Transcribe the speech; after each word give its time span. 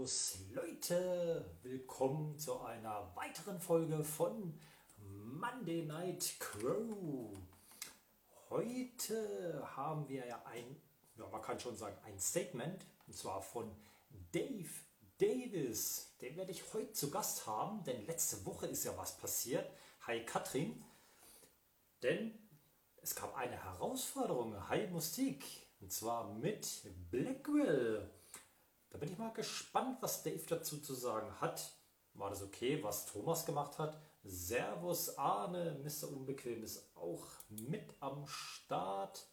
Servus 0.00 0.38
Leute, 0.54 1.44
willkommen 1.62 2.38
zu 2.38 2.58
einer 2.60 3.14
weiteren 3.14 3.60
Folge 3.60 4.02
von 4.02 4.58
Monday 4.98 5.84
Night 5.84 6.36
Crow. 6.38 7.36
Heute 8.48 9.62
haben 9.76 10.08
wir 10.08 10.26
ja 10.26 10.42
ein, 10.46 10.80
ja, 11.16 11.26
man 11.28 11.42
kann 11.42 11.60
schon 11.60 11.76
sagen, 11.76 11.98
ein 12.06 12.18
Statement, 12.18 12.86
und 13.06 13.14
zwar 13.14 13.42
von 13.42 13.70
Dave 14.32 14.70
Davis. 15.18 16.16
Den 16.22 16.34
werde 16.34 16.52
ich 16.52 16.72
heute 16.72 16.94
zu 16.94 17.10
Gast 17.10 17.46
haben, 17.46 17.84
denn 17.84 18.06
letzte 18.06 18.46
Woche 18.46 18.68
ist 18.68 18.84
ja 18.84 18.96
was 18.96 19.18
passiert. 19.18 19.70
Hi 20.06 20.24
Katrin. 20.24 20.82
Denn 22.02 22.38
es 23.02 23.14
gab 23.14 23.36
eine 23.36 23.62
Herausforderung, 23.62 24.66
Hi 24.70 24.86
Musik, 24.86 25.44
und 25.82 25.92
zwar 25.92 26.32
mit 26.32 26.86
Blackwell. 27.10 28.10
Da 28.90 28.98
bin 28.98 29.10
ich 29.10 29.18
mal 29.18 29.32
gespannt, 29.32 29.98
was 30.00 30.22
Dave 30.22 30.44
dazu 30.48 30.80
zu 30.80 30.94
sagen 30.94 31.40
hat. 31.40 31.72
War 32.14 32.30
das 32.30 32.42
okay, 32.42 32.82
was 32.82 33.06
Thomas 33.06 33.46
gemacht 33.46 33.78
hat? 33.78 34.00
Servus 34.24 35.16
Arne, 35.16 35.80
Mr. 35.82 36.08
Unbequem 36.08 36.62
ist 36.62 36.94
auch 36.96 37.24
mit 37.48 37.94
am 38.00 38.26
Start. 38.26 39.26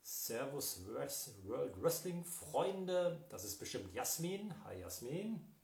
Servus 0.00 0.86
World 0.86 1.80
Wrestling 1.82 2.24
Freunde, 2.24 3.26
das 3.28 3.44
ist 3.44 3.58
bestimmt 3.58 3.92
Jasmin. 3.94 4.54
Hi 4.64 4.80
Jasmin. 4.80 5.54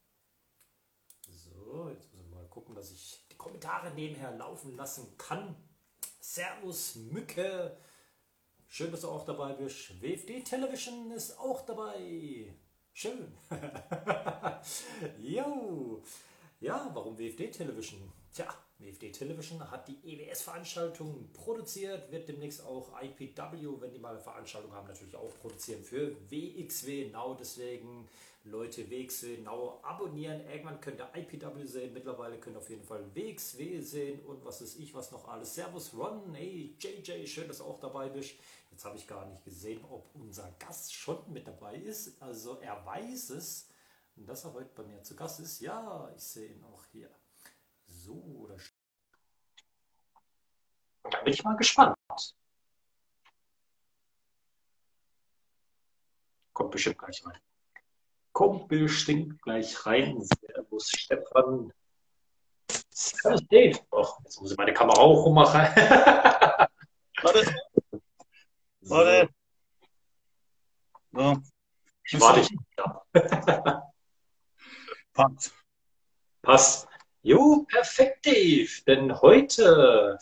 So, 1.26 1.88
jetzt 1.88 2.12
müssen 2.12 2.30
wir 2.30 2.37
mal 2.37 2.48
gucken, 2.48 2.74
dass 2.74 2.92
ich 2.92 3.26
die 3.32 3.37
Kommentare 3.37 3.90
nebenher 3.95 4.37
laufen 4.37 4.76
lassen 4.76 5.16
kann. 5.16 5.56
Servus 6.20 6.96
Mücke. 6.96 7.78
Schön, 8.66 8.90
dass 8.90 9.01
du 9.01 9.09
auch 9.09 9.24
dabei 9.24 9.54
bist. 9.54 10.01
WFD 10.02 10.42
Television 10.42 11.10
ist 11.12 11.38
auch 11.38 11.64
dabei. 11.64 12.54
Schön. 12.96 13.26
jo. 15.18 16.00
Ja, 16.60 16.90
warum 16.94 17.18
WFD 17.18 17.50
Television? 17.50 18.01
Tja, 18.32 18.46
WFD 18.78 19.10
Television 19.10 19.68
hat 19.68 19.88
die 19.88 19.98
EWS-Veranstaltung 20.04 21.28
produziert, 21.32 22.10
wird 22.12 22.28
demnächst 22.28 22.64
auch 22.64 22.92
IPW, 23.02 23.80
wenn 23.80 23.90
die 23.90 23.98
mal 23.98 24.10
eine 24.10 24.20
Veranstaltung 24.20 24.73
haben, 24.73 24.86
natürlich 24.86 25.16
auch 25.16 25.36
produzieren 25.40 25.82
für 25.82 26.14
WXW 26.30 27.10
Now. 27.10 27.36
Deswegen, 27.38 28.09
Leute, 28.45 28.88
WXW 28.88 29.38
Now 29.38 29.80
abonnieren. 29.82 30.42
Irgendwann 30.48 30.80
könnt 30.80 31.01
ihr 31.01 31.10
IPW 31.16 31.64
sehen. 31.64 31.92
Mittlerweile 31.95 32.38
könnt 32.38 32.54
ihr 32.54 32.60
auf 32.60 32.70
jeden 32.70 32.84
Fall 32.84 33.04
WXW 33.12 33.80
sehen 33.80 34.20
und 34.20 34.45
was 34.45 34.60
ist 34.60 34.79
ich, 34.79 34.95
was 34.95 35.10
noch 35.10 35.26
alles. 35.26 35.52
Servus 35.52 35.92
Ron, 35.95 36.32
hey 36.32 36.76
JJ, 36.79 37.26
schön, 37.26 37.48
dass 37.48 37.58
du 37.58 37.64
auch 37.64 37.80
dabei 37.80 38.08
bist. 38.08 38.36
Jetzt 38.74 38.84
habe 38.84 38.96
ich 38.96 39.06
gar 39.06 39.24
nicht 39.26 39.44
gesehen, 39.44 39.84
ob 39.84 40.12
unser 40.16 40.50
Gast 40.58 40.92
schon 40.92 41.32
mit 41.32 41.46
dabei 41.46 41.76
ist. 41.76 42.20
Also 42.20 42.58
er 42.58 42.84
weiß 42.84 43.30
es, 43.30 43.68
dass 44.16 44.44
er 44.44 44.52
heute 44.52 44.74
bei 44.74 44.82
mir 44.82 45.00
zu 45.00 45.14
Gast 45.14 45.38
ist. 45.38 45.60
Ja, 45.60 46.10
ich 46.16 46.24
sehe 46.24 46.48
ihn 46.48 46.64
auch 46.64 46.84
hier. 46.86 47.08
So, 47.86 48.14
oder 48.14 48.56
da 51.04 51.20
bin 51.22 51.32
ich 51.32 51.45
mal 51.45 51.56
gespannt. 51.56 51.96
Kommt 56.52 56.72
bestimmt 56.72 56.98
gleich 56.98 57.24
rein. 57.24 57.38
Kommt 58.32 58.66
bestimmt 58.66 59.40
gleich 59.40 59.86
rein. 59.86 60.20
Servus 60.20 60.88
Stefan. 60.88 61.72
Servus 62.90 63.46
Dave. 63.48 63.78
Och, 63.92 64.19
jetzt 64.25 64.41
muss 64.41 64.50
ich 64.50 64.58
meine 64.58 64.75
Kamera 64.75 64.98
auch 64.98 65.25
rummachen. 65.25 65.60
Warte. 67.22 67.63
Warte. 68.87 69.28
So. 71.12 71.37
Ich 72.06 72.21
warte 72.21 72.41
dich 72.41 72.59
ja. 72.78 73.03
Passt. 75.12 75.54
Passt. 76.43 76.88
Jo, 77.22 77.65
perfekt, 77.69 78.26
Dave. 78.26 78.69
Denn 78.87 79.21
heute, 79.22 80.19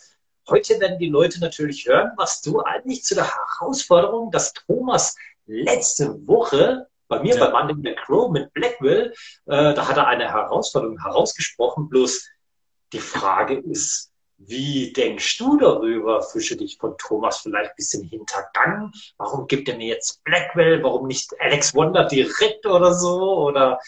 heute 0.48 0.78
werden 0.80 0.98
die 0.98 1.08
Leute 1.08 1.40
natürlich 1.40 1.86
hören, 1.86 2.12
was 2.16 2.42
du 2.42 2.60
eigentlich 2.60 3.02
zu 3.04 3.14
der 3.14 3.28
Herausforderung, 3.28 4.30
dass 4.30 4.52
Thomas 4.52 5.16
letzte 5.46 6.14
Woche 6.26 6.88
bei 7.08 7.20
mir 7.20 7.34
ja. 7.34 7.44
bei 7.44 7.50
Monday 7.50 7.90
the 7.90 7.96
Crow 7.96 8.30
mit 8.30 8.52
Blackwell, 8.54 9.12
äh, 9.46 9.74
da 9.74 9.88
hat 9.88 9.96
er 9.96 10.06
eine 10.06 10.30
Herausforderung 10.30 11.02
herausgesprochen. 11.02 11.88
Bloß 11.88 12.28
die 12.92 13.00
Frage 13.00 13.58
ist, 13.58 14.11
wie 14.46 14.92
denkst 14.92 15.38
du 15.38 15.56
darüber? 15.58 16.22
Fische 16.22 16.56
dich 16.56 16.78
von 16.78 16.96
Thomas 16.98 17.38
vielleicht 17.38 17.70
ein 17.70 17.76
bisschen 17.76 18.04
hintergangen? 18.04 18.92
Warum 19.18 19.46
gibt 19.46 19.68
er 19.68 19.76
mir 19.76 19.88
jetzt 19.88 20.22
Blackwell? 20.24 20.82
Warum 20.82 21.06
nicht 21.06 21.30
Alex 21.40 21.74
Wonder 21.74 22.04
direkt 22.04 22.66
oder 22.66 22.94
so? 22.94 23.46
Oder 23.46 23.78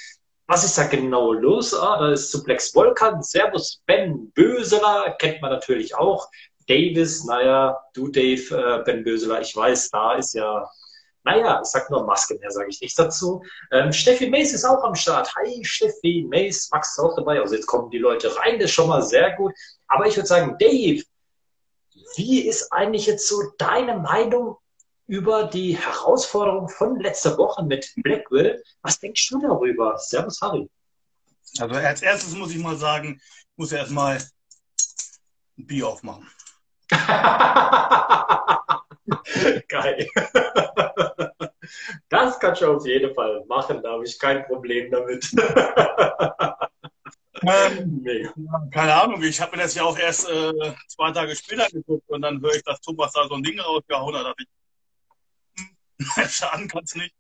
was 0.47 0.65
ist 0.65 0.76
da 0.78 0.84
genau 0.84 1.32
los? 1.32 1.75
Ah, 1.75 1.98
da 1.98 2.12
ist 2.12 2.31
Suplex 2.31 2.75
Volkan. 2.75 3.22
Servus 3.22 3.82
Ben 3.87 4.31
Böseler, 4.32 5.16
kennt 5.19 5.41
man 5.41 5.50
natürlich 5.50 5.97
auch. 5.97 6.28
Davis, 6.69 7.25
naja, 7.25 7.78
du 7.94 8.09
Dave, 8.09 8.54
äh, 8.54 8.82
Ben 8.84 9.04
Böseler, 9.04 9.41
ich 9.41 9.54
weiß, 9.54 9.91
da 9.91 10.15
ist 10.15 10.34
ja 10.34 10.69
naja, 11.24 11.60
ich 11.62 11.70
sag 11.70 11.90
nur 11.90 12.04
Masken, 12.04 12.38
mehr 12.38 12.50
sage 12.50 12.68
ich 12.68 12.80
nichts 12.80 12.96
dazu. 12.96 13.42
Ähm, 13.72 13.92
Steffi 13.92 14.28
Mace 14.28 14.52
ist 14.52 14.64
auch 14.64 14.84
am 14.84 14.94
Start. 14.94 15.34
Hi 15.36 15.64
Steffi 15.64 16.26
Mace, 16.28 16.68
Max 16.70 16.90
ist 16.90 16.98
auch 16.98 17.16
dabei. 17.16 17.40
Also 17.40 17.54
jetzt 17.54 17.66
kommen 17.66 17.90
die 17.90 17.98
Leute 17.98 18.34
rein, 18.36 18.58
das 18.58 18.70
ist 18.70 18.74
schon 18.74 18.88
mal 18.88 19.02
sehr 19.02 19.34
gut. 19.36 19.52
Aber 19.88 20.06
ich 20.06 20.16
würde 20.16 20.28
sagen, 20.28 20.56
Dave, 20.58 21.02
wie 22.16 22.42
ist 22.42 22.72
eigentlich 22.72 23.06
jetzt 23.06 23.26
so 23.26 23.42
deine 23.58 23.98
Meinung 23.98 24.58
über 25.06 25.44
die 25.44 25.76
Herausforderung 25.76 26.68
von 26.68 27.00
letzter 27.00 27.36
Woche 27.38 27.64
mit 27.64 27.91
Blackwell? 27.96 28.62
Was 28.82 29.00
denkst 29.00 29.28
du 29.30 29.41
darüber? 29.41 29.98
Servus, 29.98 30.41
Harry. 30.41 30.68
Also 31.58 31.74
als 31.74 32.02
erstes 32.02 32.34
muss 32.34 32.50
ich 32.50 32.58
mal 32.58 32.76
sagen, 32.76 33.20
ich 33.20 33.56
muss 33.56 33.72
erstmal 33.72 34.16
ein 34.16 35.66
Bier 35.66 35.88
aufmachen. 35.88 36.28
Geil. 39.69 40.09
Das 42.10 42.38
kannst 42.38 42.60
du 42.60 42.76
auf 42.76 42.87
jeden 42.87 43.15
Fall 43.15 43.42
machen, 43.47 43.82
da 43.82 43.92
habe 43.92 44.04
ich 44.04 44.19
kein 44.19 44.44
Problem 44.44 44.91
damit. 44.91 45.26
Ähm. 47.47 48.06
Keine 48.70 48.94
Ahnung, 48.94 49.22
ich 49.22 49.38
habe 49.38 49.56
mir 49.56 49.65
das 49.65 49.75
ja 49.75 49.82
auch 49.82 49.98
erst 49.98 50.28
äh, 50.31 50.53
zwei 50.88 51.10
Tage 51.10 51.37
später 51.37 51.69
geguckt 51.69 52.09
und 52.09 52.22
dann 52.22 52.41
höre 52.41 52.54
ich, 52.54 52.62
dass 52.62 52.81
Thomas 52.81 53.12
da 53.12 53.28
so 53.28 53.34
ein 53.34 53.42
Ding 53.42 53.60
rausgehauen 53.60 54.16
hat. 54.16 54.25
Da 54.25 54.34
ich, 54.38 54.47
hm, 56.16 56.28
schaden 56.28 56.69
kann 56.69 56.84
es 56.84 56.94
nicht. 56.94 57.15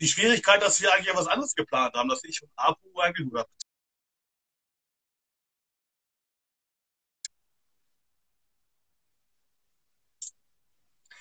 die 0.00 0.08
Schwierigkeit, 0.08 0.62
dass 0.62 0.80
wir 0.80 0.92
eigentlich 0.92 1.08
etwas 1.08 1.26
anderes 1.26 1.54
geplant 1.54 1.94
haben, 1.94 2.08
dass 2.08 2.22
ich 2.22 2.40
und 2.42 2.50
Apu 2.54 3.00
eigentlich 3.00 3.26
nur 3.28 3.44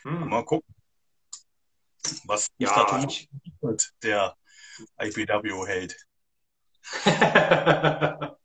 Hm. 0.05 0.29
Mal 0.29 0.45
gucken, 0.45 0.73
was 2.25 2.47
ja, 2.59 3.03
ich... 3.07 3.27
der 4.03 4.35
IPW 5.01 5.65
hält. 5.65 5.97
ja, 7.05 8.37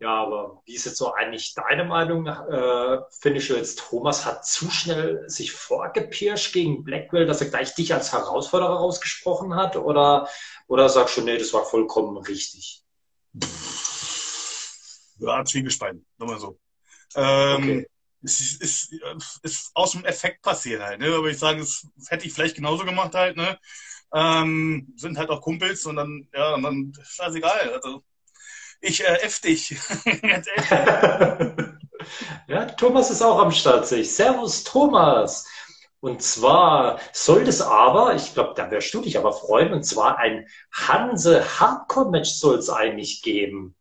aber 0.00 0.62
wie 0.64 0.74
ist 0.74 0.86
jetzt 0.86 0.96
so 0.96 1.12
eigentlich 1.12 1.52
deine 1.52 1.84
Meinung? 1.84 2.26
Äh, 2.26 3.00
Finde 3.10 3.38
ich 3.38 3.50
jetzt, 3.50 3.80
Thomas 3.80 4.24
hat 4.24 4.46
zu 4.46 4.70
schnell 4.70 5.28
sich 5.28 5.52
vorgepirscht 5.52 6.54
gegen 6.54 6.82
Blackwell, 6.82 7.26
dass 7.26 7.42
er 7.42 7.50
gleich 7.50 7.74
dich 7.74 7.92
als 7.92 8.12
Herausforderer 8.12 8.76
rausgesprochen 8.76 9.56
hat? 9.56 9.76
Oder, 9.76 10.30
oder 10.66 10.88
sagst 10.88 11.18
du, 11.18 11.20
nee, 11.20 11.36
das 11.36 11.52
war 11.52 11.66
vollkommen 11.66 12.16
richtig? 12.16 12.82
Ja, 15.18 15.44
Zwiegespalten, 15.44 16.06
nochmal 16.16 16.38
so. 16.38 16.58
Ähm, 17.14 17.56
okay 17.56 17.86
ist, 18.22 18.60
ist, 18.60 18.92
ist 19.42 19.70
aus 19.74 19.92
dem 19.92 20.04
Effekt 20.04 20.42
passiert 20.42 20.82
halt. 20.82 21.00
Ne? 21.00 21.14
Aber 21.14 21.28
ich 21.28 21.38
sage, 21.38 21.60
das 21.60 21.86
hätte 22.08 22.26
ich 22.26 22.32
vielleicht 22.32 22.56
genauso 22.56 22.84
gemacht 22.84 23.14
halt. 23.14 23.36
Ne? 23.36 23.58
Ähm, 24.12 24.92
sind 24.96 25.18
halt 25.18 25.30
auch 25.30 25.40
Kumpels 25.40 25.86
und 25.86 25.96
dann, 25.96 26.28
ja, 26.34 26.54
und 26.54 26.62
dann 26.62 26.92
scheißegal. 27.02 27.72
Also 27.74 28.02
ich 28.80 29.04
äh, 29.04 29.22
F 29.22 29.40
dich. 29.40 29.70
ja, 32.48 32.64
Thomas 32.66 33.10
ist 33.10 33.22
auch 33.22 33.38
am 33.38 33.52
Start, 33.52 33.86
sich. 33.86 34.14
Servus, 34.14 34.64
Thomas. 34.64 35.46
Und 36.00 36.22
zwar 36.22 36.98
soll 37.12 37.42
es 37.46 37.60
aber, 37.60 38.14
ich 38.14 38.32
glaube, 38.32 38.54
da 38.56 38.70
wirst 38.70 38.94
du 38.94 39.02
dich 39.02 39.18
aber 39.18 39.32
freuen, 39.34 39.72
und 39.74 39.84
zwar 39.84 40.18
ein 40.18 40.48
Hanse 40.72 41.60
Hardcore 41.60 42.10
Match 42.10 42.30
soll 42.30 42.58
es 42.58 42.70
eigentlich 42.70 43.20
geben. 43.22 43.76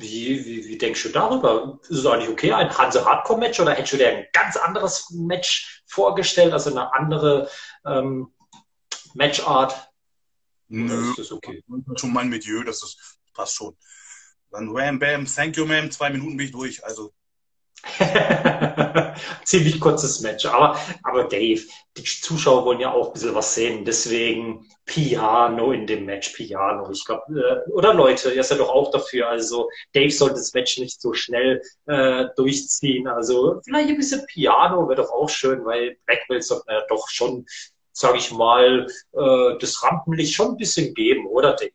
Wie, 0.00 0.44
wie, 0.44 0.66
wie 0.66 0.78
denkst 0.78 1.02
du 1.02 1.08
darüber? 1.10 1.78
Ist 1.82 1.98
es 1.98 2.06
eigentlich 2.06 2.30
okay, 2.30 2.52
ein 2.52 2.76
Hanse 2.76 3.04
Hardcore-Match 3.04 3.60
oder 3.60 3.72
hättest 3.72 3.92
du 3.92 3.96
dir 3.98 4.08
ein 4.08 4.26
ganz 4.32 4.56
anderes 4.56 5.10
Match 5.10 5.82
vorgestellt, 5.86 6.52
also 6.52 6.70
eine 6.70 6.92
andere 6.92 7.50
ähm, 7.84 8.32
Matchart? 9.14 9.92
Nö, 10.68 11.10
ist 11.10 11.18
das 11.18 11.32
okay? 11.32 11.62
Schon 11.96 12.12
mein 12.12 12.28
Milieu, 12.28 12.62
das 12.64 12.82
ist, 12.82 13.18
passt 13.34 13.56
schon. 13.56 13.76
Dann 14.50 14.70
Ram 14.72 14.98
Bam, 14.98 15.26
thank 15.26 15.56
you, 15.56 15.64
ma'am, 15.64 15.90
zwei 15.90 16.10
Minuten 16.10 16.36
bin 16.36 16.46
ich 16.46 16.52
durch. 16.52 16.84
Also 16.84 17.12
Ziemlich 19.44 19.80
kurzes 19.80 20.20
Match. 20.20 20.46
Aber, 20.46 20.78
aber 21.02 21.24
Dave, 21.24 21.62
die 21.96 22.04
Zuschauer 22.04 22.64
wollen 22.64 22.80
ja 22.80 22.92
auch 22.92 23.08
ein 23.08 23.12
bisschen 23.12 23.34
was 23.34 23.54
sehen. 23.54 23.84
Deswegen 23.84 24.68
Piano 24.84 25.72
in 25.72 25.86
dem 25.86 26.04
Match. 26.04 26.30
Piano. 26.30 26.90
Ich 26.90 27.04
glaube, 27.04 27.22
äh, 27.30 27.70
oder 27.70 27.94
Leute, 27.94 28.32
ihr 28.32 28.44
seid 28.44 28.60
doch 28.60 28.70
auch 28.70 28.90
dafür. 28.90 29.28
Also 29.28 29.68
Dave 29.92 30.10
sollte 30.10 30.36
das 30.36 30.52
Match 30.52 30.78
nicht 30.78 31.00
so 31.00 31.12
schnell 31.12 31.62
äh, 31.86 32.26
durchziehen. 32.36 33.08
Also 33.08 33.60
vielleicht 33.64 33.88
ein 33.88 33.96
bisschen 33.96 34.24
Piano 34.26 34.88
wäre 34.88 35.02
doch 35.02 35.10
auch 35.10 35.28
schön, 35.28 35.64
weil 35.64 35.96
Blackwell 36.06 36.42
sollte 36.42 36.64
ja 36.68 36.82
doch 36.88 37.08
schon, 37.08 37.46
sage 37.92 38.18
ich 38.18 38.30
mal, 38.30 38.86
äh, 39.12 39.58
das 39.58 39.82
Rampenlicht 39.82 40.34
schon 40.34 40.50
ein 40.50 40.56
bisschen 40.56 40.94
geben, 40.94 41.26
oder 41.26 41.54
Dave? 41.54 41.70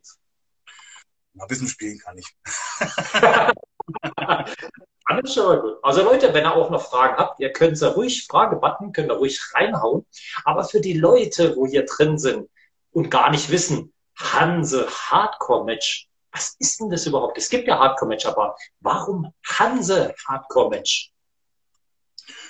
Ein 1.37 1.47
bisschen 1.47 1.67
spielen 1.67 1.99
kann 1.99 2.17
ich. 2.17 2.27
Alles 5.05 5.35
schon 5.35 5.45
mal 5.45 5.61
gut. 5.61 5.77
Also 5.83 6.03
Leute, 6.03 6.33
wenn 6.33 6.45
ihr 6.45 6.55
auch 6.55 6.71
noch 6.71 6.81
Fragen 6.81 7.15
habt, 7.17 7.39
ihr 7.39 7.53
könnt 7.53 7.77
sie 7.77 7.93
ruhig, 7.93 8.25
Fragebutton, 8.27 8.91
könnt 8.91 9.11
ihr 9.11 9.15
ruhig 9.15 9.39
reinhauen. 9.53 10.05
Aber 10.43 10.63
für 10.63 10.81
die 10.81 10.93
Leute, 10.93 11.55
wo 11.55 11.67
hier 11.67 11.85
drin 11.85 12.17
sind 12.17 12.49
und 12.91 13.11
gar 13.11 13.29
nicht 13.29 13.51
wissen, 13.51 13.93
Hanse 14.17 14.87
Hardcore 14.89 15.63
Match, 15.63 16.07
was 16.31 16.55
ist 16.59 16.79
denn 16.79 16.89
das 16.89 17.05
überhaupt? 17.05 17.37
Es 17.37 17.49
gibt 17.49 17.67
ja 17.67 17.77
Hardcore 17.77 18.09
Match, 18.09 18.25
aber 18.25 18.55
warum 18.79 19.31
Hanse 19.45 20.15
Hardcore 20.27 20.69
Match? 20.71 21.11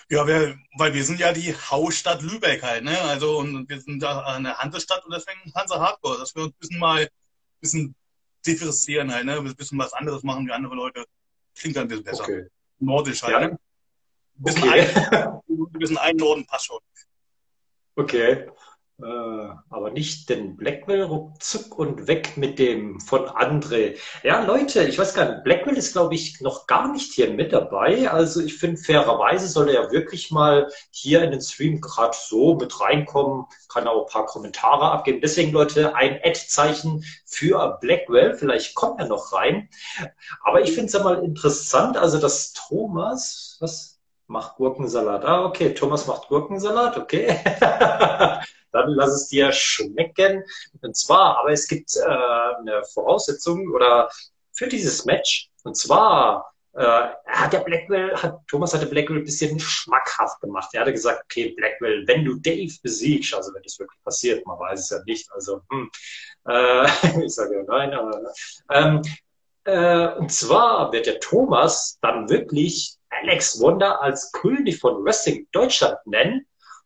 Ja, 0.09 0.25
wir, 0.25 0.57
weil 0.77 0.93
wir 0.93 1.03
sind 1.03 1.19
ja 1.19 1.33
die 1.33 1.53
Hausstadt 1.53 2.21
Lübeck 2.21 2.63
halt, 2.63 2.83
ne? 2.83 2.97
Also 3.01 3.39
und 3.39 3.67
wir 3.67 3.81
sind 3.81 4.01
da 4.01 4.23
eine 4.25 4.57
Hansestadt 4.57 5.03
und 5.03 5.13
deswegen 5.13 5.51
Hanse 5.55 5.79
Hardcore, 5.79 6.19
dass 6.19 6.33
wir 6.35 6.43
uns 6.43 6.53
ein 6.53 6.59
bisschen 6.59 6.79
mal 6.79 7.01
ein 7.01 7.09
bisschen 7.59 7.95
differenzieren 8.45 9.13
halt, 9.13 9.25
ne? 9.25 9.37
Ein 9.37 9.55
bisschen 9.55 9.79
was 9.79 9.93
anderes 9.93 10.23
machen 10.23 10.47
wie 10.47 10.51
andere 10.51 10.75
Leute. 10.75 11.05
Klingt 11.55 11.75
dann 11.75 11.85
ein 11.85 11.87
bisschen 11.87 12.03
besser. 12.03 12.23
Okay. 12.23 12.47
Nordisch 12.79 13.23
halt. 13.23 13.33
Ja. 13.33 13.39
Ein 13.47 13.57
bisschen, 14.37 14.63
okay. 14.63 14.81
ein, 15.11 15.41
ein 15.49 15.79
bisschen 15.79 15.97
ein 15.97 16.15
Norden 16.17 16.45
passt 16.45 16.65
schon. 16.65 16.79
Okay. 17.95 18.49
Äh, 18.97 19.05
aber 19.69 19.91
nicht 19.91 20.29
den 20.29 20.55
Blackwell 20.55 21.03
ruckzuck 21.03 21.77
und 21.77 22.07
weg 22.07 22.37
mit 22.37 22.59
dem 22.59 23.01
von 23.01 23.25
André. 23.27 23.97
Ja, 24.23 24.45
Leute, 24.45 24.83
ich 24.85 24.97
weiß 24.97 25.13
gar 25.13 25.29
nicht, 25.29 25.43
Blackwell 25.43 25.75
ist, 25.75 25.91
glaube 25.91 26.15
ich, 26.15 26.39
noch 26.39 26.65
gar 26.65 26.89
nicht 26.93 27.11
hier 27.11 27.29
mit 27.31 27.51
dabei. 27.51 28.09
Also 28.09 28.39
ich 28.41 28.57
finde, 28.57 28.77
fairerweise 28.77 29.49
soll 29.49 29.67
er 29.67 29.83
ja 29.83 29.91
wirklich 29.91 30.31
mal 30.31 30.71
hier 30.91 31.23
in 31.23 31.31
den 31.31 31.41
Stream 31.41 31.81
gerade 31.81 32.15
so 32.17 32.55
mit 32.55 32.79
reinkommen, 32.79 33.45
kann 33.67 33.85
auch 33.87 34.05
ein 34.05 34.11
paar 34.13 34.25
Kommentare 34.27 34.89
abgeben. 34.91 35.19
Deswegen, 35.19 35.51
Leute, 35.51 35.93
ein 35.93 36.21
Ad-Zeichen 36.23 37.03
für 37.25 37.77
Blackwell. 37.81 38.35
Vielleicht 38.37 38.75
kommt 38.75 39.01
er 39.01 39.07
noch 39.07 39.33
rein. 39.33 39.67
Aber 40.41 40.61
ich 40.61 40.71
finde 40.71 40.85
es 40.85 40.93
ja 40.93 41.03
mal 41.03 41.21
interessant, 41.21 41.97
also 41.97 42.17
dass 42.17 42.53
Thomas, 42.53 43.57
was 43.59 43.99
macht 44.27 44.55
Gurkensalat? 44.55 45.25
Ah, 45.25 45.43
okay, 45.45 45.73
Thomas 45.73 46.07
macht 46.07 46.29
Gurkensalat, 46.29 46.97
okay. 46.97 47.37
dann 48.75 48.91
lass 48.91 49.11
es 49.11 49.27
dir 49.29 49.51
schmecken. 49.51 50.43
Und 50.81 50.95
zwar, 50.95 51.39
aber 51.39 51.51
es 51.51 51.67
gibt 51.67 51.95
äh, 51.95 52.01
eine 52.01 52.83
Voraussetzung 52.93 53.69
oder 53.73 54.09
für 54.53 54.67
dieses 54.67 55.05
Match. 55.05 55.49
Und 55.63 55.75
zwar 55.75 56.53
äh, 56.73 57.07
hat 57.25 57.53
der 57.53 57.59
Blackwell, 57.59 58.15
hat, 58.15 58.39
Thomas 58.47 58.73
hatte 58.73 58.85
Blackwell 58.85 59.19
ein 59.19 59.23
bisschen 59.23 59.59
schmackhaft 59.59 60.41
gemacht. 60.41 60.69
Er 60.73 60.81
hatte 60.81 60.91
gesagt, 60.91 61.23
okay, 61.23 61.53
Blackwell, 61.55 62.05
wenn 62.07 62.25
du 62.25 62.35
Dave 62.35 62.73
besiegst, 62.83 63.33
also 63.33 63.53
wenn 63.53 63.63
das 63.63 63.79
wirklich 63.79 64.01
passiert, 64.03 64.45
man 64.45 64.59
weiß 64.59 64.81
es 64.81 64.89
ja 64.89 64.99
nicht, 65.05 65.31
also 65.31 65.61
hm, 65.71 65.89
äh, 66.47 66.85
ich 67.25 67.33
sage 67.33 67.55
ja 67.55 67.63
nein, 67.67 67.93
aber 67.93 68.21
ähm, 68.71 69.01
äh, 69.63 70.07
und 70.19 70.31
zwar 70.31 70.91
wird 70.91 71.05
der 71.05 71.19
Thomas 71.19 71.97
dann 72.01 72.29
wirklich 72.29 72.97
Alex 73.09 73.59
Wonder 73.61 74.01
als 74.01 74.31
König 74.33 74.79
von 74.79 75.03
Wrestling 75.03 75.47
Deutschland 75.51 75.97
nennen 76.05 76.45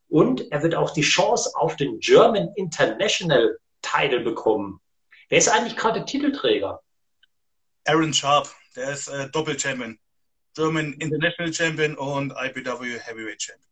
und 0.10 0.52
er 0.52 0.64
wird 0.64 0.76
auch 0.76 0.92
die 0.92 1.02
Chance 1.02 1.52
auf 1.56 1.76
den 1.76 2.00
German 2.00 2.50
International 2.56 3.58
Title 3.82 4.22
bekommen. 4.22 4.82
Wer 5.30 5.38
ist 5.38 5.50
eigentlich 5.50 5.78
gerade 5.78 6.04
Titelträger? 6.04 6.82
Aaron 7.86 8.14
Sharp, 8.14 8.50
der 8.76 8.92
ist 8.92 9.08
äh, 9.08 9.30
Doppel-Champion. 9.30 9.98
German 10.56 10.94
International 10.94 11.54
Champion 11.54 11.96
und 11.96 12.32
IPW 12.32 13.00
Heavyweight 13.00 13.42
Champion. 13.42 13.70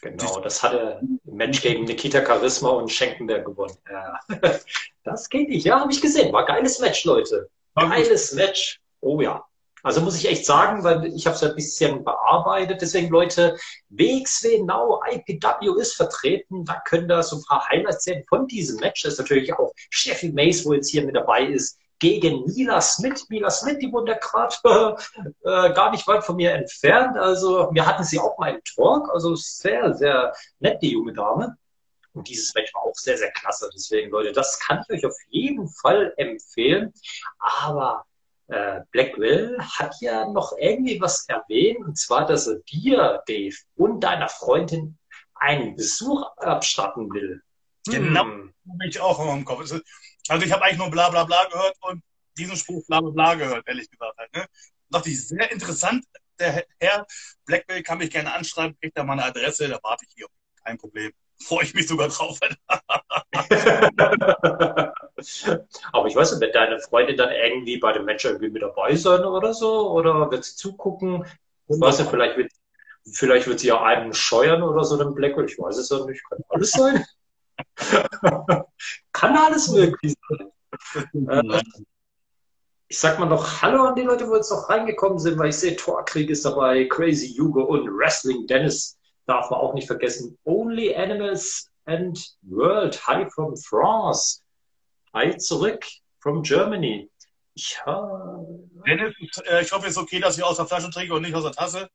Genau, 0.00 0.40
das 0.40 0.62
hatte 0.62 0.98
ein 0.98 1.18
Mensch 1.24 1.60
gegen 1.60 1.84
Nikita 1.84 2.24
Charisma 2.24 2.70
und 2.70 2.90
Schenkenberg 2.90 3.44
gewonnen. 3.44 3.76
Ja. 3.90 4.20
Das 5.04 5.30
geht 5.30 5.48
nicht, 5.48 5.64
ja, 5.64 5.80
habe 5.80 5.90
ich 5.90 6.02
gesehen. 6.02 6.30
War 6.34 6.44
geiles 6.44 6.80
Match, 6.80 7.04
Leute. 7.04 7.48
Geiles 7.74 8.32
Match. 8.34 8.78
Oh 9.00 9.22
ja. 9.22 9.47
Also 9.82 10.00
muss 10.00 10.16
ich 10.16 10.28
echt 10.28 10.46
sagen, 10.46 10.84
weil 10.84 11.06
ich 11.06 11.26
habe 11.26 11.36
es 11.36 11.42
ein 11.42 11.54
bisschen 11.54 12.04
bearbeitet. 12.04 12.80
Deswegen, 12.80 13.08
Leute, 13.08 13.56
WXW 13.90 14.62
Now 14.62 15.00
IPW 15.10 15.80
ist 15.80 15.94
vertreten. 15.94 16.64
Da 16.64 16.80
können 16.84 17.08
da 17.08 17.22
so 17.22 17.36
ein 17.36 17.44
paar 17.44 17.68
Highlights 17.68 18.04
sehen 18.04 18.24
von 18.28 18.46
diesem 18.46 18.80
Match. 18.80 19.02
Das 19.02 19.14
ist 19.14 19.18
natürlich 19.18 19.52
auch 19.54 19.72
Steffi 19.90 20.30
Mace, 20.30 20.64
wo 20.64 20.74
jetzt 20.74 20.90
hier 20.90 21.04
mit 21.04 21.16
dabei 21.16 21.44
ist, 21.44 21.78
gegen 21.98 22.44
Mila 22.44 22.80
Smith. 22.80 23.26
Mila 23.28 23.50
Smith, 23.50 23.78
die 23.78 23.90
ja 23.90 24.14
gerade 24.14 24.96
äh, 25.44 25.72
gar 25.72 25.90
nicht 25.90 26.06
weit 26.06 26.24
von 26.24 26.36
mir 26.36 26.52
entfernt. 26.52 27.16
Also 27.16 27.70
wir 27.72 27.86
hatten 27.86 28.04
sie 28.04 28.18
auch 28.18 28.38
mal 28.38 28.54
im 28.54 28.62
Talk. 28.64 29.10
Also 29.12 29.34
sehr, 29.34 29.94
sehr 29.94 30.32
nett, 30.60 30.80
die 30.82 30.92
junge 30.92 31.12
Dame. 31.12 31.56
Und 32.14 32.28
dieses 32.28 32.54
Match 32.54 32.72
war 32.74 32.82
auch 32.82 32.94
sehr, 32.94 33.16
sehr 33.16 33.30
klasse. 33.32 33.70
Deswegen, 33.74 34.10
Leute, 34.10 34.32
das 34.32 34.58
kann 34.60 34.82
ich 34.88 34.98
euch 34.98 35.06
auf 35.06 35.16
jeden 35.28 35.68
Fall 35.68 36.12
empfehlen. 36.16 36.92
Aber 37.38 38.04
äh, 38.48 38.80
Blackwell 38.90 39.58
hat 39.60 39.94
ja 40.00 40.26
noch 40.30 40.52
irgendwie 40.58 41.00
was 41.00 41.26
erwähnt, 41.28 41.78
und 41.80 41.98
zwar, 41.98 42.26
dass 42.26 42.46
er 42.46 42.56
dir, 42.60 43.22
Dave, 43.26 43.56
und 43.76 44.00
deiner 44.00 44.28
Freundin 44.28 44.98
einen 45.34 45.76
Besuch 45.76 46.26
abstatten 46.36 47.12
will. 47.12 47.42
Genau, 47.86 48.24
hm. 48.24 48.54
habe 48.68 48.88
ich 48.88 49.00
auch 49.00 49.34
im 49.34 49.44
Kopf. 49.44 49.60
Also 49.60 50.44
ich 50.44 50.52
habe 50.52 50.64
eigentlich 50.64 50.78
nur 50.78 50.90
bla 50.90 51.08
bla 51.10 51.24
bla 51.24 51.44
gehört 51.48 51.76
und 51.82 52.02
diesen 52.36 52.56
Spruch 52.56 52.84
bla 52.86 53.00
bla 53.00 53.10
bla 53.10 53.34
gehört, 53.34 53.66
ehrlich 53.66 53.88
gesagt. 53.90 54.16
Halt, 54.18 54.34
ne? 54.34 54.46
Dachte 54.90 55.10
ich, 55.10 55.26
sehr 55.26 55.50
interessant. 55.50 56.04
Der 56.38 56.64
Herr 56.78 57.06
Blackwell 57.44 57.82
kann 57.82 57.98
mich 57.98 58.10
gerne 58.10 58.32
anschreiben, 58.32 58.78
kriegt 58.80 58.96
da 58.96 59.04
mal 59.04 59.14
eine 59.14 59.24
Adresse, 59.24 59.68
da 59.68 59.78
warte 59.82 60.04
ich 60.06 60.14
hier. 60.14 60.26
Kein 60.64 60.78
Problem. 60.78 61.12
Freue 61.40 61.64
ich 61.64 61.74
mich 61.74 61.86
sogar 61.86 62.08
drauf. 62.08 62.38
Aber 65.92 66.06
ich 66.06 66.16
weiß 66.16 66.32
nicht, 66.32 66.40
wird 66.40 66.54
deine 66.54 66.80
Freundin 66.80 67.16
dann 67.16 67.30
irgendwie 67.30 67.78
bei 67.78 67.92
dem 67.92 68.04
Match 68.04 68.24
irgendwie 68.24 68.50
mit 68.50 68.62
dabei 68.62 68.94
sein 68.96 69.24
oder 69.24 69.54
so? 69.54 69.92
Oder 69.92 70.30
wird 70.30 70.44
sie 70.44 70.56
zugucken? 70.56 71.24
Ich 71.68 71.80
weiß 71.80 72.00
nicht, 72.00 72.10
vielleicht 72.10 72.36
wird, 72.36 72.50
vielleicht 73.12 73.46
wird 73.46 73.60
sie 73.60 73.68
ja 73.68 73.82
einen 73.82 74.14
scheuern 74.14 74.62
oder 74.62 74.84
so, 74.84 74.96
den 74.96 75.14
Blackwell. 75.14 75.46
Ich 75.46 75.58
weiß 75.58 75.76
es 75.76 75.90
ja 75.90 76.04
nicht. 76.04 76.22
Kann 76.28 76.40
alles 76.48 76.72
sein. 76.72 77.04
Kann 79.12 79.36
alles 79.36 79.68
möglich 79.68 80.14
sein. 80.28 80.50
Äh, 81.28 81.60
ich 82.88 82.98
sag 82.98 83.18
mal 83.18 83.26
noch 83.26 83.62
Hallo 83.62 83.84
an 83.84 83.94
die 83.94 84.02
Leute, 84.02 84.28
wo 84.28 84.36
jetzt 84.36 84.50
noch 84.50 84.70
reingekommen 84.70 85.18
sind, 85.18 85.38
weil 85.38 85.50
ich 85.50 85.56
sehe, 85.56 85.76
Torkrieg 85.76 86.30
ist 86.30 86.44
dabei, 86.44 86.86
Crazy 86.86 87.34
Hugo 87.36 87.62
und 87.62 87.88
Wrestling 87.88 88.46
Dennis 88.46 88.97
darf 89.28 89.50
man 89.50 89.60
auch 89.60 89.74
nicht 89.74 89.86
vergessen. 89.86 90.36
Only 90.44 90.94
Animals 90.94 91.70
and 91.84 92.18
World. 92.42 92.98
Hi 93.06 93.28
from 93.30 93.56
France. 93.56 94.42
Hi 95.14 95.36
zurück 95.36 95.84
from 96.20 96.42
Germany. 96.42 97.10
Ja. 97.54 98.40
Dennis, 98.86 99.14
äh, 99.46 99.62
ich 99.62 99.72
hoffe, 99.72 99.86
es 99.86 99.92
ist 99.92 99.98
okay, 99.98 100.20
dass 100.20 100.38
ich 100.38 100.44
aus 100.44 100.56
der 100.56 100.66
Flasche 100.66 100.90
trinke 100.90 101.14
und 101.14 101.22
nicht 101.22 101.34
aus 101.34 101.44
der 101.44 101.52
Tasse. 101.52 101.90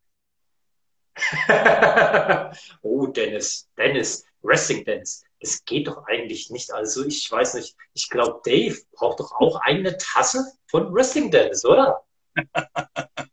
oh, 2.82 3.08
Dennis, 3.08 3.70
Dennis, 3.78 4.26
Wrestling 4.42 4.84
Dennis. 4.86 5.24
Das 5.40 5.64
geht 5.66 5.88
doch 5.88 6.06
eigentlich 6.06 6.50
nicht. 6.50 6.72
Also 6.72 7.06
ich 7.06 7.30
weiß 7.30 7.56
nicht, 7.56 7.76
ich 7.94 8.10
glaube, 8.10 8.42
Dave 8.46 8.78
braucht 8.94 9.20
doch 9.20 9.32
auch 9.40 9.60
eine 9.62 9.98
Tasse 9.98 10.46
von 10.68 10.94
Wrestling 10.94 11.32
Dennis, 11.32 11.66
oder? 11.66 12.04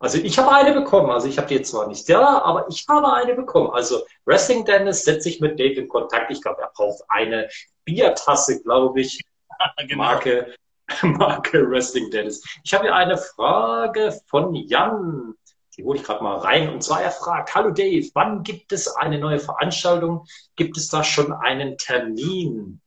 Also 0.00 0.18
ich 0.18 0.38
habe 0.38 0.52
eine 0.52 0.72
bekommen, 0.72 1.10
also 1.10 1.26
ich 1.26 1.38
habe 1.38 1.48
die 1.48 1.60
zwar 1.62 1.88
nicht 1.88 2.08
ja, 2.08 2.42
aber 2.42 2.66
ich 2.68 2.86
habe 2.88 3.12
eine 3.12 3.34
bekommen. 3.34 3.70
Also 3.70 4.04
Wrestling 4.26 4.64
Dennis 4.64 5.04
setzt 5.04 5.24
sich 5.24 5.40
mit 5.40 5.58
Dave 5.58 5.80
in 5.80 5.88
Kontakt. 5.88 6.30
Ich 6.30 6.40
glaube, 6.40 6.62
er 6.62 6.70
braucht 6.72 7.02
eine 7.08 7.48
Biertasse, 7.84 8.62
glaube 8.62 9.00
ich. 9.00 9.20
genau. 9.76 9.96
Marke, 9.96 10.54
Marke 11.02 11.68
Wrestling 11.68 12.10
Dennis. 12.10 12.44
Ich 12.62 12.72
habe 12.74 12.84
hier 12.84 12.94
eine 12.94 13.18
Frage 13.18 14.16
von 14.28 14.54
Jan. 14.54 15.34
Die 15.76 15.84
hole 15.84 15.98
ich 15.98 16.04
gerade 16.04 16.22
mal 16.22 16.38
rein. 16.38 16.72
Und 16.72 16.82
zwar 16.82 17.02
er 17.02 17.10
fragt, 17.10 17.54
hallo 17.54 17.70
Dave, 17.70 18.08
wann 18.14 18.44
gibt 18.44 18.72
es 18.72 18.88
eine 18.88 19.18
neue 19.18 19.40
Veranstaltung? 19.40 20.26
Gibt 20.54 20.76
es 20.76 20.88
da 20.88 21.02
schon 21.02 21.32
einen 21.32 21.76
Termin? 21.76 22.80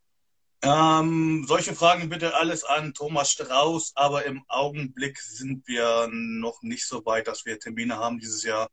Ähm, 0.64 1.46
solche 1.48 1.74
Fragen 1.74 2.10
bitte 2.10 2.36
alles 2.36 2.64
an 2.64 2.94
Thomas 2.94 3.32
Strauß, 3.32 3.94
aber 3.96 4.26
im 4.26 4.44
Augenblick 4.48 5.20
sind 5.20 5.68
wir 5.68 6.08
noch 6.12 6.62
nicht 6.62 6.86
so 6.88 7.04
weit, 7.06 7.28
dass 7.28 7.46
wir 7.46 7.60
Termine 7.60 7.98
haben 7.98 8.20
dieses 8.20 8.44
Jahr. 8.44 8.70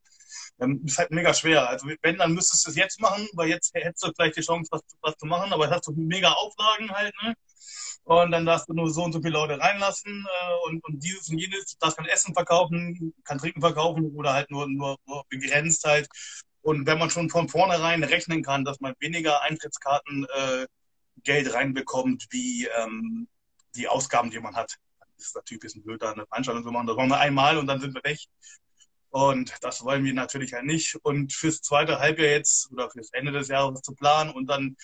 ähm, 0.60 0.82
ist 0.86 0.98
halt 0.98 1.10
mega 1.12 1.34
schwer. 1.34 1.68
Also 1.68 1.88
wenn, 2.02 2.18
dann 2.18 2.34
müsstest 2.34 2.66
du 2.66 2.70
es 2.70 2.76
jetzt 2.76 3.00
machen, 3.00 3.28
weil 3.34 3.48
jetzt 3.50 3.74
hättest 3.74 4.04
du 4.04 4.12
vielleicht 4.16 4.36
die 4.38 4.42
Chance, 4.42 4.68
was, 4.72 4.82
was 5.02 5.16
zu 5.18 5.26
machen, 5.26 5.52
aber 5.52 5.70
hast 5.70 5.86
du 5.88 5.92
mega 5.96 6.30
Auflagen 6.32 6.90
halt, 6.92 7.14
ne? 7.22 7.34
Und 8.04 8.32
dann 8.32 8.46
darfst 8.46 8.68
du 8.68 8.74
nur 8.74 8.90
so 8.90 9.04
und 9.04 9.12
so 9.12 9.20
viele 9.20 9.34
Leute 9.34 9.60
reinlassen 9.60 10.26
äh, 10.26 10.68
und, 10.68 10.84
und 10.84 11.00
dieses 11.04 11.28
und 11.30 11.38
jenes, 11.38 11.76
darfst 11.78 11.98
kann 11.98 12.06
Essen 12.06 12.34
verkaufen, 12.34 13.14
kann 13.24 13.38
Trinken 13.38 13.60
verkaufen 13.60 14.12
oder 14.16 14.32
halt 14.34 14.50
nur, 14.50 14.66
nur, 14.68 14.98
nur 15.06 15.24
begrenzt 15.28 15.84
halt. 15.84 16.08
Und 16.62 16.86
wenn 16.86 16.98
man 16.98 17.10
schon 17.10 17.30
von 17.30 17.48
vornherein 17.48 18.02
rechnen 18.04 18.42
kann, 18.42 18.64
dass 18.64 18.80
man 18.80 18.94
weniger 19.00 19.42
Eintrittskarten 19.42 20.26
äh, 20.26 20.66
Geld 21.28 21.52
reinbekommt, 21.52 22.26
wie 22.30 22.66
ähm, 22.78 23.28
die 23.74 23.86
Ausgaben, 23.86 24.30
die 24.30 24.40
man 24.40 24.56
hat, 24.56 24.78
dann 24.98 25.08
ist 25.18 25.34
natürlich 25.34 25.58
ein 25.58 25.66
bisschen 25.66 25.82
blöd, 25.82 26.00
da 26.00 26.12
eine 26.12 26.26
Veranstaltung 26.26 26.64
zu 26.64 26.70
machen. 26.70 26.86
Das 26.86 26.96
machen 26.96 27.10
wir 27.10 27.20
einmal 27.20 27.58
und 27.58 27.66
dann 27.66 27.80
sind 27.80 27.94
wir 27.94 28.02
weg. 28.02 28.18
Und 29.10 29.52
das 29.60 29.84
wollen 29.84 30.04
wir 30.04 30.14
natürlich 30.14 30.54
halt 30.54 30.64
nicht. 30.64 30.96
Und 31.02 31.34
fürs 31.34 31.60
zweite 31.60 31.98
Halbjahr 31.98 32.30
jetzt 32.30 32.72
oder 32.72 32.88
fürs 32.88 33.10
Ende 33.12 33.32
des 33.32 33.48
Jahres 33.48 33.82
zu 33.82 33.94
planen 33.94 34.30
und 34.30 34.46
dann 34.46 34.74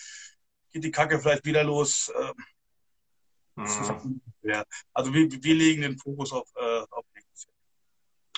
geht 0.71 0.83
die 0.83 0.91
Kacke 0.91 1.19
vielleicht 1.19 1.45
wieder 1.45 1.63
los. 1.63 2.13
Äh, 2.15 3.61
mhm. 3.61 4.21
ja. 4.43 4.63
Also 4.93 5.11
wir, 5.15 5.27
wir 5.31 5.55
legen 5.55 5.81
den 5.81 5.97
Fokus 5.97 6.31
auf, 6.31 6.47
äh, 6.57 6.85
auf 6.91 7.05
nächstes 7.15 7.45
Jahr. 7.45 7.55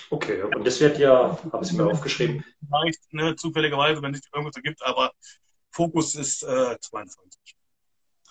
Okay, 0.08 0.42
und 0.42 0.66
das 0.66 0.80
wird 0.80 0.98
ja, 0.98 1.38
habe 1.52 1.62
ich 1.62 1.72
mir 1.72 1.84
aufgeschrieben. 1.84 2.42
Vielleicht, 2.66 3.12
ne, 3.12 3.36
zufälligerweise, 3.36 4.00
wenn 4.00 4.14
es 4.14 4.22
irgendwas 4.32 4.56
ergibt, 4.56 4.82
aber 4.82 5.12
Fokus 5.70 6.14
ist 6.14 6.42
äh, 6.42 6.78
22. 6.80 7.57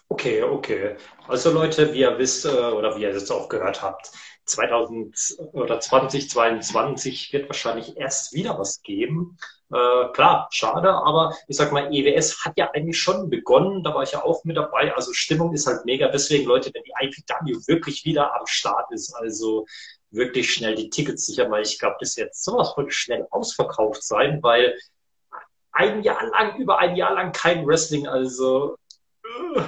Okay, 0.10 0.42
okay. 0.42 0.96
Also 1.28 1.52
Leute, 1.52 1.94
wie 1.94 2.00
ihr 2.00 2.18
wisst 2.18 2.46
äh, 2.46 2.50
oder 2.50 2.96
wie 2.96 3.02
ihr 3.02 3.12
jetzt 3.12 3.32
auch 3.32 3.50
gehört 3.50 3.82
habt, 3.82 4.12
2000 4.46 5.38
oder 5.52 5.80
2022 5.80 7.34
wird 7.34 7.50
wahrscheinlich 7.50 7.98
erst 7.98 8.34
wieder 8.34 8.58
was 8.58 8.82
geben. 8.82 9.38
Äh, 9.70 10.08
klar, 10.14 10.48
schade, 10.52 10.90
aber 10.90 11.36
ich 11.48 11.58
sag 11.58 11.74
mal, 11.74 11.94
EWS 11.94 12.46
hat 12.46 12.54
ja 12.58 12.72
eigentlich 12.72 12.98
schon 12.98 13.30
begonnen, 13.30 13.84
da 13.84 13.94
war 13.94 14.04
ich 14.04 14.14
ja 14.14 14.24
auch 14.24 14.46
mit 14.46 14.56
dabei. 14.56 14.94
Also 14.96 15.12
Stimmung 15.12 15.54
ist 15.54 15.68
halt 15.68 15.84
mega. 15.84 16.08
Deswegen, 16.08 16.46
Leute, 16.46 16.72
wenn 16.74 16.84
die 16.84 16.94
IPW 17.02 17.68
wirklich 17.68 18.06
wieder 18.06 18.34
am 18.34 18.48
Start 18.48 18.90
ist, 18.92 19.14
also 19.14 19.66
wirklich 20.12 20.54
schnell 20.54 20.76
die 20.76 20.90
Tickets 20.90 21.26
sichern, 21.26 21.52
weil 21.52 21.64
ich 21.64 21.78
glaube, 21.80 21.98
das 22.00 22.16
wird 22.16 22.34
sowas 22.34 22.72
von 22.74 22.90
schnell 22.90 23.28
ausverkauft 23.30 24.04
sein, 24.04 24.42
weil 24.42 24.78
ein 25.74 26.02
Jahr 26.02 26.26
lang, 26.28 26.58
über 26.58 26.80
ein 26.80 26.96
Jahr 26.96 27.14
lang 27.14 27.34
kein 27.34 27.68
Wrestling, 27.68 28.08
also 28.08 28.78
äh, 29.56 29.62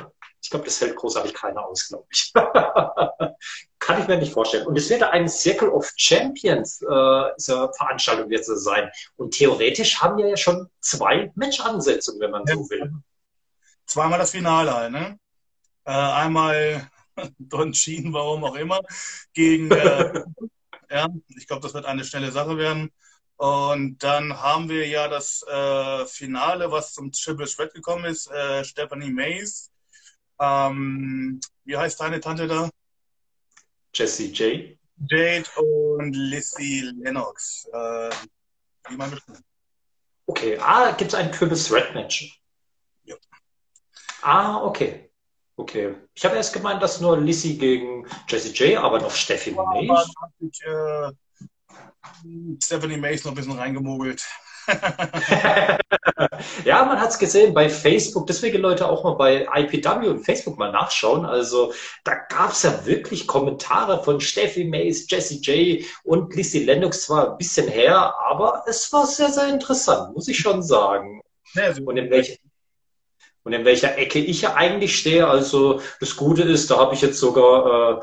ich 0.50 0.51
glaube, 0.51 0.65
das 0.65 0.82
hält 0.82 0.96
großartig 0.96 1.36
keiner 1.36 1.63
aus, 1.63 1.89
glaube 1.89 2.08
ich. 2.10 2.34
Kann 3.79 4.01
ich 4.01 4.08
mir 4.08 4.18
nicht 4.18 4.34
vorstellen. 4.34 4.65
Und 4.65 4.75
es 4.79 4.89
wird 4.89 5.03
ein 5.03 5.29
Circle 5.29 5.70
of 5.70 5.91
Champions 5.96 6.82
äh, 6.82 6.88
Veranstaltung 7.77 8.32
es 8.32 8.48
sein. 8.48 8.89
Und 9.15 9.36
theoretisch 9.36 10.01
haben 10.01 10.18
wir 10.18 10.27
ja 10.27 10.38
schon 10.38 10.68
zwei 10.79 11.32
Match-Ansetzungen, 11.36 12.20
wenn 12.20 12.32
man 12.32 12.46
ja, 12.48 12.56
so 12.56 12.68
will. 12.72 12.91
Zweimal 13.86 14.18
das 14.18 14.32
Finale, 14.32 14.74
halt, 14.74 14.91
ne? 14.91 15.20
Äh, 15.86 15.91
einmal 15.91 16.89
Don 17.38 17.75
Sheen, 17.75 18.12
warum 18.12 18.44
auch 18.44 18.56
immer, 18.56 18.82
gegen, 19.34 19.70
äh, 19.70 20.24
ja, 20.89 21.10
ich 21.27 21.46
glaube, 21.46 21.62
das 21.62 21.75
wird 21.75 21.86
eine 21.86 22.03
schnelle 22.03 22.32
Sache 22.32 22.58
werden. 22.58 22.91
Und 23.38 24.00
dann 24.00 24.41
haben 24.41 24.68
wir 24.68 24.88
ja 24.88 25.08
das 25.10 25.44
äh, 25.44 26.08
Finale, 26.08 26.72
was 26.72 26.94
zum 26.94 27.12
Triple 27.12 27.46
Threat 27.46 27.72
gekommen 27.75 28.06
ist, 28.06 28.32
äh, 28.32 28.63
Stephanie 28.63 29.12
Mays 29.12 29.69
ähm, 30.39 31.39
wie 31.65 31.77
heißt 31.77 32.00
deine 32.00 32.19
Tante 32.19 32.48
da? 32.48 32.69
Jessie 33.93 34.31
J. 34.31 34.77
Jade 35.10 35.50
und 35.55 36.13
Lizzie 36.13 36.91
Lennox. 36.98 37.67
Äh, 37.72 38.10
wie 38.89 38.98
man 38.98 39.12
bestimmt. 39.12 39.41
Okay, 40.25 40.58
ah, 40.60 40.91
gibt 40.91 41.12
es 41.12 41.15
ein 41.15 41.31
Triple 41.31 41.58
Threat 41.58 41.93
Match? 41.93 42.39
Ja. 43.03 43.15
Ah, 44.22 44.63
okay. 44.63 45.10
Okay. 45.55 45.96
Ich 46.13 46.24
habe 46.24 46.38
erst 46.38 46.53
gemeint, 46.53 46.81
dass 46.81 47.01
nur 47.01 47.19
Lizzie 47.19 47.58
gegen 47.58 48.08
Jessie 48.27 48.53
J, 48.53 48.77
aber 48.81 49.00
noch 49.01 49.12
Stephanie 49.12 49.58
ja, 49.58 49.93
Mays. 49.93 50.13
Ich, 50.39 50.62
äh, 50.65 51.12
Stephanie 52.63 52.98
Mays 52.98 53.25
noch 53.25 53.34
ein 53.34 53.36
bisschen 53.36 53.58
reingemogelt. 53.58 54.25
ja, 56.66 56.86
man 56.86 57.00
hat 57.00 57.10
es 57.10 57.20
gesehen 57.20 57.54
bei 57.54 57.70
Facebook. 57.70 58.28
Deswegen 58.28 58.62
Leute 58.62 58.88
auch 58.88 59.04
mal 59.04 59.14
bei 59.14 59.48
IPW 59.54 60.08
und 60.08 60.24
Facebook 60.24 60.58
mal 60.58 60.72
nachschauen. 60.72 61.26
Also 61.26 61.74
da 62.04 62.16
gab 62.30 62.52
es 62.52 62.64
ja 62.64 62.86
wirklich 62.86 63.28
Kommentare 63.28 64.04
von 64.04 64.20
Steffi 64.20 64.66
Mays, 64.66 65.10
Jesse 65.10 65.36
J 65.36 65.86
und 66.04 66.36
Lizzie 66.36 66.64
Lennox 66.64 67.04
zwar 67.04 67.32
ein 67.32 67.38
bisschen 67.38 67.68
her, 67.68 68.16
aber 68.30 68.64
es 68.68 68.92
war 68.94 69.06
sehr, 69.06 69.30
sehr 69.30 69.50
interessant, 69.50 70.16
muss 70.16 70.28
ich 70.28 70.38
schon 70.38 70.64
sagen. 70.64 71.22
Ja, 71.54 71.74
und 71.86 71.98
in 71.98 72.10
welcher 72.10 72.36
und 73.44 73.54
in 73.54 73.66
welcher 73.66 73.98
Ecke 73.98 74.20
ich 74.20 74.42
ja 74.42 74.56
eigentlich 74.56 74.98
stehe. 74.98 75.28
Also 75.28 75.82
das 76.00 76.16
Gute 76.16 76.44
ist, 76.44 76.70
da 76.70 76.78
habe 76.78 76.94
ich 76.94 77.02
jetzt 77.02 77.20
sogar 77.20 78.00
äh, 78.00 78.02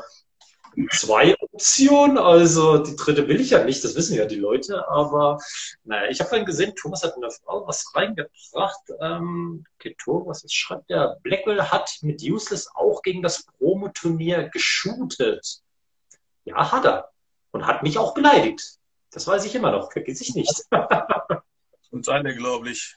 zwei 0.91 1.35
Optionen. 1.39 2.17
Also 2.17 2.77
die 2.77 2.95
dritte 2.95 3.27
will 3.27 3.41
ich 3.41 3.51
ja 3.51 3.63
nicht, 3.63 3.83
das 3.83 3.95
wissen 3.95 4.15
ja 4.15 4.25
die 4.25 4.35
Leute. 4.35 4.87
Aber 4.87 5.39
naja, 5.83 6.09
ich 6.09 6.19
habe 6.19 6.29
vorhin 6.29 6.45
gesehen, 6.45 6.75
Thomas 6.75 7.03
hat 7.03 7.15
eine 7.15 7.31
Frau 7.31 7.67
was 7.67 7.85
reingebracht. 7.95 8.81
Ähm, 9.01 9.65
okay, 9.75 9.95
Thomas, 10.01 10.43
was 10.43 10.53
schreibt 10.53 10.89
der? 10.89 11.17
Blackwell 11.23 11.61
hat 11.63 11.97
mit 12.01 12.21
Useless 12.21 12.69
auch 12.75 13.01
gegen 13.01 13.21
das 13.21 13.45
Promoturnier 13.57 14.49
geshootet. 14.49 15.61
Ja, 16.45 16.71
hat 16.71 16.85
er. 16.85 17.09
Und 17.51 17.65
hat 17.65 17.83
mich 17.83 17.97
auch 17.97 18.13
beleidigt. 18.13 18.77
Das 19.11 19.25
weiß 19.25 19.45
ich 19.45 19.55
immer 19.55 19.71
noch, 19.71 19.91
vergiss 19.91 20.21
ich 20.21 20.35
nicht. 20.35 20.63
Und 21.91 22.05
seine, 22.05 22.35
glaube 22.35 22.69
ich. 22.69 22.95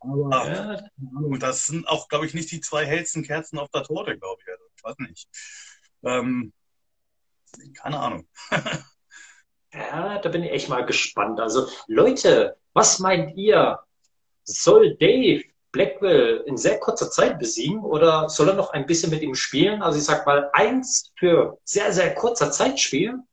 Aber 0.00 0.48
ja. 0.48 1.38
das 1.38 1.66
sind 1.66 1.88
auch, 1.88 2.08
glaube 2.08 2.26
ich, 2.26 2.34
nicht 2.34 2.50
die 2.52 2.60
zwei 2.60 2.84
hellsten 2.84 3.22
Kerzen 3.22 3.58
auf 3.58 3.70
der 3.70 3.82
Torte, 3.82 4.16
glaube 4.18 4.40
ich. 4.42 4.52
Also, 4.52 4.64
ich 4.76 4.84
weiß 4.84 4.98
nicht. 4.98 5.28
Ähm, 6.04 6.52
keine 7.74 7.98
Ahnung. 7.98 8.28
ja, 9.72 10.18
da 10.18 10.28
bin 10.28 10.42
ich 10.42 10.52
echt 10.52 10.68
mal 10.68 10.84
gespannt. 10.84 11.40
Also, 11.40 11.68
Leute, 11.86 12.56
was 12.72 12.98
meint 12.98 13.36
ihr? 13.36 13.80
Soll 14.44 14.96
Dave 14.96 15.42
Blackwell 15.76 16.42
in 16.46 16.56
sehr 16.56 16.78
kurzer 16.78 17.10
Zeit 17.10 17.38
besiegen 17.38 17.80
oder 17.80 18.30
soll 18.30 18.48
er 18.48 18.54
noch 18.54 18.70
ein 18.70 18.86
bisschen 18.86 19.10
mit 19.10 19.22
ihm 19.22 19.34
spielen? 19.34 19.82
Also 19.82 19.98
ich 19.98 20.04
sag 20.04 20.24
mal, 20.24 20.48
eins 20.54 21.12
für 21.18 21.58
sehr, 21.64 21.92
sehr 21.92 22.14
kurzer 22.14 22.50
Zeit 22.50 22.80
spielen. 22.80 23.26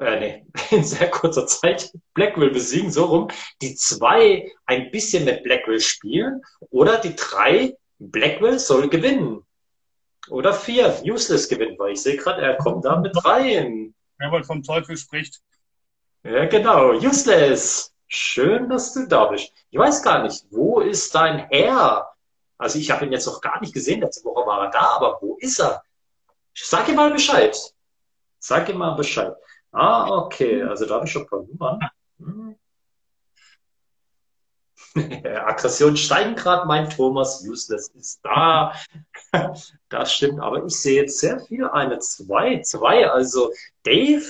Äh, 0.00 0.18
nee, 0.18 0.46
in 0.76 0.82
sehr 0.82 1.08
kurzer 1.10 1.46
Zeit 1.46 1.92
Blackwell 2.14 2.50
besiegen, 2.50 2.90
so 2.90 3.04
rum. 3.04 3.28
Die 3.62 3.76
zwei 3.76 4.50
ein 4.66 4.90
bisschen 4.90 5.24
mit 5.24 5.44
Blackwell 5.44 5.80
spielen 5.80 6.42
oder 6.70 6.98
die 6.98 7.14
drei 7.14 7.76
Blackwell 7.98 8.58
soll 8.58 8.88
gewinnen. 8.88 9.44
Oder 10.28 10.54
vier, 10.54 11.02
useless 11.04 11.48
gewinnt, 11.48 11.78
weil 11.78 11.92
ich 11.92 12.02
sehe 12.02 12.16
gerade, 12.16 12.42
er 12.42 12.56
kommt 12.56 12.84
da 12.84 12.96
mit 12.96 13.24
rein. 13.24 13.94
Wer 14.18 14.30
wohl 14.32 14.44
vom 14.44 14.62
Teufel 14.62 14.96
spricht. 14.96 15.40
Ja, 16.22 16.46
genau, 16.46 16.92
useless. 16.92 17.92
Schön, 18.06 18.68
dass 18.68 18.94
du 18.94 19.06
da 19.06 19.26
bist. 19.26 19.52
Ich 19.70 19.78
weiß 19.78 20.02
gar 20.02 20.22
nicht, 20.22 20.46
wo 20.50 20.80
ist 20.80 21.14
dein 21.14 21.48
Herr? 21.50 22.14
Also 22.56 22.78
ich 22.78 22.90
habe 22.90 23.04
ihn 23.04 23.12
jetzt 23.12 23.26
noch 23.26 23.40
gar 23.40 23.60
nicht 23.60 23.74
gesehen, 23.74 24.00
letzte 24.00 24.24
Woche 24.24 24.46
war 24.46 24.64
er 24.64 24.70
da, 24.70 24.96
aber 24.96 25.18
wo 25.20 25.36
ist 25.40 25.58
er? 25.58 25.82
Sag 26.54 26.88
ihm 26.88 26.94
mal 26.94 27.10
Bescheid. 27.10 27.56
Sag 28.38 28.68
ihm 28.68 28.78
mal 28.78 28.94
Bescheid. 28.94 29.34
Ah, 29.72 30.08
okay, 30.08 30.62
also 30.62 30.86
da 30.86 30.94
habe 30.94 31.06
ich 31.06 31.12
schon 31.12 31.22
ein 31.22 31.28
paar 31.28 31.42
Nummern. 31.42 31.80
Hm. 32.18 32.56
Aggression 35.46 35.96
steigen 35.96 36.36
gerade, 36.36 36.66
mein 36.66 36.88
Thomas, 36.88 37.44
useless 37.46 37.88
ist 37.88 38.20
da. 38.22 38.72
das 39.88 40.12
stimmt, 40.12 40.40
aber 40.40 40.64
ich 40.64 40.76
sehe 40.76 41.02
jetzt 41.02 41.18
sehr 41.18 41.40
viel 41.40 41.66
eine 41.66 41.98
2, 41.98 42.62
2. 42.62 43.10
Also 43.10 43.52
Dave, 43.82 44.24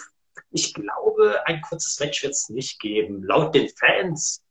ich 0.51 0.73
glaube, 0.73 1.47
ein 1.47 1.61
kurzes 1.61 1.99
Match 2.01 2.23
wird 2.23 2.33
es 2.33 2.49
nicht 2.49 2.81
geben. 2.81 3.25
Laut 3.25 3.55
den 3.55 3.69
Fans, 3.69 4.43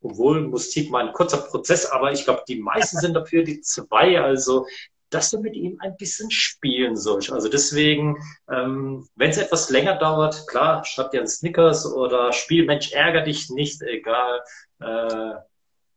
obwohl 0.00 0.42
Mustik 0.42 0.90
mal 0.90 1.06
ein 1.08 1.12
kurzer 1.12 1.38
Prozess, 1.38 1.86
aber 1.86 2.12
ich 2.12 2.24
glaube, 2.24 2.44
die 2.46 2.60
meisten 2.60 2.98
sind 2.98 3.14
dafür 3.14 3.42
die 3.42 3.60
2. 3.60 4.20
Also 4.20 4.66
dass 5.14 5.30
du 5.30 5.38
mit 5.38 5.54
ihm 5.54 5.78
ein 5.80 5.96
bisschen 5.96 6.30
spielen 6.30 6.96
sollst. 6.96 7.32
Also 7.32 7.48
deswegen, 7.48 8.16
ähm, 8.50 9.08
wenn 9.14 9.30
es 9.30 9.38
etwas 9.38 9.70
länger 9.70 9.96
dauert, 9.96 10.46
klar, 10.48 10.84
schreib 10.84 11.12
dir 11.12 11.20
einen 11.20 11.28
Snickers 11.28 11.86
oder 11.86 12.32
Spiel, 12.32 12.66
Mensch, 12.66 12.92
ärger 12.92 13.22
dich 13.22 13.48
nicht, 13.48 13.80
egal. 13.82 14.42
Äh, 14.80 15.34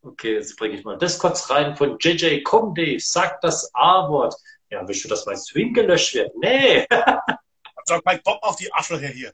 okay, 0.02 0.34
jetzt 0.34 0.56
bringe 0.56 0.76
ich 0.76 0.84
mal 0.84 0.98
das 0.98 1.18
kurz 1.18 1.50
rein 1.50 1.76
von 1.76 1.96
JJ. 2.00 2.42
Komm, 2.42 2.74
Dave, 2.74 3.00
sag 3.00 3.40
das 3.40 3.70
A-Wort. 3.74 4.34
Ja, 4.70 4.86
willst 4.86 5.04
du, 5.04 5.08
dass 5.08 5.26
mein 5.26 5.38
Stream 5.38 5.72
gelöscht 5.72 6.14
wird? 6.14 6.30
Nee. 6.36 6.86
Sag 7.84 8.04
mal, 8.04 8.20
Bock 8.22 8.42
auf 8.42 8.56
die 8.56 8.72
Asche 8.74 8.98
hier. 8.98 9.32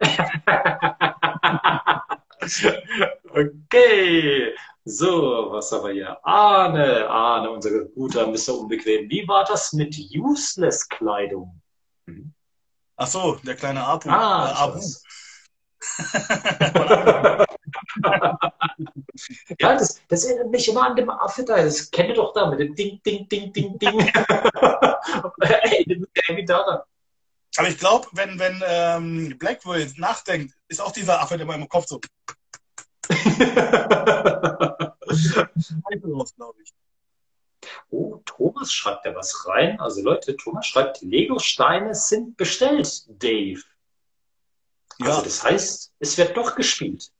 okay. 3.30 4.52
So, 4.84 5.52
was 5.52 5.70
haben 5.70 5.84
wir 5.84 5.92
hier? 5.92 6.18
Arne, 6.24 7.08
Arne, 7.08 7.50
unser 7.50 7.84
guter 7.84 8.26
Mr. 8.26 8.58
Unbequem. 8.58 9.08
Wie 9.08 9.28
war 9.28 9.44
das 9.44 9.72
mit 9.72 9.96
Useless-Kleidung? 9.96 11.62
Ach 12.96 13.06
so, 13.06 13.38
der 13.44 13.54
kleine 13.54 13.84
Apu. 13.84 14.10
Ah, 14.10 14.50
äh, 14.50 14.54
Apu. 14.54 14.80
ja, 19.60 19.74
das, 19.74 20.00
das 20.08 20.24
erinnert 20.24 20.50
mich 20.50 20.68
immer 20.68 20.86
an 20.86 20.96
dem 20.96 21.10
Affe 21.10 21.44
da. 21.44 21.62
Das 21.62 21.90
kennt 21.90 22.08
ihr 22.10 22.14
doch 22.16 22.32
da 22.32 22.50
mit 22.50 22.60
dem 22.60 22.74
Ding, 22.74 23.00
Ding, 23.04 23.28
Ding, 23.28 23.52
Ding, 23.52 23.78
Ding. 23.78 24.00
Ey. 25.40 25.86
Aber 27.56 27.68
ich 27.68 27.78
glaube, 27.78 28.06
wenn, 28.12 28.38
wenn 28.38 28.62
ähm, 28.66 29.36
Blackwell 29.38 29.90
nachdenkt, 29.96 30.54
ist 30.68 30.80
auch 30.80 30.92
dieser 30.92 31.20
Affe 31.20 31.34
immer 31.36 31.54
im 31.54 31.68
Kopf 31.68 31.86
so. 31.86 32.00
oh, 37.90 38.20
Thomas 38.24 38.72
schreibt 38.72 39.06
da 39.06 39.14
was 39.14 39.46
rein. 39.46 39.80
Also 39.80 40.02
Leute, 40.02 40.36
Thomas 40.36 40.66
schreibt, 40.66 41.00
Lego-Steine 41.02 41.94
sind 41.94 42.36
bestellt, 42.36 43.04
Dave. 43.08 43.62
Ja. 45.00 45.08
Also 45.08 45.22
das 45.22 45.42
heißt, 45.42 45.92
es 45.98 46.18
wird 46.18 46.36
doch 46.36 46.54
gespielt. 46.54 47.10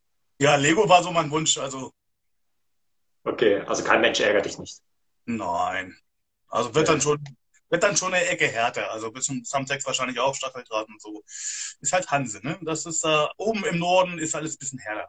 Ja, 0.41 0.57
Lego 0.57 0.89
war 0.89 1.03
so 1.03 1.11
mein 1.11 1.31
Wunsch. 1.31 1.59
Also. 1.59 1.93
Okay, 3.25 3.61
also 3.61 3.85
kein 3.85 4.01
Mensch 4.01 4.21
ärgert 4.21 4.47
dich 4.47 4.59
nicht. 4.59 4.81
Nein. 5.27 5.97
Also 6.49 6.75
wird 6.75 6.89
ja. 6.89 6.95
dann 6.95 7.01
schon 7.01 7.23
wird 7.71 7.83
dann 7.83 7.97
schon 7.97 8.15
eine 8.15 8.27
Ecke 8.27 8.49
härter. 8.49 8.91
Also 8.91 9.11
bis 9.11 9.27
zum 9.27 9.45
Samtex 9.45 9.85
wahrscheinlich 9.87 10.19
auch, 10.19 10.35
Stadtwaldrat 10.35 10.89
und 10.89 11.01
so. 11.01 11.23
Ist 11.81 11.93
halt 11.93 12.11
Hanse, 12.11 12.41
ne? 12.43 12.59
Das 12.63 12.87
ist 12.87 13.05
äh, 13.05 13.27
oben 13.37 13.65
im 13.65 13.79
Norden 13.79 14.19
ist 14.19 14.35
alles 14.35 14.55
ein 14.55 14.59
bisschen 14.59 14.79
härter. 14.79 15.09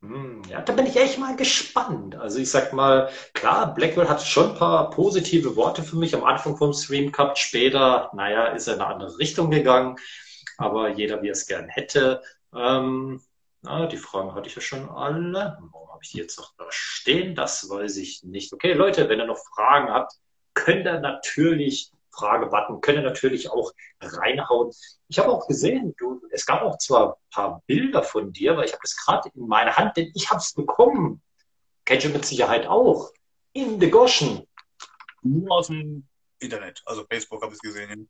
Hm, 0.00 0.42
ja, 0.48 0.60
da 0.60 0.72
bin 0.72 0.86
ich 0.86 0.96
echt 0.96 1.18
mal 1.18 1.36
gespannt. 1.36 2.16
Also 2.16 2.40
ich 2.40 2.50
sag 2.50 2.72
mal, 2.72 3.08
klar, 3.34 3.72
Blackwell 3.72 4.08
hat 4.08 4.20
schon 4.22 4.50
ein 4.50 4.58
paar 4.58 4.90
positive 4.90 5.54
Worte 5.54 5.84
für 5.84 5.96
mich 5.96 6.14
am 6.16 6.24
Anfang 6.24 6.56
vom 6.56 6.72
Stream 6.72 7.12
gehabt. 7.12 7.38
Später, 7.38 8.10
naja, 8.12 8.46
ist 8.46 8.66
er 8.66 8.74
in 8.74 8.80
eine 8.80 8.94
andere 8.94 9.18
Richtung 9.18 9.50
gegangen. 9.50 9.96
Aber 10.58 10.88
jeder, 10.90 11.22
wie 11.22 11.28
er 11.28 11.32
es 11.32 11.46
gern 11.46 11.68
hätte. 11.68 12.22
Ähm, 12.54 13.20
na, 13.62 13.86
die 13.86 13.96
Fragen 13.96 14.34
hatte 14.34 14.48
ich 14.48 14.56
ja 14.56 14.60
schon 14.60 14.88
alle. 14.88 15.58
Warum 15.72 15.88
habe 15.90 16.00
ich 16.02 16.10
die 16.10 16.18
jetzt 16.18 16.38
noch 16.38 16.52
da 16.58 16.66
stehen? 16.70 17.34
Das 17.34 17.68
weiß 17.68 17.96
ich 17.98 18.24
nicht. 18.24 18.52
Okay, 18.52 18.72
Leute, 18.72 19.08
wenn 19.08 19.20
ihr 19.20 19.26
noch 19.26 19.38
Fragen 19.38 19.90
habt, 19.92 20.14
könnt 20.54 20.86
ihr 20.86 21.00
natürlich 21.00 21.92
Fragebutton, 22.10 22.80
könnt 22.80 22.98
ihr 22.98 23.04
natürlich 23.04 23.50
auch 23.50 23.72
reinhauen. 24.00 24.70
Ich 25.08 25.18
habe 25.18 25.30
auch 25.30 25.46
gesehen, 25.46 25.94
du, 25.96 26.20
es 26.30 26.44
gab 26.44 26.62
auch 26.62 26.76
zwar 26.78 27.12
ein 27.12 27.30
paar 27.30 27.62
Bilder 27.66 28.02
von 28.02 28.32
dir, 28.32 28.56
weil 28.56 28.66
ich 28.66 28.72
habe 28.72 28.82
das 28.82 28.96
gerade 28.96 29.30
in 29.34 29.46
meiner 29.46 29.76
Hand, 29.76 29.96
denn 29.96 30.10
ich 30.14 30.28
habe 30.30 30.40
es 30.40 30.52
bekommen. 30.52 31.22
Kennt 31.84 32.04
ihr 32.04 32.10
mit 32.10 32.24
Sicherheit 32.24 32.66
auch. 32.66 33.12
In 33.52 33.80
the 33.80 33.90
Goschen. 33.90 34.46
Nur 35.22 35.52
aus 35.52 35.68
dem 35.68 36.06
Internet, 36.38 36.82
also 36.84 37.04
Facebook 37.08 37.42
habe 37.42 37.52
ich 37.52 37.60
es 37.62 37.62
gesehen. 37.62 38.08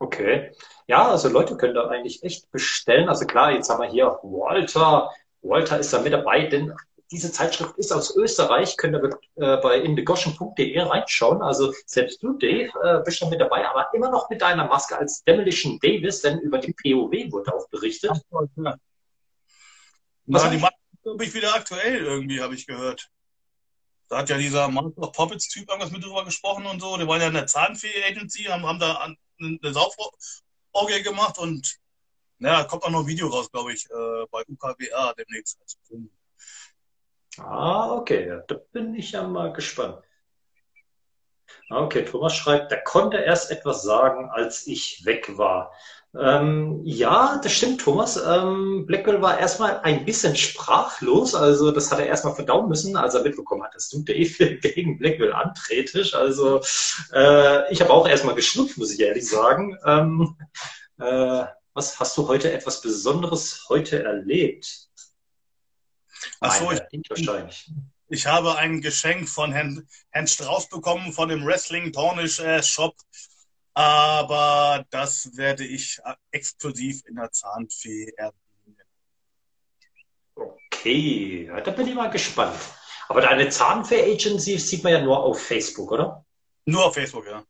Okay. 0.00 0.52
Ja, 0.86 1.10
also 1.10 1.28
Leute 1.28 1.56
können 1.56 1.74
da 1.74 1.86
eigentlich 1.88 2.22
echt 2.24 2.50
bestellen. 2.50 3.08
Also 3.08 3.26
klar, 3.26 3.52
jetzt 3.52 3.68
haben 3.68 3.82
wir 3.82 3.90
hier 3.90 4.18
Walter. 4.22 5.10
Walter 5.42 5.78
ist 5.78 5.92
da 5.92 6.00
mit 6.00 6.12
dabei, 6.12 6.46
denn 6.46 6.74
diese 7.10 7.30
Zeitschrift 7.30 7.76
ist 7.76 7.92
aus 7.92 8.16
Österreich, 8.16 8.76
könnt 8.76 8.96
ihr 8.96 9.10
äh, 9.36 9.60
bei 9.60 9.78
indegoschen.de 9.78 10.80
reinschauen. 10.80 11.42
Also 11.42 11.74
selbst 11.84 12.22
du, 12.22 12.38
Dave, 12.38 12.70
äh, 12.82 13.02
bist 13.04 13.18
schon 13.18 13.28
mit 13.28 13.40
dabei, 13.40 13.68
aber 13.68 13.92
immer 13.92 14.10
noch 14.10 14.30
mit 14.30 14.40
deiner 14.40 14.66
Maske 14.66 14.96
als 14.96 15.22
Demolition 15.24 15.78
Davis, 15.82 16.22
denn 16.22 16.38
über 16.38 16.58
die 16.58 16.72
POW 16.72 17.30
wurde 17.30 17.54
auch 17.54 17.68
berichtet. 17.68 18.12
Ach, 18.12 18.42
ja. 18.56 18.76
Was 20.26 20.44
ja, 20.44 20.50
die 20.50 20.58
Maske 20.58 20.76
ist, 20.92 21.02
glaube 21.02 21.24
ich, 21.24 21.34
wieder 21.34 21.54
aktuell 21.54 21.96
irgendwie, 22.04 22.40
habe 22.40 22.54
ich 22.54 22.66
gehört. 22.66 23.10
Da 24.08 24.18
hat 24.18 24.30
ja 24.30 24.38
dieser 24.38 24.68
Master 24.68 25.02
of 25.02 25.12
Puppets-Typ 25.12 25.68
irgendwas 25.68 25.90
mit 25.90 26.02
drüber 26.02 26.24
gesprochen 26.24 26.64
und 26.66 26.80
so. 26.80 26.96
Die 26.96 27.06
waren 27.06 27.20
ja 27.20 27.28
in 27.28 27.34
der 27.34 27.46
Zahnfee-Agency, 27.46 28.44
haben, 28.44 28.66
haben 28.66 28.78
da 28.78 29.14
eine 29.40 29.72
Sauforgel 29.72 31.02
gemacht 31.02 31.38
und 31.38 31.78
naja, 32.38 32.64
kommt 32.64 32.84
auch 32.84 32.90
noch 32.90 33.00
ein 33.00 33.06
Video 33.06 33.28
raus, 33.28 33.50
glaube 33.50 33.72
ich, 33.72 33.84
äh, 33.90 34.26
bei 34.30 34.42
UKWA 34.48 35.12
demnächst. 35.14 35.58
Ah, 37.38 37.92
okay, 37.92 38.40
da 38.48 38.54
bin 38.72 38.94
ich 38.94 39.12
ja 39.12 39.26
mal 39.26 39.52
gespannt. 39.52 40.02
Ah, 41.68 41.82
okay, 41.82 42.04
Thomas 42.04 42.34
schreibt, 42.34 42.72
da 42.72 42.76
konnte 42.76 43.18
erst 43.18 43.50
etwas 43.50 43.82
sagen, 43.82 44.30
als 44.30 44.66
ich 44.66 45.04
weg 45.04 45.36
war. 45.36 45.72
Ähm, 46.18 46.80
ja, 46.82 47.40
das 47.42 47.52
stimmt, 47.52 47.80
Thomas. 47.80 48.16
Ähm, 48.16 48.84
Blackwell 48.86 49.22
war 49.22 49.38
erstmal 49.38 49.78
ein 49.80 50.04
bisschen 50.04 50.34
sprachlos, 50.34 51.36
also 51.36 51.70
das 51.70 51.92
hat 51.92 52.00
er 52.00 52.06
erstmal 52.06 52.34
verdauen 52.34 52.68
müssen, 52.68 52.96
als 52.96 53.14
er 53.14 53.22
mitbekommen 53.22 53.62
hat, 53.62 53.74
dass 53.76 53.90
du 53.90 54.02
Dave 54.02 54.56
gegen 54.60 54.98
Blackwell 54.98 55.32
antretest. 55.32 56.14
Also 56.14 56.60
äh, 57.12 57.72
ich 57.72 57.80
habe 57.80 57.92
auch 57.92 58.08
erstmal 58.08 58.34
geschluckt, 58.34 58.76
muss 58.76 58.92
ich 58.92 59.00
ehrlich 59.00 59.28
sagen. 59.28 59.78
Ähm, 59.86 60.36
äh, 60.98 61.44
was 61.74 62.00
hast 62.00 62.16
du 62.18 62.26
heute 62.26 62.52
etwas 62.52 62.80
Besonderes 62.80 63.66
heute 63.68 64.02
erlebt? 64.02 64.88
Achso, 66.40 66.72
ich, 66.72 66.80
wahrscheinlich. 67.08 67.70
ich 68.08 68.26
habe 68.26 68.56
ein 68.56 68.80
Geschenk 68.80 69.28
von 69.28 69.52
Herrn, 69.52 69.86
Herrn 70.10 70.26
Strauß 70.26 70.68
bekommen 70.68 71.12
von 71.12 71.28
dem 71.28 71.46
Wrestling 71.46 71.92
Tornish 71.92 72.40
äh, 72.40 72.62
Shop. 72.62 72.96
Aber 73.74 74.84
das 74.90 75.36
werde 75.36 75.64
ich 75.64 76.00
äh, 76.04 76.14
exklusiv 76.30 77.02
in 77.06 77.16
der 77.16 77.30
Zahnfee 77.30 78.12
erwähnen. 78.16 78.76
Okay, 80.34 81.46
ja, 81.46 81.60
da 81.60 81.70
bin 81.70 81.86
ich 81.86 81.94
mal 81.94 82.10
gespannt. 82.10 82.58
Aber 83.08 83.20
deine 83.20 83.48
Zahnfee-Agency 83.48 84.58
sieht 84.58 84.84
man 84.84 84.92
ja 84.92 85.00
nur 85.00 85.22
auf 85.22 85.42
Facebook, 85.42 85.92
oder? 85.92 86.24
Nur 86.64 86.86
auf 86.86 86.94
Facebook, 86.94 87.26
ja. 87.26 87.44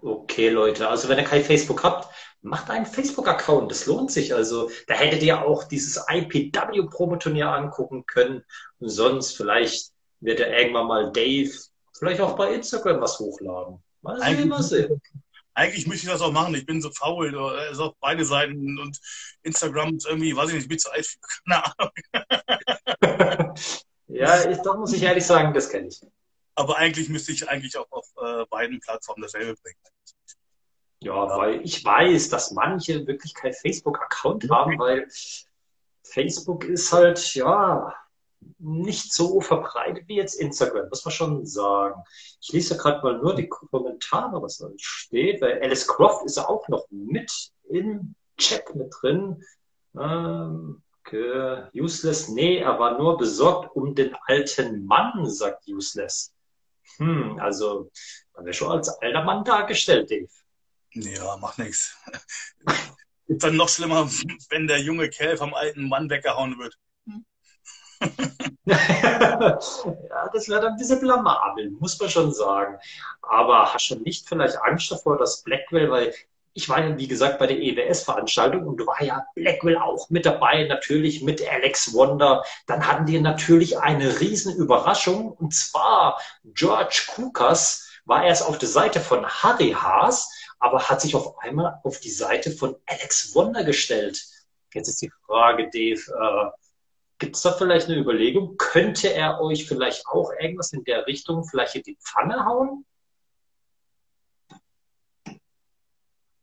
Okay, 0.00 0.48
Leute, 0.48 0.88
also 0.88 1.08
wenn 1.08 1.18
ihr 1.18 1.24
kein 1.24 1.44
Facebook 1.44 1.84
habt, 1.84 2.08
macht 2.42 2.70
einen 2.70 2.86
Facebook-Account. 2.86 3.70
Das 3.70 3.86
lohnt 3.86 4.10
sich. 4.10 4.34
Also 4.34 4.70
da 4.86 4.94
hättet 4.94 5.22
ihr 5.22 5.44
auch 5.44 5.64
dieses 5.64 6.02
IPW-Promoturnier 6.08 7.48
angucken 7.48 8.06
können. 8.06 8.44
Und 8.78 8.88
sonst 8.88 9.36
vielleicht 9.36 9.92
wird 10.20 10.40
er 10.40 10.58
irgendwann 10.58 10.86
mal 10.86 11.12
Dave 11.12 11.50
vielleicht 11.92 12.20
auch 12.20 12.36
bei 12.36 12.54
Instagram 12.54 13.00
was 13.00 13.18
hochladen. 13.18 13.82
Mal 14.02 14.16
sehen, 14.16 14.24
eigentlich, 14.24 14.46
mal 14.46 14.62
sehen. 14.62 15.00
Eigentlich 15.54 15.86
müsste 15.86 16.06
ich 16.06 16.12
das 16.12 16.20
auch 16.20 16.32
machen. 16.32 16.54
Ich 16.54 16.66
bin 16.66 16.82
so 16.82 16.90
faul. 16.90 17.36
Also 17.38 17.84
auf 17.84 17.94
beide 18.00 18.24
Seiten 18.24 18.78
und 18.78 18.98
Instagram 19.42 19.96
ist 19.96 20.06
irgendwie, 20.06 20.36
weiß 20.36 20.48
ich 20.48 20.54
nicht, 20.54 20.64
ich 20.64 20.68
bin 20.68 20.78
zu 20.78 20.90
alt. 20.90 21.08
Keine 21.48 21.64
Ahnung. 21.78 23.54
ja, 24.08 24.50
ich, 24.50 24.58
doch 24.58 24.76
muss 24.76 24.92
ich 24.92 25.02
ehrlich 25.02 25.24
sagen, 25.24 25.54
das 25.54 25.70
kenne 25.70 25.88
ich. 25.88 26.00
Aber 26.54 26.76
eigentlich 26.76 27.08
müsste 27.08 27.32
ich 27.32 27.48
eigentlich 27.48 27.76
auch 27.76 27.90
auf 27.90 28.06
äh, 28.22 28.44
beiden 28.46 28.80
Plattformen 28.80 29.22
dasselbe 29.22 29.54
bringen. 29.62 29.78
Ja, 31.00 31.14
weil 31.14 31.60
ich 31.62 31.84
weiß, 31.84 32.30
dass 32.30 32.50
manche 32.52 33.06
wirklich 33.06 33.34
kein 33.34 33.52
Facebook-Account 33.52 34.50
haben, 34.50 34.78
weil 34.78 35.06
Facebook 36.02 36.64
ist 36.64 36.92
halt, 36.92 37.34
ja, 37.34 37.94
nicht 38.58 39.12
so 39.12 39.40
verbreitet 39.40 40.04
wie 40.08 40.16
jetzt 40.16 40.34
Instagram, 40.34 40.88
muss 40.88 41.04
man 41.04 41.12
schon 41.12 41.46
sagen. 41.46 42.00
Ich 42.40 42.52
lese 42.52 42.76
gerade 42.76 43.02
mal 43.02 43.18
nur 43.18 43.34
die 43.34 43.48
Kommentare, 43.48 44.40
was 44.42 44.58
da 44.58 44.68
steht, 44.76 45.40
weil 45.40 45.62
Alice 45.62 45.86
Croft 45.86 46.24
ist 46.24 46.36
ja 46.36 46.48
auch 46.48 46.66
noch 46.68 46.86
mit 46.90 47.30
im 47.68 48.14
Chat 48.38 48.74
mit 48.74 48.92
drin. 49.00 49.42
Ähm, 49.98 50.82
okay. 51.00 51.64
Useless, 51.74 52.28
nee, 52.28 52.58
er 52.58 52.78
war 52.78 52.98
nur 52.98 53.16
besorgt 53.16 53.74
um 53.74 53.94
den 53.94 54.14
alten 54.26 54.84
Mann, 54.86 55.28
sagt 55.28 55.66
Useless. 55.68 56.32
Hm, 56.98 57.38
also, 57.40 57.90
man 58.34 58.44
wäre 58.44 58.54
schon 58.54 58.70
als 58.70 58.88
alter 58.88 59.24
Mann 59.24 59.44
dargestellt, 59.44 60.10
Dave. 60.10 60.28
Ja, 60.92 61.36
macht 61.36 61.58
nichts. 61.58 61.96
Ist 63.26 63.42
dann 63.42 63.56
noch 63.56 63.68
schlimmer, 63.68 64.08
wenn 64.50 64.68
der 64.68 64.80
junge 64.80 65.10
Kerl 65.10 65.36
vom 65.36 65.52
alten 65.52 65.88
Mann 65.88 66.08
weggehauen 66.08 66.58
wird. 66.58 66.78
Ja, 68.66 69.58
das 70.32 70.48
wäre 70.48 70.60
dann 70.60 70.72
ein 70.72 70.78
bisschen 70.78 71.00
blamabel, 71.00 71.70
muss 71.70 71.98
man 71.98 72.10
schon 72.10 72.32
sagen. 72.32 72.78
Aber 73.22 73.72
hast 73.72 73.90
du 73.90 73.96
nicht 73.96 74.28
vielleicht 74.28 74.56
Angst 74.62 74.90
davor, 74.90 75.18
dass 75.18 75.42
Blackwell, 75.42 75.90
weil 75.90 76.14
ich 76.52 76.68
war 76.68 76.80
ja, 76.80 76.96
wie 76.96 77.08
gesagt, 77.08 77.38
bei 77.38 77.46
der 77.46 77.58
EWS-Veranstaltung 77.58 78.66
und 78.66 78.78
du 78.78 78.86
war 78.86 79.02
ja 79.02 79.26
Blackwell 79.34 79.76
auch 79.76 80.08
mit 80.08 80.24
dabei, 80.24 80.64
natürlich 80.64 81.22
mit 81.22 81.46
Alex 81.46 81.92
Wonder. 81.92 82.44
Dann 82.66 82.86
hatten 82.86 83.04
die 83.06 83.20
natürlich 83.20 83.78
eine 83.78 84.20
riesen 84.20 84.56
Überraschung 84.56 85.32
und 85.32 85.54
zwar 85.54 86.18
George 86.44 87.08
Kukas 87.14 87.90
war 88.06 88.24
erst 88.24 88.46
auf 88.46 88.56
der 88.56 88.68
Seite 88.68 89.00
von 89.00 89.26
Harry 89.26 89.72
Haas 89.72 90.30
aber 90.58 90.88
hat 90.88 91.00
sich 91.00 91.14
auf 91.14 91.38
einmal 91.38 91.80
auf 91.84 92.00
die 92.00 92.10
Seite 92.10 92.50
von 92.50 92.76
Alex 92.86 93.34
Wonder 93.34 93.64
gestellt. 93.64 94.24
Jetzt 94.72 94.88
ist 94.88 95.02
die 95.02 95.12
Frage, 95.26 95.70
Dave, 95.70 96.00
äh, 96.10 96.50
gibt 97.18 97.36
es 97.36 97.42
da 97.42 97.52
vielleicht 97.52 97.88
eine 97.88 97.98
Überlegung? 97.98 98.56
Könnte 98.56 99.12
er 99.12 99.40
euch 99.40 99.66
vielleicht 99.66 100.06
auch 100.06 100.30
irgendwas 100.38 100.72
in 100.72 100.84
der 100.84 101.06
Richtung 101.06 101.44
vielleicht 101.44 101.76
in 101.76 101.82
die 101.82 101.96
Pfanne 101.96 102.44
hauen? 102.44 102.84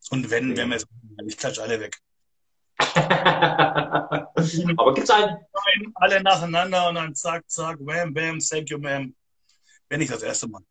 Und 0.09 0.29
wenn, 0.29 0.55
wenn 0.57 0.69
wir 0.69 0.77
es 0.77 0.85
ich 1.25 1.37
klatsche 1.37 1.63
alle 1.63 1.79
weg. 1.79 1.97
Aber 4.77 4.93
gibt 4.93 5.05
es 5.05 5.09
einen? 5.09 5.37
Alle 5.95 6.21
nacheinander 6.21 6.89
und 6.89 6.95
dann 6.95 7.15
zack, 7.15 7.49
zack, 7.49 7.77
wham, 7.79 8.13
bam, 8.13 8.39
thank 8.39 8.69
you, 8.69 8.77
ma'am. 8.77 9.13
Wenn 9.89 10.01
ich 10.01 10.09
das 10.09 10.23
erste 10.23 10.47
Mal. 10.47 10.61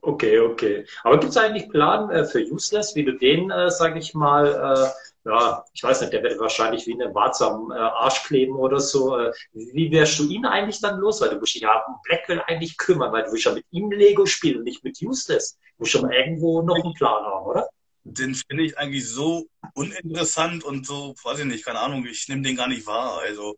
Okay, 0.00 0.40
okay. 0.40 0.84
Aber 1.04 1.20
gibt 1.20 1.30
es 1.30 1.36
eigentlich 1.36 1.68
Plan 1.68 2.10
äh, 2.10 2.24
für 2.24 2.40
Useless, 2.40 2.94
wie 2.96 3.04
du 3.04 3.12
den, 3.12 3.50
äh, 3.50 3.70
sage 3.70 4.00
ich 4.00 4.14
mal, 4.14 4.46
äh, 4.46 4.90
ja, 5.24 5.64
ich 5.72 5.82
weiß 5.82 6.00
nicht, 6.00 6.12
der 6.12 6.22
wird 6.22 6.40
wahrscheinlich 6.40 6.86
wie 6.86 6.94
eine 6.94 7.14
Warze 7.14 7.46
am 7.46 7.70
äh, 7.70 7.74
Arsch 7.74 8.24
kleben 8.24 8.56
oder 8.56 8.80
so. 8.80 9.16
Äh, 9.16 9.32
wie 9.52 9.90
wärst 9.92 10.18
du 10.18 10.28
ihn 10.28 10.44
eigentlich 10.44 10.80
dann 10.80 10.98
los? 10.98 11.20
Weil 11.20 11.30
du 11.30 11.38
musst 11.38 11.54
dich 11.54 11.62
ja 11.62 11.80
um 11.86 11.94
Blackwell 12.02 12.42
eigentlich 12.46 12.76
kümmern, 12.76 13.12
weil 13.12 13.24
du 13.24 13.32
willst 13.32 13.44
ja 13.44 13.52
mit 13.52 13.64
ihm 13.70 13.90
Lego 13.92 14.26
spielen 14.26 14.58
und 14.58 14.64
nicht 14.64 14.82
mit 14.82 15.00
Useless. 15.00 15.58
Du 15.76 15.82
musst 15.82 15.92
schon 15.92 16.10
irgendwo 16.10 16.62
noch 16.62 16.82
einen 16.82 16.94
Plan 16.94 17.24
haben, 17.24 17.46
oder? 17.46 17.68
Den 18.04 18.34
finde 18.34 18.64
ich 18.64 18.76
eigentlich 18.76 19.08
so 19.08 19.46
uninteressant 19.74 20.64
und 20.64 20.84
so, 20.84 21.14
weiß 21.22 21.38
ich 21.38 21.44
nicht, 21.44 21.64
keine 21.64 21.78
Ahnung, 21.78 22.04
ich 22.04 22.26
nehme 22.28 22.42
den 22.42 22.56
gar 22.56 22.66
nicht 22.66 22.84
wahr. 22.84 23.20
Also, 23.20 23.54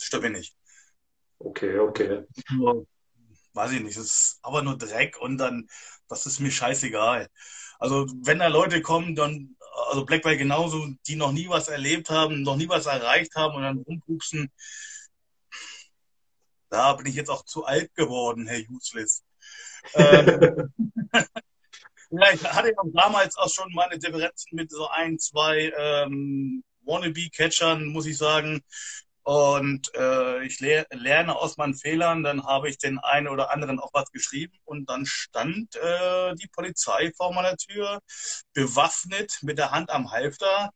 stimmt 0.00 0.24
mir 0.24 0.30
nicht. 0.30 0.56
Okay, 1.38 1.78
okay. 1.78 2.24
Weiß 3.52 3.70
ich 3.70 3.80
nicht, 3.82 3.96
es 3.96 4.06
ist 4.06 4.38
aber 4.42 4.62
nur 4.62 4.76
Dreck 4.78 5.16
und 5.20 5.38
dann, 5.38 5.68
das 6.08 6.26
ist 6.26 6.40
mir 6.40 6.50
scheißegal. 6.50 7.28
Also, 7.78 8.06
wenn 8.22 8.40
da 8.40 8.48
Leute 8.48 8.82
kommen, 8.82 9.14
dann 9.14 9.56
also 9.88 10.04
Blackwell 10.04 10.36
genauso, 10.36 10.86
die 11.06 11.16
noch 11.16 11.32
nie 11.32 11.48
was 11.48 11.68
erlebt 11.68 12.10
haben, 12.10 12.42
noch 12.42 12.56
nie 12.56 12.68
was 12.68 12.86
erreicht 12.86 13.34
haben 13.36 13.56
und 13.56 13.62
dann 13.62 13.78
rumpupsen. 13.78 14.50
Da 16.68 16.94
bin 16.94 17.06
ich 17.06 17.14
jetzt 17.14 17.30
auch 17.30 17.44
zu 17.44 17.64
alt 17.64 17.94
geworden, 17.94 18.46
Herr 18.46 18.60
Useless. 18.70 19.22
ähm, 19.94 20.72
ja, 22.10 22.32
ich 22.32 22.44
hatte 22.44 22.68
ja 22.68 22.82
damals 22.92 23.36
auch 23.36 23.52
schon 23.52 23.72
meine 23.72 23.98
Differenzen 23.98 24.56
mit 24.56 24.70
so 24.70 24.88
ein, 24.88 25.18
zwei 25.18 25.72
ähm, 25.76 26.64
Wannabe-Catchern, 26.84 27.86
muss 27.86 28.06
ich 28.06 28.16
sagen. 28.16 28.62
Und 29.24 29.94
äh, 29.94 30.44
ich 30.44 30.58
le 30.58 30.84
lerne 30.90 31.36
aus 31.36 31.56
meinen 31.56 31.74
Fehlern, 31.74 32.24
dann 32.24 32.44
habe 32.44 32.68
ich 32.68 32.78
den 32.78 32.98
einen 32.98 33.28
oder 33.28 33.52
anderen 33.52 33.78
auch 33.78 33.90
was 33.92 34.10
geschrieben 34.10 34.58
und 34.64 34.90
dann 34.90 35.06
stand 35.06 35.76
äh, 35.76 36.34
die 36.34 36.48
Polizei 36.48 37.12
vor 37.16 37.32
meiner 37.32 37.56
Tür, 37.56 38.00
bewaffnet 38.52 39.38
mit 39.42 39.58
der 39.58 39.70
Hand 39.70 39.90
am 39.90 40.10
Halfter 40.10 40.70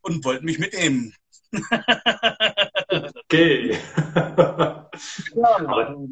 und 0.00 0.24
wollten 0.24 0.46
mich 0.46 0.58
mitnehmen. 0.58 1.14
okay. 3.24 3.78
ja, 4.14 4.90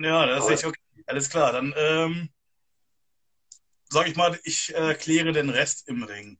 ja, 0.00 0.26
das 0.26 0.44
ist 0.44 0.50
echt 0.50 0.64
okay. 0.64 0.80
Alles 1.06 1.30
klar, 1.30 1.52
dann 1.52 1.74
ähm, 1.76 2.30
sage 3.88 4.10
ich 4.10 4.16
mal, 4.16 4.38
ich 4.44 4.74
äh, 4.74 4.94
kläre 4.94 5.32
den 5.32 5.50
Rest 5.50 5.88
im 5.88 6.02
Ring. 6.02 6.38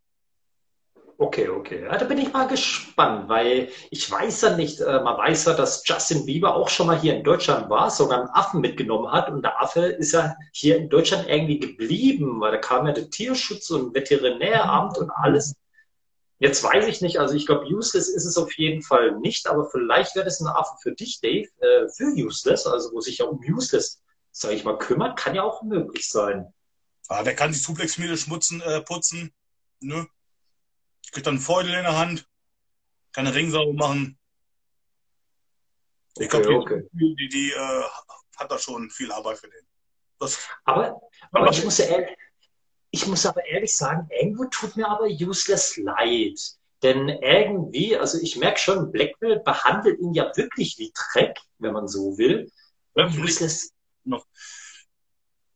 Okay, 1.20 1.48
okay. 1.48 1.82
Ja, 1.82 1.98
da 1.98 2.04
bin 2.04 2.18
ich 2.18 2.32
mal 2.32 2.46
gespannt, 2.46 3.28
weil 3.28 3.70
ich 3.90 4.08
weiß 4.08 4.40
ja 4.42 4.56
nicht, 4.56 4.78
äh, 4.80 5.00
man 5.02 5.18
weiß 5.18 5.46
ja, 5.46 5.54
dass 5.54 5.82
Justin 5.84 6.24
Bieber 6.24 6.54
auch 6.54 6.68
schon 6.68 6.86
mal 6.86 7.00
hier 7.00 7.16
in 7.16 7.24
Deutschland 7.24 7.68
war, 7.68 7.90
sogar 7.90 8.20
einen 8.20 8.30
Affen 8.30 8.60
mitgenommen 8.60 9.10
hat 9.10 9.28
und 9.28 9.42
der 9.42 9.60
Affe 9.60 9.80
ist 9.80 10.12
ja 10.12 10.36
hier 10.52 10.76
in 10.76 10.88
Deutschland 10.88 11.26
irgendwie 11.28 11.58
geblieben, 11.58 12.40
weil 12.40 12.52
da 12.52 12.58
kam 12.58 12.86
ja 12.86 12.92
der 12.92 13.10
Tierschutz 13.10 13.68
und 13.70 13.92
Veterinäramt 13.96 14.96
und 14.96 15.10
alles. 15.10 15.56
Jetzt 16.38 16.62
weiß 16.62 16.86
ich 16.86 17.00
nicht, 17.00 17.18
also 17.18 17.34
ich 17.34 17.46
glaube, 17.46 17.66
useless 17.66 18.08
ist 18.08 18.24
es 18.24 18.36
auf 18.36 18.52
jeden 18.56 18.82
Fall 18.82 19.18
nicht, 19.18 19.48
aber 19.48 19.68
vielleicht 19.68 20.14
wäre 20.14 20.24
das 20.24 20.38
ein 20.38 20.46
Affe 20.46 20.76
für 20.80 20.92
dich, 20.92 21.20
Dave, 21.20 21.48
äh, 21.58 21.88
für 21.96 22.14
useless, 22.14 22.64
also 22.64 22.92
wo 22.92 23.00
sich 23.00 23.18
ja 23.18 23.24
um 23.24 23.40
useless, 23.40 24.00
sage 24.30 24.54
ich 24.54 24.62
mal, 24.62 24.78
kümmert, 24.78 25.18
kann 25.18 25.34
ja 25.34 25.42
auch 25.42 25.64
möglich 25.64 26.08
sein. 26.08 26.54
Ah, 27.08 27.24
der 27.24 27.34
kann 27.34 27.50
die 27.50 27.58
Suplexmehle 27.58 28.16
schmutzen, 28.16 28.60
äh, 28.60 28.82
putzen, 28.82 29.32
ne? 29.80 30.06
Kriegt 31.12 31.26
dann 31.26 31.34
einen 31.34 31.42
Feudel 31.42 31.74
in 31.74 31.82
der 31.82 31.98
Hand, 31.98 32.28
kann 33.12 33.26
einen 33.26 33.34
Ring 33.34 33.50
sauber 33.50 33.72
machen. 33.72 34.18
Ich 36.18 36.28
glaube, 36.28 36.48
okay, 36.48 36.88
die, 36.92 37.14
die, 37.14 37.28
die 37.28 37.50
äh, 37.52 37.82
hat 38.36 38.50
da 38.50 38.58
schon 38.58 38.90
viel 38.90 39.10
Arbeit 39.12 39.38
für 39.38 39.48
den. 39.48 39.66
Das, 40.18 40.38
aber, 40.64 41.00
aber 41.30 41.50
ich, 41.50 41.64
muss 41.64 41.78
ehrlich, 41.78 42.16
ich 42.90 43.06
muss 43.06 43.24
aber 43.24 43.44
ehrlich 43.46 43.76
sagen, 43.76 44.08
irgendwo 44.10 44.46
tut 44.46 44.76
mir 44.76 44.88
aber 44.88 45.06
Useless 45.06 45.76
leid. 45.76 46.38
Denn 46.82 47.08
irgendwie, 47.08 47.96
also 47.96 48.18
ich 48.20 48.36
merke 48.36 48.58
schon, 48.58 48.92
Blackwell 48.92 49.40
behandelt 49.40 49.98
ihn 50.00 50.14
ja 50.14 50.30
wirklich 50.36 50.78
wie 50.78 50.92
Dreck, 50.94 51.38
wenn 51.58 51.72
man 51.72 51.88
so 51.88 52.16
will. 52.18 52.50
Useless, 52.96 53.72
noch. 54.04 54.24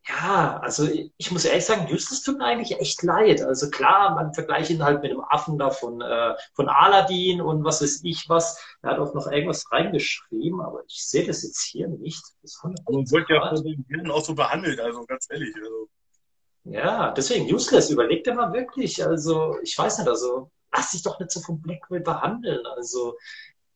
Ja, 0.05 0.59
also 0.59 0.89
ich 1.17 1.31
muss 1.31 1.45
ehrlich 1.45 1.65
sagen, 1.65 1.87
Justus 1.87 2.23
tut 2.23 2.39
mir 2.39 2.45
eigentlich 2.45 2.79
echt 2.81 3.03
leid. 3.05 3.41
Also 3.43 3.71
klar, 3.71 4.17
man 4.17 4.35
vergleicht 4.35 4.71
ihn 4.71 4.83
halt 4.83 5.01
mit 5.01 5.13
dem 5.13 5.21
Affen 5.21 5.59
da 5.59 5.71
von, 5.71 6.01
äh, 6.01 6.35
von 6.55 6.69
Aladdin 6.69 7.41
und 7.41 7.63
was 7.63 7.83
weiß 7.83 8.01
ich 8.03 8.29
was. 8.29 8.61
Er 8.83 8.91
hat 8.91 8.99
auch 8.99 9.15
noch 9.15 9.31
irgendwas 9.31 9.71
reingeschrieben, 9.71 10.61
aber 10.61 10.83
ich 10.89 11.07
sehe 11.07 11.25
das 11.25 11.45
jetzt 11.45 11.63
hier 11.63 11.87
nicht. 11.87 12.21
Das 12.43 12.61
also 12.63 13.11
wird 13.13 13.31
ja 13.31 13.49
von 13.49 13.63
den 13.63 13.85
Hirn 13.89 14.11
auch 14.11 14.25
so 14.25 14.35
behandelt, 14.35 14.81
also 14.81 15.05
ganz 15.07 15.29
ehrlich. 15.31 15.55
Also. 15.55 15.89
Ja, 16.65 17.13
deswegen 17.13 17.53
useless, 17.53 17.91
überleg 17.91 18.25
dir 18.25 18.35
mal 18.35 18.53
wirklich. 18.53 19.05
Also 19.07 19.57
ich 19.63 19.79
weiß 19.79 19.99
nicht, 19.99 20.09
also 20.09 20.51
lass 20.73 20.91
dich 20.91 21.03
doch 21.03 21.21
nicht 21.21 21.31
so 21.31 21.41
vom 21.41 21.61
Blackwell 21.61 22.01
behandeln. 22.01 22.67
Also 22.67 23.17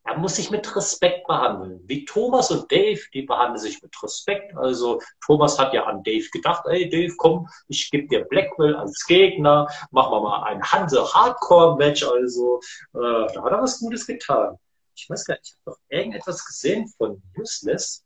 er 0.07 0.17
muss 0.17 0.37
sich 0.37 0.49
mit 0.51 0.73
Respekt 0.75 1.27
behandeln. 1.27 1.81
Wie 1.85 2.05
Thomas 2.05 2.49
und 2.49 2.71
Dave, 2.71 3.01
die 3.13 3.23
behandeln 3.23 3.59
sich 3.59 3.81
mit 3.81 3.91
Respekt. 4.01 4.55
Also 4.55 5.01
Thomas 5.25 5.59
hat 5.59 5.73
ja 5.73 5.83
an 5.83 6.01
Dave 6.01 6.25
gedacht, 6.31 6.63
ey 6.67 6.89
Dave, 6.89 7.13
komm, 7.17 7.49
ich 7.67 7.91
gebe 7.91 8.07
dir 8.07 8.23
Blackwell 8.23 8.75
als 8.75 9.05
Gegner, 9.05 9.67
machen 9.91 10.13
wir 10.13 10.21
mal 10.21 10.43
ein 10.43 10.63
Hanse 10.63 11.13
Hardcore 11.13 11.75
Match. 11.77 12.03
Also 12.03 12.61
äh, 12.93 13.33
da 13.33 13.43
hat 13.43 13.51
er 13.51 13.61
was 13.61 13.79
Gutes 13.79 14.07
getan. 14.07 14.57
Ich 14.95 15.09
weiß 15.09 15.25
gar 15.25 15.35
nicht, 15.35 15.47
ich 15.47 15.57
habe 15.65 15.75
doch 15.75 15.79
irgendetwas 15.89 16.45
gesehen 16.45 16.87
von 16.97 17.21
Useless. 17.37 18.05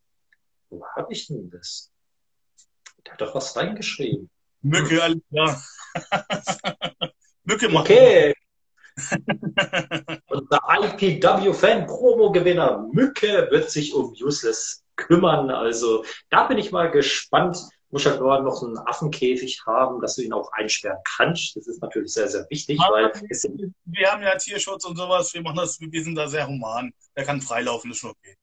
Wo 0.70 0.84
habe 0.96 1.14
ich 1.14 1.28
denn 1.28 1.52
das? 1.52 1.92
Der 3.06 3.14
hat 3.14 3.22
doch 3.22 3.36
was 3.36 3.56
reingeschrieben. 3.56 4.30
Mücke, 4.62 5.04
alles 5.04 5.22
klar. 5.30 5.64
Mücke 7.44 7.70
macht. 7.70 7.86
Okay. 7.86 8.34
Unser 10.30 10.60
IPW-Fan-Promo-Gewinner 10.68 12.88
Mücke 12.92 13.48
wird 13.52 13.70
sich 13.70 13.94
um 13.94 14.12
Useless 14.12 14.84
kümmern. 14.96 15.50
Also 15.50 16.06
da 16.30 16.46
bin 16.46 16.58
ich 16.58 16.72
mal 16.72 16.90
gespannt. 16.92 17.58
Muss 17.90 18.06
ja 18.06 18.16
nur 18.16 18.40
noch 18.40 18.64
einen 18.64 18.78
Affenkäfig 18.78 19.66
haben, 19.66 20.00
dass 20.00 20.16
du 20.16 20.22
ihn 20.22 20.32
auch 20.32 20.50
einsperren 20.54 21.00
kannst. 21.18 21.58
Das 21.58 21.68
ist 21.68 21.82
natürlich 21.82 22.14
sehr, 22.14 22.30
sehr 22.30 22.48
wichtig, 22.50 22.80
Aber 22.80 22.96
weil 22.96 23.12
wir 23.84 24.10
haben 24.10 24.24
ja 24.24 24.38
Tierschutz 24.38 24.86
und 24.86 24.96
sowas. 24.96 25.34
Wir 25.34 25.42
machen 25.42 25.58
das, 25.58 25.78
wir 25.80 26.04
sind 26.04 26.16
da 26.16 26.26
sehr 26.28 26.48
human. 26.48 26.94
Er 27.16 27.26
kann 27.26 27.42
freilaufen, 27.42 27.92
ist 27.92 27.98
schon 27.98 28.12
okay. 28.12 28.38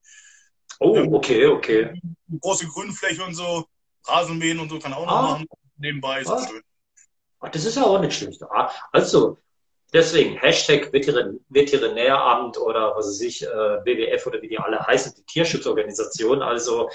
Oh, 0.79 0.95
okay, 1.15 1.47
okay. 1.47 1.99
Große 2.39 2.67
Grünfläche 2.67 3.23
und 3.23 3.33
so, 3.33 3.65
Rasenmähen 4.05 4.59
und 4.59 4.69
so 4.69 4.77
kann 4.77 4.93
auch 4.93 5.05
noch 5.05 5.15
ah. 5.15 5.21
machen. 5.23 5.47
Nebenbei 5.77 6.21
ist 6.21 6.29
ah. 6.29 6.47
schön. 6.47 6.61
Ach, 7.39 7.49
das 7.49 7.65
ist 7.65 7.75
ja 7.75 7.83
auch 7.83 7.99
nicht 7.99 8.13
schlecht. 8.13 8.43
Ah, 8.43 8.71
also, 8.91 9.39
Deswegen 9.91 10.37
Hashtag 10.37 10.93
Veterinäramt 10.93 12.57
oder 12.59 12.95
was 12.95 13.07
weiß 13.07 13.21
ich, 13.21 13.43
äh, 13.43 13.47
WWF 13.47 14.27
oder 14.27 14.41
wie 14.41 14.47
die 14.47 14.59
alle 14.59 14.85
heißen, 14.85 15.15
die 15.17 15.23
Tierschutzorganisation. 15.23 16.43
Also 16.43 16.89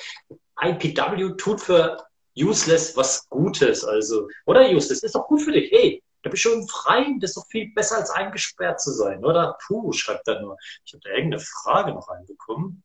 IPW 0.61 1.35
tut 1.37 1.61
für 1.61 1.99
Useless 2.37 2.97
was 2.97 3.29
Gutes. 3.29 3.85
Also, 3.85 4.29
oder 4.47 4.69
Useless, 4.69 5.03
ist 5.03 5.15
doch 5.15 5.27
gut 5.27 5.43
für 5.43 5.53
dich. 5.53 5.71
Hey, 5.73 6.03
da 6.23 6.31
bist 6.31 6.45
du 6.45 6.53
im 6.53 6.67
Freien, 6.69 7.21
das 7.21 7.31
ist 7.31 7.37
doch 7.37 7.47
viel 7.49 7.73
besser 7.75 7.99
als 7.99 8.11
eingesperrt 8.11 8.81
zu 8.81 8.93
sein, 8.93 9.25
oder? 9.25 9.59
Puh, 9.67 9.93
schreibt 9.93 10.27
er 10.29 10.41
nur. 10.41 10.57
Ich 10.85 10.93
habe 10.95 11.03
da 11.05 11.11
irgendeine 11.11 11.43
Frage 11.43 11.93
noch 11.93 12.09
reinbekommen. 12.09 12.83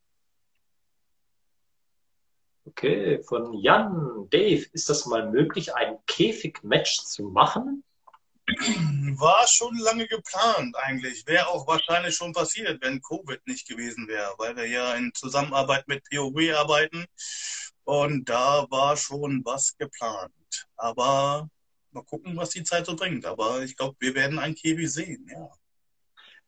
Okay, 2.66 3.24
von 3.24 3.54
Jan, 3.54 4.28
Dave, 4.30 4.66
ist 4.74 4.90
das 4.90 5.06
mal 5.06 5.30
möglich, 5.30 5.74
ein 5.74 5.98
Käfigmatch 6.06 7.00
zu 7.06 7.24
machen? 7.24 7.84
War 9.18 9.48
schon 9.48 9.78
lange 9.78 10.08
geplant 10.08 10.76
eigentlich. 10.78 11.26
Wäre 11.28 11.48
auch 11.48 11.68
wahrscheinlich 11.68 12.16
schon 12.16 12.34
passiert, 12.34 12.82
wenn 12.82 13.02
Covid 13.02 13.46
nicht 13.48 13.68
gewesen 13.68 14.08
wäre, 14.08 14.34
weil 14.38 14.56
wir 14.56 14.68
ja 14.68 14.94
in 14.96 15.12
Zusammenarbeit 15.14 15.88
mit 15.88 16.04
POW 16.10 16.56
arbeiten. 16.56 17.06
Und 17.84 18.30
da 18.30 18.66
war 18.70 18.96
schon 18.98 19.42
was 19.46 19.76
geplant. 19.78 20.32
Aber 20.78 21.50
mal 21.92 22.04
gucken, 22.04 22.38
was 22.38 22.52
die 22.52 22.64
Zeit 22.64 22.86
so 22.86 22.96
bringt. 22.96 23.26
Aber 23.26 23.62
ich 23.64 23.76
glaube, 23.76 23.96
wir 24.00 24.16
werden 24.16 24.40
ein 24.40 24.56
Kiwi 24.56 24.88
sehen, 24.88 25.28
ja. 25.32 25.50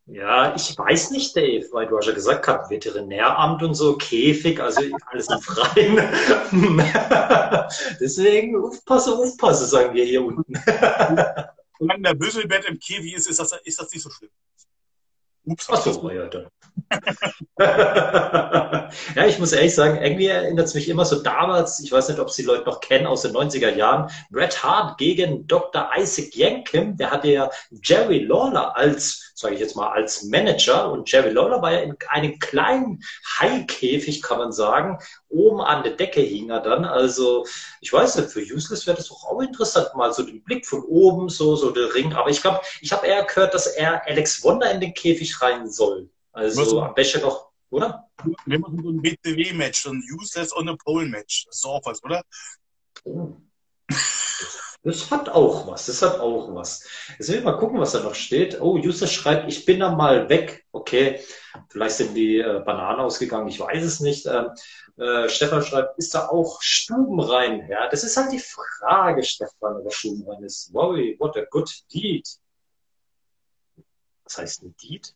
Ja, 0.08 0.56
ich 0.56 0.78
weiß 0.78 1.12
nicht, 1.12 1.36
Dave, 1.38 1.66
weil 1.72 1.88
du 1.88 1.98
hast 1.98 2.08
ja 2.08 2.14
gesagt 2.14 2.46
gehabt, 2.46 2.70
Veterinäramt 2.70 3.64
und 3.64 3.76
so, 3.76 3.96
Käfig, 3.98 4.60
also 4.60 4.82
alles 5.06 5.30
im 5.30 5.40
Freien. 5.40 5.96
Deswegen 8.02 8.62
aufpasse, 8.62 9.14
aufpasse, 9.16 9.68
sagen 9.68 9.94
wir 9.94 10.04
hier 10.04 10.26
unten. 10.26 10.54
Solange 11.82 12.04
der 12.04 12.13
Büsselbett 12.13 12.65
im 12.65 12.78
Kiwi 12.78 13.15
ist, 13.15 13.28
ist 13.28 13.39
das, 13.39 13.54
ist 13.63 13.80
das 13.80 13.91
nicht 13.91 14.04
so 14.04 14.12
schlimm. 14.12 14.30
Ups, 15.46 15.67
Ach 15.67 15.82
so, 15.82 16.12
ja, 16.12 16.28
dann. 16.28 16.48
ja, 19.15 19.26
ich 19.26 19.39
muss 19.39 19.52
ehrlich 19.52 19.74
sagen, 19.74 20.00
irgendwie 20.00 20.28
erinnert 20.28 20.67
es 20.67 20.76
mich 20.76 20.88
immer 20.88 21.06
so 21.06 21.24
damals, 21.24 21.80
ich 21.80 21.91
weiß 21.91 22.10
nicht, 22.10 22.20
ob 22.20 22.30
Sie 22.30 22.44
Leute 22.44 22.65
noch 22.65 22.82
kennen, 22.82 23.08
aus 23.08 23.24
den 23.24 23.32
90er 23.32 23.74
Jahren, 23.74 24.12
Bret 24.30 24.62
Hart 24.62 25.00
gegen 25.00 25.48
Dr. 25.48 25.89
Isaac 25.98 26.36
Yankem, 26.36 26.98
der 26.98 27.10
hatte 27.10 27.30
ja 27.30 27.50
Jerry 27.72 28.20
Lawler 28.20 28.78
als 28.78 29.31
sage 29.41 29.56
ich 29.56 29.60
jetzt 29.60 29.75
mal, 29.75 29.89
als 29.89 30.23
Manager. 30.23 30.91
Und 30.91 31.12
Jerry 31.12 31.32
Lawler 31.32 31.62
war 31.62 31.73
ja 31.73 31.80
in 31.82 31.95
einem 32.08 32.39
kleinen 32.39 33.04
Haikäfig, 33.39 34.21
kann 34.21 34.38
man 34.38 34.51
sagen. 34.51 34.99
Oben 35.30 35.62
an 35.62 35.84
der 35.84 35.93
Decke 35.93 36.21
hing 36.21 36.49
er 36.49 36.62
dann. 36.62 36.86
Also, 36.86 37.45
ich 37.82 37.91
weiß 37.91 38.15
nicht, 38.17 38.30
für 38.30 38.41
Useless 38.41 38.88
wäre 38.88 38.97
das 38.97 39.10
doch 39.10 39.25
auch 39.25 39.41
interessant, 39.41 39.89
mal 39.95 40.13
so 40.13 40.23
den 40.23 40.43
Blick 40.43 40.65
von 40.65 40.84
oben, 40.84 41.30
so, 41.30 41.56
so 41.56 41.71
der 41.71 41.93
Ring. 41.93 42.13
Aber 42.13 42.30
ich 42.30 42.41
glaube, 42.41 42.62
ich 42.80 42.91
habe 42.91 43.08
eher 43.08 43.23
gehört, 43.25 43.54
dass 43.54 43.67
er 43.67 44.06
Alex 44.08 44.43
Wonder 44.43 44.71
in 44.71 44.80
den 44.80 44.93
Käfig 44.93 45.41
rein 45.41 45.69
soll. 45.69 46.10
Also, 46.32 46.82
am 46.82 46.93
besten 46.93 47.21
noch, 47.21 47.49
oder? 47.69 48.08
Wir 48.45 48.60
machen 48.60 48.80
so 48.82 48.89
ein 48.89 49.01
BCW-Match, 49.01 49.84
so 49.84 49.89
ein 49.89 50.04
Useless 50.13 50.54
und 50.54 50.69
ein 50.69 50.77
Pole-Match. 50.77 51.45
Das 51.47 51.58
ist 51.58 51.65
auch 51.65 51.82
was, 51.84 52.04
oder? 52.04 52.23
Oh. 53.04 53.36
Das 54.84 55.12
hat 55.12 55.30
auch 55.30 55.67
was, 55.67 55.86
das 55.86 56.02
hat 56.02 56.20
auch 56.20 56.56
was. 56.56 56.88
Jetzt 57.20 57.30
will 57.30 57.38
ich 57.38 57.44
mal 57.44 57.58
gucken, 57.58 57.80
was 57.80 57.91
da 57.91 58.00
noch 58.00 58.15
steht. 58.15 58.60
Oh, 58.60 58.78
Justus 58.78 59.12
schreibt, 59.12 59.48
ich 59.48 59.63
bin 59.63 59.80
da 59.80 59.91
mal 59.91 60.28
weg. 60.28 60.65
Okay, 60.72 61.24
vielleicht 61.70 61.98
sind 61.98 62.15
die 62.15 62.39
äh, 62.39 62.63
Bananen 62.65 63.02
ausgegangen, 63.02 63.48
ich 63.48 63.60
weiß 63.60 63.84
es 63.84 64.00
nicht. 64.00 64.26
Ähm, 64.26 64.50
äh, 64.98 65.30
Stefan 65.30 65.62
schreibt, 65.62 66.00
ist 66.00 66.15
da 66.15 66.30
auch 66.30 66.62
Stubenrein? 66.63 67.67
Ja, 67.70 67.89
das 67.89 68.04
ist 68.04 68.17
halt 68.17 68.32
die 68.32 68.39
Frage, 68.39 69.24
Stefan, 69.24 69.86
ob 69.86 69.94
Stubenrein 69.94 70.44
ist. 70.44 70.74
Wow, 70.74 70.96
what 71.20 71.38
a 71.38 71.46
good 71.52 71.70
deed. 71.94 72.28
Was 74.24 74.39
heißt 74.39 74.63
ein 74.63 74.76
Deed? 74.78 75.13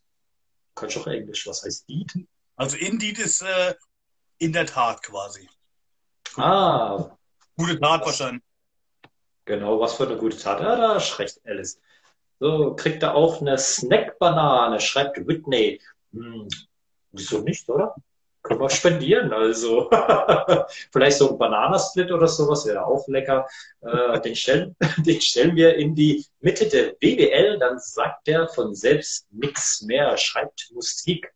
Kann 0.76 0.90
ich 0.90 0.98
auch 0.98 1.06
Englisch. 1.08 1.46
Was 1.46 1.64
heißt 1.64 1.88
Deed? 1.88 2.12
Also 2.54 2.76
Indeed 2.76 3.18
ist 3.18 3.42
äh, 3.42 3.74
in 4.38 4.52
der 4.52 4.66
Tat 4.66 5.02
quasi. 5.02 5.48
Ah. 6.36 7.16
Gute 7.56 7.80
Tat 7.80 8.04
wahrscheinlich. 8.04 8.45
Genau, 9.46 9.78
was 9.78 9.94
für 9.94 10.06
eine 10.06 10.16
gute 10.16 10.36
Tat. 10.36 10.60
Ja, 10.60 10.74
da 10.76 11.00
schreckt 11.00 11.40
Alice. 11.44 11.80
So, 12.40 12.74
kriegt 12.74 13.02
er 13.02 13.14
auch 13.14 13.40
eine 13.40 13.56
Snackbanane, 13.56 14.80
schreibt 14.80 15.26
Whitney. 15.26 15.80
Hm, 16.12 16.48
wieso 17.12 17.40
nicht, 17.40 17.68
oder? 17.70 17.94
Können 18.42 18.60
wir 18.60 18.70
spendieren, 18.70 19.32
also. 19.32 19.88
Vielleicht 20.92 21.18
so 21.18 21.30
ein 21.30 21.38
Bananasplit 21.38 22.10
oder 22.10 22.26
sowas 22.26 22.66
wäre 22.66 22.84
auch 22.84 23.06
lecker. 23.06 23.46
Äh, 23.82 24.20
den, 24.20 24.34
stellen, 24.34 24.76
den 24.98 25.20
stellen 25.20 25.54
wir 25.54 25.76
in 25.76 25.94
die 25.94 26.26
Mitte 26.40 26.68
der 26.68 26.94
BBL, 26.98 27.58
dann 27.60 27.78
sagt 27.78 28.26
der 28.26 28.48
von 28.48 28.74
selbst 28.74 29.26
nichts 29.30 29.80
mehr, 29.82 30.16
schreibt 30.16 30.70
Musik. 30.74 31.32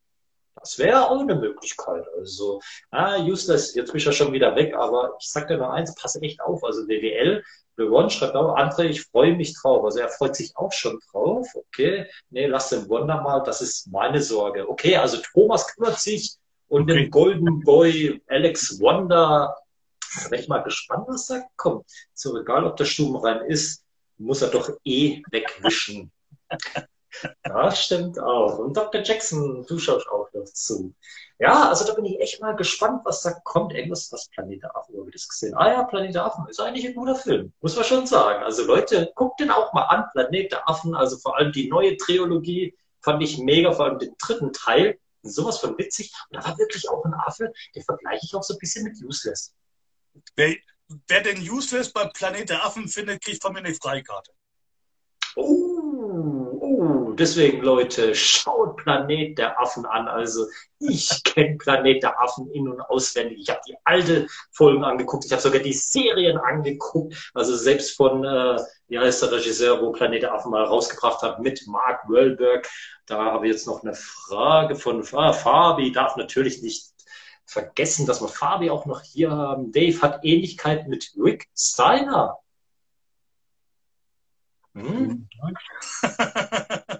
Das 0.57 0.79
wäre 0.79 1.09
auch 1.09 1.21
eine 1.21 1.37
Möglichkeit. 1.37 2.05
Also, 2.19 2.61
ah, 2.91 3.19
useless, 3.19 3.75
jetzt 3.75 3.93
bin 3.93 3.99
ich 3.99 4.05
ja 4.05 4.13
schon 4.13 4.33
wieder 4.33 4.55
weg, 4.57 4.75
aber 4.75 5.17
ich 5.21 5.29
sag 5.29 5.47
dir 5.47 5.57
noch 5.57 5.71
eins, 5.71 5.95
passe 5.95 6.21
echt 6.23 6.41
auf. 6.41 6.63
Also 6.65 6.87
BWL 6.87 7.43
Ron 7.85 8.11
schreibt 8.11 8.35
auch, 8.35 8.57
André, 8.57 8.85
ich 8.85 9.03
freue 9.03 9.35
mich 9.37 9.55
drauf. 9.55 9.85
Also 9.85 10.01
er 10.01 10.09
freut 10.09 10.37
sich 10.37 10.57
auch 10.57 10.73
schon 10.73 10.99
drauf. 11.11 11.47
Okay, 11.55 12.07
nee, 12.31 12.47
lass 12.47 12.71
den 12.71 12.89
Wonder 12.89 13.21
mal, 13.23 13.41
das 13.41 13.61
ist 13.61 13.87
meine 13.89 14.23
Sorge. 14.23 14.69
Okay, 14.69 14.97
also 14.97 15.19
Thomas 15.33 15.67
kümmert 15.75 15.99
sich 15.99 16.37
und 16.69 16.83
okay. 16.83 16.95
den 16.95 17.11
Golden 17.11 17.61
Boy 17.61 18.23
Alex 18.29 18.81
Wonder, 18.81 19.57
da 20.23 20.29
bin 20.29 20.41
ich 20.41 20.49
mal 20.49 20.63
gespannt, 20.63 21.05
was 21.09 21.27
da 21.27 21.43
kommt. 21.57 21.87
So, 22.15 22.39
egal 22.39 22.65
ob 22.65 22.77
der 22.77 22.85
Stuben 22.85 23.17
rein 23.17 23.43
ist, 23.47 23.85
muss 24.19 24.43
er 24.43 24.49
doch 24.49 24.71
eh 24.85 25.23
wegwischen. 25.31 26.11
Das 27.43 27.85
stimmt 27.85 28.21
auch. 28.21 28.59
Und 28.59 28.77
Dr. 28.77 29.03
Jackson, 29.03 29.67
du 29.67 29.79
schaust 29.79 30.09
auch 30.09 30.29
noch 30.33 30.45
zu. 30.45 30.95
Ja, 31.41 31.71
also 31.71 31.87
da 31.87 31.95
bin 31.95 32.05
ich 32.05 32.21
echt 32.21 32.39
mal 32.43 32.55
gespannt, 32.55 33.01
was 33.05 33.23
da 33.23 33.33
kommt. 33.45 33.73
Irgendwas, 33.73 34.13
was 34.13 34.29
Planet 34.29 34.63
Affen, 34.75 34.95
wo 34.95 35.07
wir 35.07 35.11
das 35.11 35.27
gesehen 35.27 35.55
Ah 35.55 35.73
ja, 35.73 35.85
Planet 35.85 36.19
Affen 36.19 36.47
ist 36.49 36.61
eigentlich 36.61 36.87
ein 36.87 36.95
guter 36.95 37.17
Film, 37.17 37.55
muss 37.63 37.75
man 37.75 37.85
schon 37.87 38.07
sagen. 38.07 38.45
Also 38.45 38.65
Leute, 38.65 39.11
guckt 39.15 39.41
den 39.41 39.51
auch 39.51 39.73
mal 39.73 39.85
an, 39.85 40.05
Planet 40.13 40.53
der 40.53 40.69
Affen. 40.69 40.95
Also 40.95 41.17
vor 41.17 41.39
allem 41.39 41.51
die 41.51 41.71
neue 41.71 41.97
Trilogie 41.97 42.77
fand 43.01 43.23
ich 43.23 43.39
mega, 43.39 43.73
vor 43.73 43.87
allem 43.87 43.99
den 43.99 44.15
dritten 44.19 44.53
Teil. 44.53 44.99
Sowas 45.23 45.59
von 45.59 45.79
witzig. 45.79 46.13
Und 46.29 46.37
da 46.37 46.47
war 46.47 46.59
wirklich 46.59 46.91
auch 46.91 47.03
ein 47.07 47.15
Affe, 47.15 47.51
den 47.75 47.85
vergleiche 47.85 48.27
ich 48.27 48.35
auch 48.35 48.43
so 48.43 48.55
ein 48.55 48.59
bisschen 48.59 48.85
mit 48.85 49.03
Useless. 49.03 49.55
Wer, 50.37 50.57
wer 51.09 51.23
den 51.23 51.41
Useless 51.41 51.91
bei 51.91 52.05
Planet 52.05 52.51
der 52.51 52.67
Affen 52.67 52.87
findet, 52.87 53.23
kriegt 53.23 53.41
von 53.41 53.55
mir 53.55 53.61
eine 53.61 53.75
Freikarte. 53.75 54.33
Deswegen 57.21 57.61
Leute, 57.61 58.15
schaut 58.15 58.79
Planet 58.79 59.37
der 59.37 59.61
Affen 59.61 59.85
an. 59.85 60.09
Also 60.09 60.47
ich 60.79 61.23
kenne 61.23 61.59
Planet 61.59 62.03
der 62.03 62.19
Affen 62.19 62.51
in- 62.51 62.67
und 62.67 62.81
auswendig. 62.81 63.41
Ich 63.43 63.51
habe 63.51 63.61
die 63.69 63.77
alte 63.85 64.27
Folgen 64.53 64.85
angeguckt, 64.85 65.27
ich 65.27 65.33
habe 65.33 65.43
sogar 65.43 65.61
die 65.61 65.75
Serien 65.75 66.39
angeguckt. 66.39 67.31
Also 67.35 67.55
selbst 67.55 67.95
von, 67.95 68.25
äh, 68.25 68.59
wie 68.89 68.99
heißt 68.99 69.23
der 69.23 69.33
Regisseur, 69.33 69.83
wo 69.83 69.93
Planet 69.93 70.23
der 70.23 70.33
Affen 70.33 70.51
mal 70.51 70.65
rausgebracht 70.65 71.21
hat, 71.21 71.41
mit 71.41 71.63
Mark 71.67 72.09
Wahlberg. 72.09 72.67
Da 73.05 73.23
habe 73.33 73.47
ich 73.47 73.53
jetzt 73.53 73.67
noch 73.67 73.83
eine 73.83 73.93
Frage 73.93 74.75
von 74.75 75.07
ah, 75.13 75.35
Fabi, 75.35 75.93
darf 75.93 76.17
natürlich 76.17 76.63
nicht 76.63 76.87
vergessen, 77.45 78.07
dass 78.07 78.23
wir 78.23 78.29
Fabi 78.29 78.71
auch 78.71 78.87
noch 78.87 79.03
hier 79.03 79.31
haben. 79.31 79.73
Dave 79.73 80.01
hat 80.01 80.25
Ähnlichkeit 80.25 80.89
mit 80.89 81.13
Rick 81.23 81.49
Steiner. 81.55 82.39
Hm? 84.75 85.29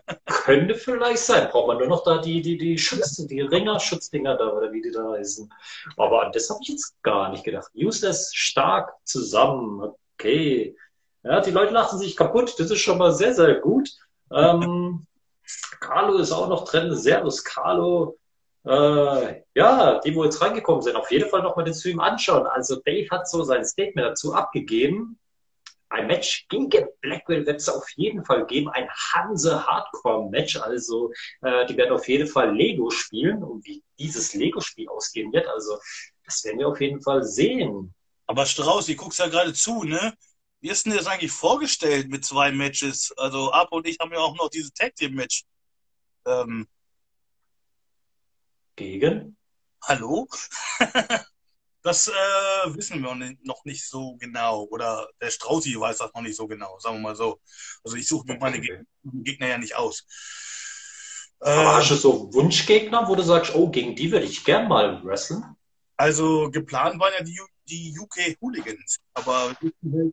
Könnte 0.51 0.75
vielleicht 0.75 1.23
sein. 1.23 1.49
Braucht 1.49 1.69
man 1.69 1.79
nur 1.79 1.87
noch 1.87 2.03
da 2.03 2.19
die, 2.19 2.43
die, 2.43 2.59
die 2.59 2.77
Schutz, 2.77 3.15
die 3.25 3.41
Ringer-Schutzdinger 3.41 4.37
da 4.37 4.49
oder 4.49 4.73
wie 4.73 4.83
die 4.83 4.91
da 4.91 5.13
heißen. 5.13 5.49
Aber 5.97 6.27
an 6.27 6.33
das 6.33 6.51
habe 6.51 6.59
ich 6.63 6.71
jetzt 6.71 7.01
gar 7.05 7.31
nicht 7.31 7.45
gedacht. 7.45 7.71
Useless 7.77 8.35
stark 8.35 8.93
zusammen. 9.05 9.93
Okay. 10.19 10.77
Ja, 11.23 11.41
die 11.41 11.53
Leute 11.53 11.73
lachen 11.73 12.01
sich 12.01 12.17
kaputt. 12.17 12.59
Das 12.59 12.69
ist 12.69 12.81
schon 12.81 12.99
mal 12.99 13.13
sehr, 13.13 13.33
sehr 13.33 13.61
gut. 13.61 13.91
Ähm, 14.33 15.07
Carlo 15.79 16.19
ist 16.19 16.33
auch 16.33 16.49
noch 16.49 16.65
drin. 16.65 16.97
Servus, 16.97 17.45
Carlo. 17.45 18.19
Äh, 18.67 19.43
ja, 19.55 20.01
die, 20.01 20.17
wo 20.17 20.25
jetzt 20.25 20.43
reingekommen 20.43 20.83
sind, 20.83 20.97
auf 20.97 21.13
jeden 21.13 21.31
Fall 21.31 21.43
nochmal 21.43 21.65
den 21.65 21.75
Stream 21.75 22.01
anschauen. 22.01 22.49
Also 22.49 22.75
Dave 22.85 23.09
hat 23.11 23.29
so 23.29 23.45
sein 23.45 23.65
Statement 23.65 24.09
dazu 24.09 24.35
abgegeben 24.35 25.20
ein 25.91 26.07
Match 26.07 26.47
gegen 26.49 26.69
Blackwell 27.01 27.45
wird 27.47 27.61
es 27.61 27.69
auf 27.69 27.89
jeden 27.97 28.25
Fall 28.25 28.47
geben. 28.47 28.69
Ein 28.71 28.89
Hanse-Hardcore-Match. 28.89 30.57
Also 30.57 31.13
äh, 31.43 31.67
die 31.67 31.77
werden 31.77 31.93
auf 31.93 32.09
jeden 32.09 32.29
Fall 32.29 32.55
Lego 32.57 32.91
spielen. 32.91 33.43
Und 33.43 33.67
wie 33.67 33.83
dieses 33.99 34.33
Lego-Spiel 34.35 34.89
ausgehen 34.89 35.33
wird, 35.33 35.47
also 35.49 35.79
das 36.25 36.45
werden 36.45 36.61
wir 36.61 36.69
auf 36.69 36.81
jeden 36.81 37.03
Fall 37.03 37.25
sehen. 37.25 37.93
Aber 38.27 38.47
Strauß, 38.47 38.89
ich 38.89 38.97
guck's 38.97 39.19
ja 39.19 39.27
gerade 39.27 39.53
zu, 39.53 39.83
ne? 39.83 40.15
Wie 40.61 40.69
ist 40.69 40.87
denn 40.87 40.95
das 40.95 41.07
eigentlich 41.07 41.33
vorgestellt 41.33 42.09
mit 42.09 42.25
zwei 42.25 42.53
Matches? 42.53 43.13
Also 43.17 43.51
Ab 43.51 43.73
und 43.73 43.87
ich 43.89 43.99
haben 43.99 44.13
ja 44.13 44.19
auch 44.19 44.37
noch 44.37 44.49
dieses 44.49 44.73
Tag 44.73 44.95
Team 44.95 45.15
Match. 45.15 45.43
Ähm, 46.25 46.69
Gegen? 48.77 49.37
Hallo? 49.83 50.29
Das 51.83 52.09
äh, 52.09 52.75
wissen 52.75 53.03
wir 53.03 53.15
noch 53.43 53.65
nicht 53.65 53.89
so 53.89 54.17
genau. 54.17 54.65
Oder 54.65 55.09
der 55.21 55.31
Straußi 55.31 55.79
weiß 55.79 55.99
das 55.99 56.13
noch 56.15 56.23
nicht 56.23 56.37
so 56.37 56.47
genau, 56.47 56.79
sagen 56.79 56.97
wir 56.97 57.03
mal 57.03 57.17
so. 57.17 57.41
Also 57.85 57.97
ich 57.97 58.07
suche 58.07 58.27
mir 58.27 58.39
meine 58.39 58.59
okay. 58.59 58.83
Gegner 59.05 59.49
ja 59.49 59.59
nicht 59.59 59.75
aus. 59.77 60.07
Aber 61.41 61.53
äh, 61.53 61.67
hast 61.67 61.91
du 61.91 61.95
so 61.95 62.35
Wunschgegner, 62.35 63.09
wo 63.09 63.15
du 63.15 63.23
sagst, 63.23 63.55
oh, 63.55 63.71
gegen 63.71 63.97
die 63.97 64.13
würde 64.13 64.27
ich 64.27 64.45
gern 64.45 64.69
mal 64.69 65.03
wresteln? 65.05 65.43
Also 65.97 66.51
geplant 66.51 67.01
waren 67.01 67.13
ja 67.19 67.25
die, 67.25 67.39
die 67.69 67.99
UK 67.99 68.37
Hooligans, 68.41 68.99
aber 69.15 69.55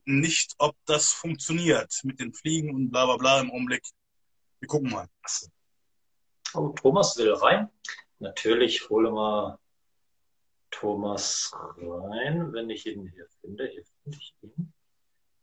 nicht, 0.06 0.54
ob 0.58 0.76
das 0.86 1.12
funktioniert 1.12 1.94
mit 2.04 2.20
den 2.20 2.34
Fliegen 2.34 2.74
und 2.74 2.92
bla 2.92 3.06
bla 3.06 3.18
bla 3.18 3.42
im 3.42 3.52
Augenblick. 3.52 3.84
Wir 4.60 4.68
gucken 4.68 4.90
mal. 4.90 5.08
Oh, 6.54 6.70
Thomas 6.70 7.18
will 7.18 7.34
rein. 7.34 7.70
Natürlich 8.20 8.90
hole 8.90 9.12
mal 9.12 9.60
Thomas 10.72 11.52
rein, 11.78 12.52
wenn 12.54 12.70
ich 12.70 12.86
ihn 12.86 13.12
hier 13.14 13.26
finde. 13.42 13.68
Hier 13.68 13.84
finde 14.04 14.18
ich 14.20 14.34
ihn. 14.42 14.74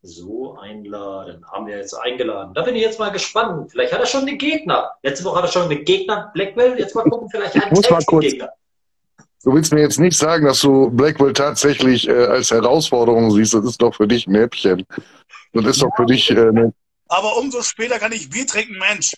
So 0.03 0.57
einladen. 0.59 1.45
Haben 1.51 1.67
wir 1.67 1.79
jetzt 1.79 1.95
eingeladen. 1.95 2.53
Da 2.53 2.63
bin 2.63 2.75
ich 2.75 2.83
jetzt 2.83 2.99
mal 2.99 3.11
gespannt. 3.11 3.71
Vielleicht 3.71 3.93
hat 3.93 4.01
er 4.01 4.07
schon 4.07 4.27
den 4.27 4.37
Gegner. 4.37 4.91
Letzte 5.03 5.25
Woche 5.25 5.39
hat 5.39 5.45
er 5.45 5.53
schon 5.53 5.69
den 5.71 5.85
Gegner. 5.85 6.31
Blackwell. 6.35 6.79
Jetzt 6.79 6.95
mal 6.95 7.05
gucken, 7.05 7.29
vielleicht 7.31 7.55
einen 7.55 7.73
muss 7.73 7.89
mal 7.89 8.05
kurz, 8.05 8.27
Gegner. 8.27 8.51
Du 9.45 9.55
willst 9.55 9.73
mir 9.73 9.81
jetzt 9.81 9.99
nicht 9.99 10.17
sagen, 10.17 10.47
dass 10.47 10.61
du 10.61 10.91
Blackwell 10.91 11.33
tatsächlich 11.33 12.07
äh, 12.09 12.27
als 12.27 12.51
Herausforderung 12.51 13.31
siehst. 13.31 13.55
Das 13.55 13.65
ist 13.65 13.81
doch 13.81 13.95
für 13.95 14.07
dich 14.07 14.27
ein 14.27 14.33
Mäppchen. 14.33 14.87
Das 15.53 15.65
ist 15.65 15.83
doch 15.83 15.95
für 15.97 16.07
dich. 16.07 16.31
Äh, 16.31 16.53
ne 16.53 16.73
Aber 17.09 17.37
umso 17.39 17.63
später 17.63 17.99
kann 17.99 18.13
ich 18.13 18.29
Bier 18.29 18.47
trinken, 18.47 18.79
Mensch. 18.79 19.15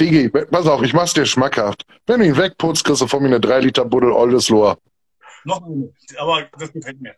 Digi, 0.00 0.28
pass 0.28 0.66
auf, 0.66 0.82
ich 0.82 0.92
mach's 0.92 1.14
dir 1.14 1.24
schmackhaft. 1.24 1.84
Wenn 2.06 2.20
du 2.20 2.26
ihn 2.26 2.36
wegputzt, 2.36 2.84
kriegst 2.84 3.00
du 3.00 3.06
von 3.06 3.22
mir 3.22 3.28
eine 3.28 3.40
3 3.40 3.60
Liter 3.60 3.84
Buddel 3.84 4.10
Oldeslohr. 4.10 4.76
Noch 5.44 5.62
eine, 5.64 5.90
aber 6.18 6.48
das 6.58 6.72
gefällt 6.72 7.00
mir. 7.00 7.14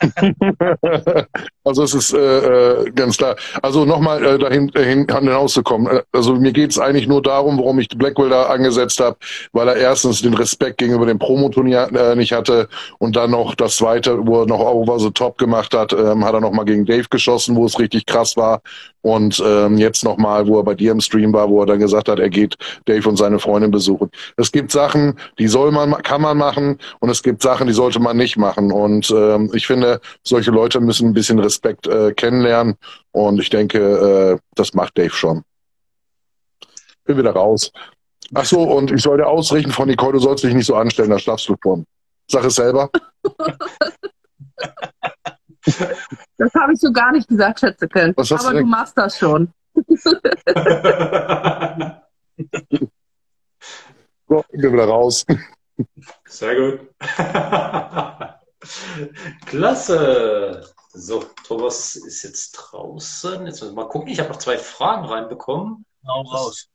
also 1.64 1.82
es 1.82 1.94
ist 1.94 2.14
äh, 2.14 2.18
äh, 2.18 2.90
ganz 2.92 3.18
klar. 3.18 3.36
Also 3.60 3.84
nochmal 3.84 4.24
äh, 4.24 4.38
dahin, 4.38 4.68
dahin 4.68 5.06
hinauszukommen. 5.06 5.98
Äh, 5.98 6.02
also 6.12 6.34
mir 6.36 6.52
geht 6.52 6.70
es 6.70 6.78
eigentlich 6.78 7.06
nur 7.06 7.22
darum, 7.22 7.58
warum 7.58 7.78
ich 7.78 7.88
Blackwell 7.88 8.30
da 8.30 8.44
angesetzt 8.44 9.00
habe, 9.00 9.16
weil 9.52 9.68
er 9.68 9.76
erstens 9.76 10.22
den 10.22 10.34
Respekt 10.34 10.78
gegenüber 10.78 11.06
dem 11.06 11.18
Promoturnier 11.18 11.90
äh, 11.92 12.16
nicht 12.16 12.32
hatte 12.32 12.68
und 12.98 13.16
dann 13.16 13.32
noch 13.32 13.54
das 13.54 13.76
zweite, 13.76 14.26
wo 14.26 14.40
er 14.40 14.46
noch 14.46 14.60
Over 14.60 14.98
the 14.98 15.10
Top 15.10 15.36
gemacht 15.36 15.74
hat, 15.74 15.92
ähm, 15.92 16.24
hat 16.24 16.34
er 16.34 16.40
nochmal 16.40 16.64
gegen 16.64 16.86
Dave 16.86 17.06
geschossen, 17.10 17.56
wo 17.56 17.66
es 17.66 17.78
richtig 17.78 18.06
krass 18.06 18.36
war. 18.36 18.62
Und 19.02 19.42
ähm, 19.44 19.78
jetzt 19.78 20.04
nochmal, 20.04 20.46
wo 20.46 20.58
er 20.58 20.64
bei 20.64 20.74
dir 20.74 20.92
im 20.92 21.00
Stream 21.00 21.32
war, 21.32 21.48
wo 21.48 21.62
er 21.62 21.66
dann 21.66 21.78
gesagt 21.78 22.08
hat, 22.08 22.18
er 22.18 22.28
geht 22.28 22.56
Dave 22.84 23.08
und 23.08 23.16
seine 23.16 23.38
Freundin 23.38 23.70
besuchen. 23.70 24.10
Es 24.36 24.52
gibt 24.52 24.70
Sachen, 24.70 25.18
die 25.38 25.48
soll 25.48 25.72
man, 25.72 25.92
kann 26.02 26.20
man 26.20 26.36
machen 26.36 26.78
und 27.00 27.08
es 27.08 27.22
gibt 27.22 27.42
Sachen, 27.42 27.66
die 27.66 27.72
sollte 27.72 27.98
man 27.98 28.16
nicht 28.16 28.36
machen. 28.36 28.70
Und 28.70 29.10
ähm, 29.10 29.50
ich 29.54 29.66
finde, 29.66 30.00
solche 30.22 30.50
Leute 30.50 30.80
müssen 30.80 31.08
ein 31.08 31.14
bisschen 31.14 31.38
Respekt 31.38 31.86
äh, 31.86 32.12
kennenlernen. 32.12 32.76
Und 33.12 33.40
ich 33.40 33.48
denke, 33.48 33.78
äh, 33.78 34.38
das 34.54 34.74
macht 34.74 34.98
Dave 34.98 35.10
schon. 35.10 35.42
Bin 37.04 37.16
wieder 37.16 37.32
raus. 37.32 37.72
Ach 38.34 38.44
so, 38.44 38.62
und 38.62 38.92
ich 38.92 39.02
soll 39.02 39.16
dir 39.16 39.26
ausrichten 39.26 39.72
von 39.72 39.88
Nicole, 39.88 40.12
du 40.12 40.18
sollst 40.20 40.44
dich 40.44 40.54
nicht 40.54 40.66
so 40.66 40.76
anstellen, 40.76 41.10
da 41.10 41.18
schlafst 41.18 41.48
du 41.48 41.56
von. 41.60 41.84
Sag 42.28 42.44
es 42.44 42.54
selber. 42.54 42.90
Das 45.64 46.54
habe 46.54 46.72
ich 46.72 46.80
so 46.80 46.92
gar 46.92 47.12
nicht 47.12 47.28
gesagt, 47.28 47.60
Schätzekind. 47.60 48.18
Aber 48.18 48.52
du 48.52 48.60
du 48.60 48.64
machst 48.64 48.96
das 48.96 49.18
schon. 49.18 49.52
So, 54.30 54.44
ich 54.50 54.60
bin 54.60 54.72
wieder 54.72 54.84
raus. 54.84 55.26
Sehr 56.28 56.54
gut. 56.54 56.88
Klasse. 59.46 60.72
So, 60.92 61.24
Thomas 61.44 61.96
ist 61.96 62.22
jetzt 62.22 62.52
draußen. 62.52 63.44
Jetzt 63.46 63.60
müssen 63.60 63.74
wir 63.74 63.82
mal 63.82 63.88
gucken. 63.88 64.08
Ich 64.08 64.20
habe 64.20 64.28
noch 64.28 64.38
zwei 64.38 64.56
Fragen 64.56 65.04
reinbekommen. 65.04 65.84
Hau 66.06 66.22
raus. 66.22 66.68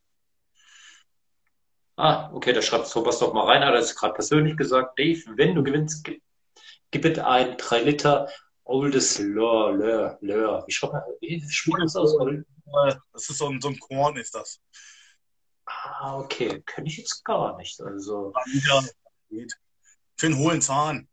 Ah, 1.96 2.30
okay, 2.34 2.52
da 2.52 2.62
schreibt 2.62 2.92
Thomas 2.92 3.20
doch 3.20 3.34
mal 3.34 3.46
rein. 3.46 3.62
Er 3.62 3.70
hat 3.70 3.76
es 3.76 3.96
gerade 3.96 4.14
persönlich 4.14 4.58
gesagt. 4.58 5.00
Dave, 5.00 5.24
wenn 5.38 5.56
du 5.56 5.64
gewinnst, 5.64 6.04
gib 6.04 6.22
gib 6.92 7.04
bitte 7.04 7.26
ein 7.26 7.56
3 7.58 7.84
Liter 7.84 8.28
Oldes 8.66 9.20
Lör, 9.20 9.74
Lör, 9.74 10.18
Lör. 10.22 10.64
Wie 10.68 10.72
schreibt 10.72 10.94
man, 10.94 11.04
wie 11.22 11.40
spricht 11.50 11.78
man 11.78 11.82
das 11.88 11.96
aus? 11.96 12.18
Das 13.14 13.30
ist 13.30 13.38
so 13.38 13.48
ein, 13.48 13.62
so 13.62 13.70
ein 13.70 13.80
Korn, 13.80 14.18
ist 14.18 14.34
das. 14.36 14.60
Ah, 15.66 16.18
okay, 16.18 16.62
kenne 16.66 16.88
ich 16.88 16.98
jetzt 16.98 17.24
gar 17.24 17.58
nicht. 17.58 17.80
Also, 17.82 18.34
Ja, 18.68 18.84
geht. 19.30 19.54
Für 20.18 20.28
einen 20.28 20.38
hohlen 20.38 20.62
Zahn. 20.62 21.08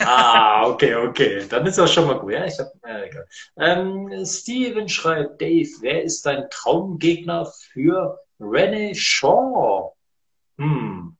ah, 0.00 0.66
okay, 0.66 0.94
okay. 0.94 1.46
Dann 1.48 1.66
ist 1.66 1.78
das 1.78 1.92
schon 1.92 2.06
mal 2.06 2.18
gut. 2.18 2.32
Ja, 2.32 2.44
ich 2.44 2.58
hab, 2.58 2.72
äh. 2.84 3.10
Ähm, 3.56 4.24
Steven 4.24 4.88
schreibt, 4.88 5.40
Dave, 5.40 5.68
wer 5.80 6.02
ist 6.02 6.26
dein 6.26 6.48
Traumgegner 6.50 7.46
für 7.72 8.18
René 8.40 8.94
Shaw? 8.94 9.94
Hm. 10.58 11.16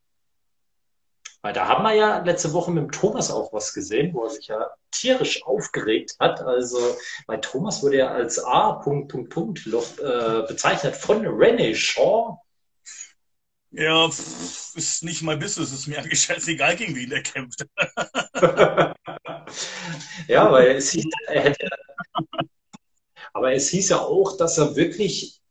Weil 1.43 1.53
da 1.53 1.67
haben 1.67 1.83
wir 1.83 1.93
ja 1.95 2.23
letzte 2.23 2.53
Woche 2.53 2.71
mit 2.71 2.85
dem 2.85 2.93
Thomas 2.93 3.33
auch 3.33 3.53
was 3.53 3.75
gesehen, 3.75 4.15
wo 4.15 4.25
er 4.25 4.31
sich 4.31 4.47
ja 4.47 4.71
tierisch 4.93 5.45
aufgeregt 5.45 6.15
hat. 6.21 6.41
Also, 6.41 6.79
weil 7.27 7.41
Thomas 7.41 7.83
wurde 7.83 7.99
ja 7.99 8.13
als 8.13 8.39
A. 8.39 8.75
Punkt, 8.75 9.11
Punkt, 9.11 9.31
Punkt 9.31 9.67
Loch, 9.67 9.99
äh, 9.99 10.47
bezeichnet 10.47 10.95
von 10.95 11.27
René 11.27 11.75
Shaw. 11.75 12.39
Ja, 13.73 14.07
ist 14.07 15.03
nicht 15.03 15.23
mein 15.23 15.41
Business, 15.41 15.73
ist 15.73 15.89
mir 15.89 15.99
eigentlich 15.99 16.21
scheißegal, 16.21 16.77
gegen 16.77 16.95
wen 16.95 17.11
der 17.11 17.23
kämpft. 17.23 17.67
ja, 20.29 20.53
weil 20.53 20.77
es 20.77 20.91
hieß, 20.91 21.07
er 21.27 21.43
hätte. 21.43 21.69
Aber 23.33 23.53
es 23.53 23.69
hieß 23.71 23.89
ja 23.89 23.99
auch, 23.99 24.37
dass 24.37 24.59
er 24.59 24.77
wirklich 24.77 25.42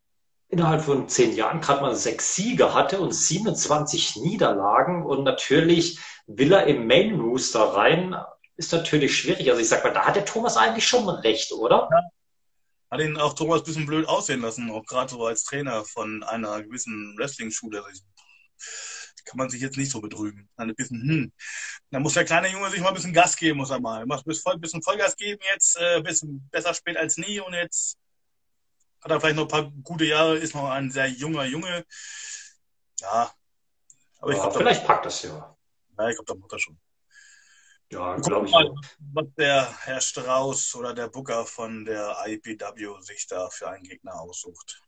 innerhalb 0.51 0.83
von 0.83 1.07
zehn 1.07 1.33
Jahren 1.33 1.61
gerade 1.61 1.81
mal 1.81 1.95
sechs 1.95 2.35
Siege 2.35 2.73
hatte 2.73 2.99
und 2.99 3.13
27 3.13 4.17
Niederlagen. 4.17 5.05
Und 5.05 5.23
natürlich 5.23 5.97
will 6.27 6.51
er 6.51 6.67
im 6.67 6.87
Main 6.87 7.19
Rooster 7.19 7.61
rein. 7.61 8.15
Ist 8.57 8.73
natürlich 8.73 9.15
schwierig. 9.17 9.49
Also 9.49 9.61
ich 9.61 9.69
sag 9.69 9.83
mal, 9.83 9.93
da 9.93 10.05
hat 10.05 10.17
der 10.17 10.25
Thomas 10.25 10.57
eigentlich 10.57 10.85
schon 10.85 11.07
recht, 11.07 11.53
oder? 11.53 11.89
Hat 12.91 12.99
ihn 12.99 13.17
auch 13.17 13.33
Thomas 13.33 13.61
ein 13.61 13.63
bisschen 13.63 13.85
blöd 13.85 14.05
aussehen 14.07 14.41
lassen, 14.41 14.69
auch 14.69 14.85
gerade 14.85 15.09
so 15.09 15.25
als 15.25 15.45
Trainer 15.45 15.85
von 15.85 16.21
einer 16.23 16.61
gewissen 16.61 17.15
Wrestling-Schule. 17.17 17.81
Kann 19.23 19.37
man 19.37 19.49
sich 19.49 19.61
jetzt 19.61 19.77
nicht 19.77 19.91
so 19.91 20.01
betrügen. 20.01 20.49
Ein 20.57 20.75
bisschen, 20.75 21.01
hm. 21.01 21.31
Da 21.91 21.99
muss 21.99 22.15
der 22.15 22.25
kleine 22.25 22.51
Junge 22.51 22.69
sich 22.69 22.81
mal 22.81 22.89
ein 22.89 22.95
bisschen 22.95 23.13
Gas 23.13 23.37
geben, 23.37 23.59
muss 23.59 23.69
er 23.69 23.79
mal. 23.79 24.05
Macht 24.05 24.27
ein 24.27 24.59
bisschen 24.59 24.83
Vollgas 24.83 25.15
geben 25.15 25.39
jetzt, 25.53 25.77
äh, 25.77 25.97
ein 25.97 26.03
bisschen 26.03 26.49
besser 26.51 26.73
spät 26.73 26.97
als 26.97 27.15
nie 27.17 27.39
und 27.39 27.53
jetzt 27.53 27.97
hat 29.01 29.11
er 29.11 29.19
vielleicht 29.19 29.35
noch 29.35 29.43
ein 29.43 29.47
paar 29.47 29.71
gute 29.83 30.05
Jahre, 30.05 30.37
ist 30.37 30.55
noch 30.55 30.69
ein 30.69 30.91
sehr 30.91 31.07
junger 31.07 31.45
Junge. 31.45 31.85
Ja. 32.99 33.31
Aber 34.19 34.31
ich 34.31 34.37
Ja, 34.37 34.43
glaube, 34.43 34.59
vielleicht 34.59 34.85
packt 34.85 35.05
das 35.05 35.23
ja. 35.23 35.57
ja, 35.97 36.09
ich 36.09 36.15
glaub, 36.15 36.27
da 36.27 36.35
macht 36.35 36.51
er 36.53 36.59
schon. 36.59 36.79
Ja, 37.91 38.15
glaube 38.15 38.45
ich 38.45 38.53
mal, 38.53 38.73
was 39.13 39.25
der 39.37 39.67
Herr 39.81 39.99
Strauß 39.99 40.75
oder 40.75 40.93
der 40.93 41.09
Booker 41.09 41.45
von 41.45 41.83
der 41.83 42.15
IPW 42.25 43.01
sich 43.01 43.27
da 43.27 43.49
für 43.49 43.69
einen 43.69 43.83
Gegner 43.83 44.21
aussucht. 44.21 44.81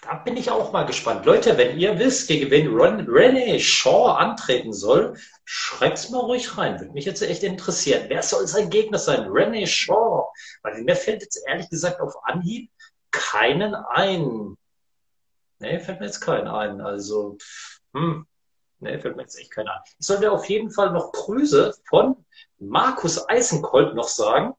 Da 0.00 0.16
bin 0.16 0.36
ich 0.36 0.50
auch 0.50 0.70
mal 0.70 0.84
gespannt. 0.84 1.24
Leute, 1.24 1.56
wenn 1.56 1.78
ihr 1.78 1.98
wisst, 1.98 2.28
gegen 2.28 2.50
wen 2.50 2.68
Ron, 2.68 3.06
René 3.08 3.58
Shaw 3.58 4.12
antreten 4.18 4.72
soll, 4.72 5.18
schreibt's 5.44 6.10
mal 6.10 6.20
ruhig 6.20 6.56
rein. 6.58 6.78
Würde 6.78 6.92
mich 6.92 7.06
jetzt 7.06 7.22
echt 7.22 7.42
interessieren. 7.42 8.04
Wer 8.08 8.22
soll 8.22 8.46
sein 8.46 8.68
Gegner 8.68 8.98
sein? 8.98 9.26
René 9.28 9.66
Shaw. 9.66 10.28
Weil 10.62 10.82
mir 10.82 10.94
fällt 10.94 11.22
jetzt 11.22 11.42
ehrlich 11.48 11.70
gesagt 11.70 12.00
auf 12.00 12.14
Anhieb 12.24 12.70
keinen 13.14 13.74
ein. 13.74 14.56
Nee, 15.60 15.78
fällt 15.78 16.00
mir 16.00 16.06
jetzt 16.06 16.20
keinen 16.20 16.48
ein. 16.48 16.80
Also, 16.80 17.38
hm, 17.94 18.26
nee, 18.80 18.98
fällt 18.98 19.16
mir 19.16 19.22
jetzt 19.22 19.38
echt 19.38 19.52
keiner 19.52 19.74
ein. 19.74 19.80
Ich 19.98 20.06
sollte 20.06 20.30
auf 20.32 20.48
jeden 20.48 20.70
Fall 20.70 20.90
noch 20.90 21.12
Grüße 21.12 21.74
von 21.88 22.24
Markus 22.58 23.28
Eisenkold 23.28 23.94
noch 23.94 24.08
sagen. 24.08 24.54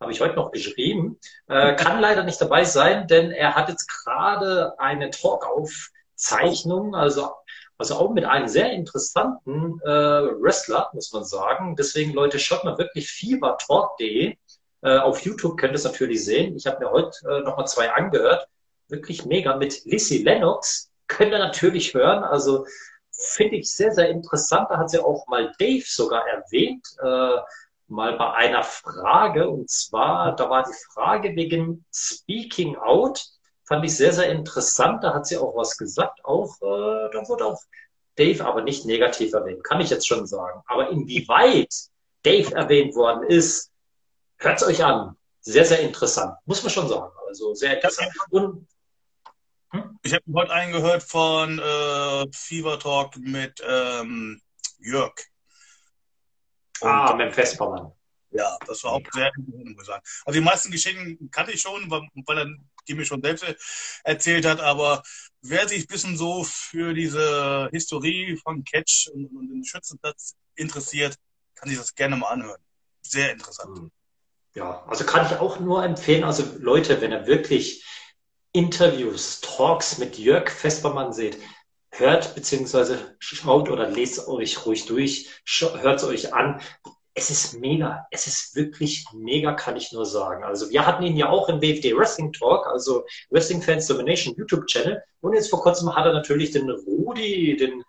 Habe 0.00 0.12
ich 0.12 0.20
heute 0.20 0.36
noch 0.36 0.52
geschrieben. 0.52 1.18
Äh, 1.48 1.74
kann 1.76 2.00
leider 2.00 2.22
nicht 2.22 2.40
dabei 2.40 2.64
sein, 2.64 3.06
denn 3.06 3.32
er 3.32 3.54
hat 3.54 3.68
jetzt 3.68 3.86
gerade 3.88 4.78
eine 4.78 5.10
Talkaufzeichnung, 5.10 6.94
also, 6.94 7.34
also 7.76 7.96
auch 7.96 8.10
mit 8.10 8.24
einem 8.24 8.48
sehr 8.48 8.72
interessanten 8.72 9.78
äh, 9.84 9.88
Wrestler, 9.88 10.90
muss 10.94 11.12
man 11.12 11.24
sagen. 11.24 11.76
Deswegen, 11.76 12.14
Leute, 12.14 12.38
schaut 12.38 12.64
mal 12.64 12.78
wirklich 12.78 13.10
fiebertalk.de. 13.10 14.36
Äh, 14.82 14.98
auf 14.98 15.20
YouTube 15.20 15.58
könnt 15.58 15.72
ihr 15.72 15.76
es 15.76 15.84
natürlich 15.84 16.24
sehen. 16.24 16.56
Ich 16.56 16.66
habe 16.66 16.84
mir 16.84 16.90
heute 16.90 17.18
äh, 17.28 17.40
nochmal 17.40 17.66
zwei 17.66 17.90
angehört. 17.90 18.48
Wirklich 18.88 19.24
mega 19.24 19.56
mit 19.56 19.84
Lissy 19.84 20.18
Lennox. 20.18 20.90
Könnt 21.06 21.32
ihr 21.32 21.38
natürlich 21.38 21.94
hören. 21.94 22.24
Also 22.24 22.66
finde 23.10 23.56
ich 23.56 23.70
sehr, 23.70 23.92
sehr 23.92 24.08
interessant. 24.08 24.68
Da 24.70 24.78
hat 24.78 24.90
sie 24.90 24.98
auch 24.98 25.26
mal 25.26 25.52
Dave 25.58 25.84
sogar 25.86 26.26
erwähnt. 26.26 26.86
Äh, 27.02 27.40
mal 27.88 28.16
bei 28.16 28.32
einer 28.32 28.62
Frage. 28.62 29.48
Und 29.48 29.68
zwar, 29.70 30.34
da 30.36 30.48
war 30.48 30.64
die 30.64 30.92
Frage 30.94 31.34
wegen 31.36 31.84
Speaking 31.92 32.76
Out. 32.76 33.22
Fand 33.64 33.84
ich 33.84 33.96
sehr, 33.96 34.12
sehr 34.12 34.30
interessant. 34.30 35.04
Da 35.04 35.14
hat 35.14 35.26
sie 35.26 35.36
auch 35.36 35.54
was 35.56 35.76
gesagt. 35.76 36.24
Auch, 36.24 36.56
äh, 36.62 37.10
da 37.12 37.28
wurde 37.28 37.46
auch 37.46 37.60
Dave 38.16 38.44
aber 38.44 38.62
nicht 38.62 38.86
negativ 38.86 39.32
erwähnt, 39.32 39.64
kann 39.64 39.80
ich 39.80 39.90
jetzt 39.90 40.06
schon 40.06 40.26
sagen. 40.26 40.62
Aber 40.66 40.90
inwieweit 40.90 41.72
Dave 42.22 42.54
erwähnt 42.54 42.94
worden 42.94 43.24
ist, 43.24 43.70
hört 44.40 44.60
es 44.60 44.66
euch 44.66 44.84
an. 44.84 45.16
Sehr, 45.40 45.64
sehr 45.64 45.80
interessant. 45.80 46.36
Muss 46.44 46.62
man 46.62 46.70
schon 46.70 46.88
sagen. 46.88 47.12
Also 47.28 47.54
sehr 47.54 47.74
interessant. 47.74 48.12
Und 48.30 48.66
Ich 50.02 50.12
habe 50.12 50.24
heute 50.34 50.52
einen 50.52 50.72
gehört 50.72 51.02
von 51.02 51.58
äh, 51.58 52.26
Fever 52.32 52.78
Talk 52.78 53.16
mit 53.16 53.62
ähm, 53.66 54.40
Jörg. 54.78 55.14
Und, 56.80 56.88
ah, 56.88 57.14
mit 57.14 57.28
dem 57.28 57.32
Vespermann. 57.32 57.92
Ja, 58.32 58.56
das 58.66 58.84
war 58.84 58.92
auch 58.92 59.02
sehr 59.12 59.32
interessant. 59.36 60.02
Also 60.24 60.38
die 60.38 60.44
meisten 60.44 60.70
Geschichten 60.70 61.30
kannte 61.30 61.52
ich 61.52 61.60
schon, 61.60 61.90
weil, 61.90 62.02
weil 62.26 62.38
er 62.38 62.46
die 62.88 62.94
mir 62.94 63.04
schon 63.04 63.22
selbst 63.22 63.44
erzählt 64.04 64.46
hat, 64.46 64.60
aber 64.60 65.02
wer 65.42 65.68
sich 65.68 65.84
ein 65.84 65.86
bisschen 65.86 66.16
so 66.16 66.44
für 66.44 66.94
diese 66.94 67.68
Historie 67.72 68.36
von 68.42 68.64
Catch 68.64 69.08
und, 69.12 69.26
und 69.26 69.48
den 69.48 69.64
Schützenplatz 69.64 70.34
interessiert, 70.54 71.16
kann 71.54 71.68
sich 71.68 71.78
das 71.78 71.94
gerne 71.94 72.16
mal 72.16 72.28
anhören. 72.28 72.60
Sehr 73.02 73.32
interessant. 73.32 73.90
Ja, 74.54 74.84
also 74.88 75.04
kann 75.04 75.26
ich 75.26 75.38
auch 75.38 75.60
nur 75.60 75.84
empfehlen, 75.84 76.24
also 76.24 76.42
Leute, 76.58 77.00
wenn 77.00 77.12
ihr 77.12 77.26
wirklich 77.26 77.84
Interviews, 78.52 79.40
Talks 79.40 79.98
mit 79.98 80.18
Jörg 80.18 80.50
Vespermann 80.50 81.12
seht, 81.12 81.38
hört 81.92 82.34
beziehungsweise 82.34 83.16
schaut 83.20 83.70
oder 83.70 83.88
lest 83.88 84.26
euch 84.26 84.66
ruhig 84.66 84.86
durch, 84.86 85.28
hört 85.60 86.00
es 86.00 86.04
euch 86.04 86.34
an. 86.34 86.60
Es 87.14 87.30
ist 87.30 87.58
mega, 87.60 88.06
es 88.10 88.26
ist 88.26 88.56
wirklich 88.56 89.04
mega, 89.12 89.52
kann 89.52 89.76
ich 89.76 89.92
nur 89.92 90.06
sagen. 90.06 90.42
Also 90.42 90.70
wir 90.70 90.86
hatten 90.86 91.04
ihn 91.04 91.16
ja 91.16 91.28
auch 91.28 91.48
im 91.48 91.60
WFD 91.60 91.96
Wrestling 91.96 92.32
Talk, 92.32 92.66
also 92.66 93.04
Wrestling 93.30 93.62
Fans 93.62 93.86
Domination 93.86 94.34
YouTube 94.36 94.66
Channel. 94.66 95.02
Und 95.20 95.34
jetzt 95.34 95.50
vor 95.50 95.60
kurzem 95.62 95.94
hat 95.94 96.06
er 96.06 96.12
natürlich 96.12 96.52
den 96.52 96.70
Rudi, 96.70 97.56
den 97.56 97.84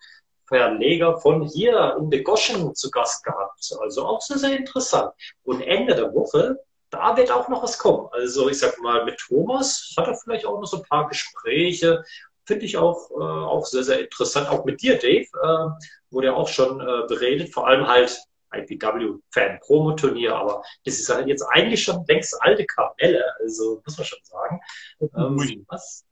Verleger 0.52 1.18
von 1.18 1.44
hier 1.44 1.96
in 1.98 2.10
De 2.10 2.22
Goschen 2.22 2.76
zu 2.76 2.92
Gast 2.92 3.24
gehabt. 3.24 3.74
Also 3.80 4.06
auch 4.06 4.22
sehr, 4.22 4.38
sehr 4.38 4.58
interessant. 4.58 5.14
Und 5.44 5.62
Ende 5.62 5.96
der 5.96 6.14
Woche, 6.14 6.60
da 6.90 7.16
wird 7.16 7.32
auch 7.32 7.48
noch 7.48 7.64
was 7.64 7.78
kommen. 7.78 8.10
Also 8.12 8.50
ich 8.50 8.60
sag 8.60 8.78
mal, 8.82 9.06
mit 9.06 9.18
Thomas 9.18 9.94
hat 9.98 10.08
er 10.08 10.16
vielleicht 10.16 10.46
auch 10.46 10.60
noch 10.60 10.68
so 10.68 10.78
ein 10.78 10.84
paar 10.84 11.08
Gespräche. 11.08 12.04
Finde 12.45 12.66
ich 12.66 12.76
auch, 12.78 13.10
äh, 13.12 13.24
auch 13.24 13.66
sehr, 13.66 13.84
sehr 13.84 14.02
interessant. 14.02 14.49
Auch 14.49 14.66
mit 14.66 14.82
dir, 14.82 14.99
Dave, 14.99 15.28
äh, 15.41 15.86
wurde 16.10 16.28
ja 16.28 16.34
auch 16.34 16.49
schon 16.49 16.82
äh, 16.82 17.08
beredet. 17.08 17.54
Vor 17.54 17.68
allem 17.68 17.88
halt 17.88 18.20
IPW-Fan 18.54 19.60
Promo-Turnier, 19.62 20.36
aber 20.36 20.62
das 20.84 20.99
ist 20.99 21.10
halt 21.10 21.28
jetzt 21.28 21.43
eigentlich 21.43 21.82
schon 21.82 22.04
längst 22.10 22.36
alte 22.41 22.66
Kamelle, 22.66 23.24
also 23.39 23.82
muss 23.86 23.97
man 23.97 24.06
schon 24.06 24.20
sagen. 24.24 24.60
Ähm, 24.99 25.66
was? 25.70 26.04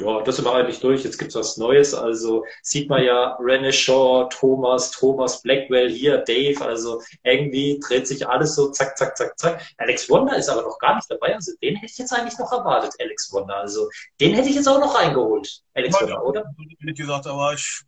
Ja, 0.00 0.22
das 0.22 0.36
sind 0.36 0.44
wir 0.44 0.54
eigentlich 0.54 0.78
durch. 0.78 1.02
Jetzt 1.02 1.18
gibt's 1.18 1.34
was 1.34 1.56
Neues. 1.56 1.92
Also 1.92 2.44
sieht 2.62 2.88
man 2.88 3.02
ja 3.02 3.36
René 3.40 3.72
Shaw, 3.72 4.28
Thomas, 4.30 4.92
Thomas 4.92 5.42
Blackwell 5.42 5.90
hier, 5.90 6.18
Dave. 6.18 6.64
Also 6.64 7.02
irgendwie 7.24 7.80
dreht 7.80 8.06
sich 8.06 8.26
alles 8.26 8.54
so 8.54 8.70
zack, 8.70 8.96
zack, 8.96 9.16
zack, 9.16 9.36
zack. 9.36 9.60
Alex 9.76 10.08
Wonder 10.08 10.36
ist 10.36 10.48
aber 10.48 10.62
noch 10.62 10.78
gar 10.78 10.94
nicht 10.94 11.10
dabei. 11.10 11.34
Also 11.34 11.52
den 11.60 11.74
hätte 11.74 11.90
ich 11.90 11.98
jetzt 11.98 12.12
eigentlich 12.12 12.38
noch 12.38 12.52
erwartet, 12.52 12.94
Alex 13.00 13.32
Wonder. 13.32 13.56
Also 13.56 13.90
den 14.20 14.34
hätte 14.34 14.48
ich 14.48 14.54
jetzt 14.54 14.68
auch 14.68 14.78
noch 14.78 14.94
reingeholt, 14.94 15.62
Alex 15.74 16.00
Wonder, 16.00 16.24
oder? 16.24 16.44
Wie 16.78 16.94
gesagt, 16.94 17.26
aber 17.26 17.54
ich, 17.54 17.82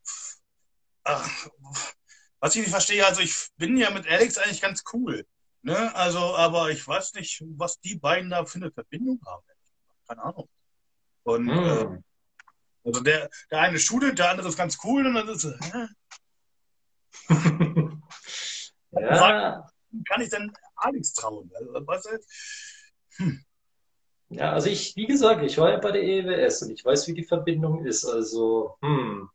ach, 1.04 1.48
was 2.40 2.56
ich 2.56 2.62
nicht 2.62 2.70
verstehe, 2.70 3.06
also 3.06 3.20
ich 3.20 3.50
bin 3.56 3.76
ja 3.76 3.90
mit 3.90 4.08
Alex 4.08 4.36
eigentlich 4.36 4.60
ganz 4.60 4.82
cool. 4.92 5.24
Ne? 5.62 5.94
Also, 5.94 6.18
aber 6.18 6.70
ich 6.70 6.86
weiß 6.86 7.14
nicht, 7.14 7.44
was 7.56 7.78
die 7.78 7.94
beiden 7.94 8.30
da 8.30 8.44
für 8.44 8.56
eine 8.56 8.72
Verbindung 8.72 9.20
haben. 9.24 9.44
Keine 10.08 10.24
Ahnung. 10.24 10.48
Und 11.24 11.48
Hm. 11.48 11.58
äh, 11.58 12.02
also 12.84 13.00
der, 13.02 13.30
der 13.50 13.60
eine 13.60 13.78
schudelt, 13.78 14.18
der 14.18 14.30
andere 14.30 14.48
ist 14.48 14.56
ganz 14.56 14.78
cool 14.84 15.06
und 15.06 15.14
dann 15.14 15.28
ist 15.28 15.44
hä? 15.44 15.86
ja, 18.92 19.70
kann 20.08 20.20
ich 20.22 20.30
denn 20.30 20.52
Alex 20.76 21.12
trauen? 21.12 21.50
Also, 21.54 21.86
weißt 21.86 22.08
du? 23.18 23.38
Ja, 24.30 24.52
also 24.52 24.68
ich, 24.68 24.94
wie 24.96 25.06
gesagt, 25.06 25.42
ich 25.42 25.58
war 25.58 25.70
ja 25.70 25.78
bei 25.78 25.90
der 25.90 26.02
EWS 26.02 26.62
und 26.62 26.70
ich 26.70 26.84
weiß, 26.84 27.08
wie 27.08 27.14
die 27.14 27.24
Verbindung 27.24 27.84
ist. 27.84 28.04
Also, 28.04 28.76
hm. 28.80 29.28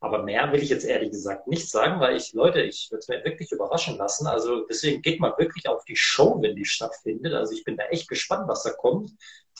Aber 0.00 0.22
mehr 0.22 0.52
will 0.52 0.62
ich 0.62 0.68
jetzt 0.68 0.84
ehrlich 0.84 1.10
gesagt 1.10 1.48
nicht 1.48 1.68
sagen, 1.68 1.98
weil 2.00 2.16
ich, 2.16 2.32
Leute, 2.32 2.60
ich 2.62 2.88
würde 2.90 3.00
es 3.00 3.08
mir 3.08 3.24
wirklich 3.24 3.50
überraschen 3.50 3.96
lassen. 3.96 4.28
Also 4.28 4.64
deswegen 4.66 5.02
geht 5.02 5.18
mal 5.18 5.34
wirklich 5.38 5.68
auf 5.68 5.84
die 5.84 5.96
Show, 5.96 6.40
wenn 6.40 6.54
die 6.54 6.64
stattfindet. 6.64 7.34
Also 7.34 7.52
ich 7.52 7.64
bin 7.64 7.76
da 7.76 7.84
echt 7.86 8.08
gespannt, 8.08 8.46
was 8.46 8.62
da 8.62 8.70
kommt. 8.70 9.10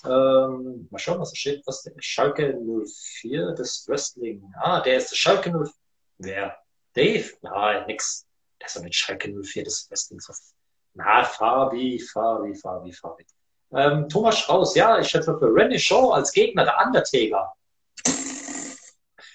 Ähm, 0.04 0.86
mal 0.90 0.98
schauen, 0.98 1.18
was 1.18 1.30
da 1.30 1.36
steht. 1.36 1.66
Was 1.66 1.82
denn? 1.82 1.94
Schalke 1.98 2.56
04, 2.56 3.52
das 3.56 3.84
Wrestling. 3.88 4.44
Ah, 4.60 4.80
der 4.80 4.98
ist 4.98 5.10
der 5.10 5.16
Schalke 5.16 5.50
04. 5.50 5.72
Wer? 6.18 6.56
Dave? 6.94 7.32
Nein, 7.42 7.86
nix. 7.86 8.26
Der 8.60 8.66
ist 8.68 8.76
doch 8.76 8.82
mit 8.82 8.94
Schalke 8.94 9.28
04 9.28 9.64
des 9.64 9.90
Wrestlings. 9.90 10.54
Na, 10.94 11.24
Fabi, 11.24 11.98
Fabi, 11.98 12.54
Fabi, 12.54 12.92
Fabi. 12.92 13.26
Ähm, 13.72 14.08
Thomas 14.08 14.38
Strauß, 14.38 14.74
ja, 14.76 14.98
ich 14.98 15.08
schätze 15.08 15.36
für 15.38 15.52
Randy 15.52 15.78
Shaw 15.78 16.12
als 16.12 16.32
Gegner 16.32 16.64
der 16.64 16.78
Undertaker. 16.84 17.52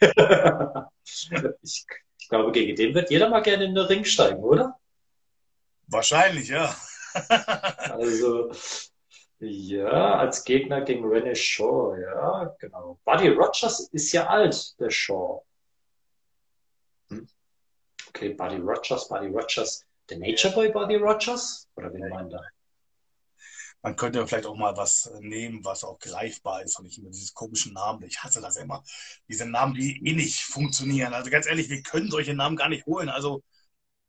ich, 1.61 1.85
ich 2.17 2.29
glaube, 2.29 2.51
gegen 2.51 2.75
den 2.75 2.93
wird 2.93 3.09
jeder 3.09 3.29
mal 3.29 3.41
gerne 3.41 3.65
in 3.65 3.75
den 3.75 3.85
Ring 3.85 4.03
steigen, 4.03 4.43
oder? 4.43 4.77
Wahrscheinlich, 5.87 6.49
ja. 6.49 6.75
Also, 7.13 8.51
ja, 9.39 10.17
als 10.17 10.43
Gegner 10.43 10.81
gegen 10.81 11.05
René 11.05 11.35
Shaw, 11.35 11.95
ja, 11.99 12.55
genau. 12.59 12.97
Buddy 13.05 13.29
Rogers 13.29 13.89
ist 13.91 14.11
ja 14.11 14.25
alt, 14.25 14.79
der 14.79 14.89
Shaw. 14.89 15.43
Hm? 17.09 17.27
Okay, 18.07 18.29
Buddy 18.29 18.57
Rogers, 18.57 19.07
Buddy 19.07 19.27
Rogers. 19.27 19.85
Der 20.09 20.17
Nature 20.17 20.53
Boy 20.53 20.71
Buddy 20.71 20.95
Rogers? 20.95 21.67
Oder 21.75 21.93
wen 21.93 22.09
meint 22.09 22.33
er? 22.33 22.43
Man 23.83 23.97
könnte 23.97 24.25
vielleicht 24.25 24.45
auch 24.45 24.55
mal 24.55 24.77
was 24.77 25.11
nehmen, 25.19 25.65
was 25.65 25.83
auch 25.83 25.99
greifbar 25.99 26.63
ist 26.63 26.79
und 26.79 26.85
nicht 26.85 26.97
immer 26.97 27.09
dieses 27.09 27.33
komischen 27.33 27.73
Namen. 27.73 28.03
Ich 28.03 28.23
hasse 28.23 28.41
das 28.41 28.55
immer. 28.57 28.83
Diese 29.27 29.45
Namen, 29.45 29.73
die 29.75 30.01
eh 30.07 30.13
nicht 30.13 30.41
funktionieren. 30.43 31.13
Also 31.13 31.29
ganz 31.29 31.47
ehrlich, 31.47 31.69
wir 31.69 31.83
können 31.83 32.09
solche 32.09 32.33
Namen 32.33 32.55
gar 32.55 32.69
nicht 32.69 32.85
holen. 32.85 33.09
Also, 33.09 33.43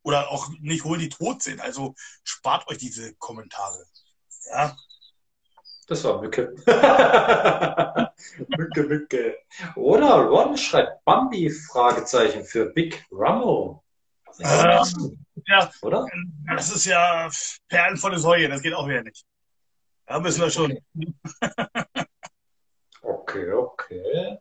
oder 0.01 0.29
auch 0.31 0.49
nicht 0.61 0.85
holen, 0.85 1.01
die 1.01 1.09
tot 1.09 1.43
sind. 1.43 1.59
Also 1.61 1.93
spart 2.23 2.67
euch 2.69 2.77
diese 2.77 3.15
Kommentare. 3.15 3.85
Ja, 4.49 4.77
Das 5.87 6.03
war 6.05 6.21
Mücke. 6.21 6.53
Mücke, 8.57 8.83
Mücke. 8.83 9.37
Oder 9.75 10.15
Ron 10.25 10.57
schreibt 10.57 11.03
Bambi, 11.03 11.49
Fragezeichen 11.49 12.45
für 12.45 12.67
Big 12.67 13.05
Ramo. 13.11 13.83
Ähm, 14.39 15.25
ja, 15.47 15.69
Oder? 15.81 16.07
das 16.47 16.73
ist 16.73 16.85
ja 16.85 17.29
perlenvolle 17.67 18.19
Säue. 18.19 18.47
Das 18.49 18.61
geht 18.61 18.73
auch 18.73 18.87
wieder 18.87 19.03
nicht. 19.03 19.25
Da 20.05 20.19
müssen 20.19 20.41
wir 20.41 20.49
schon. 20.49 20.77
Okay, 23.01 23.51
okay. 23.51 24.37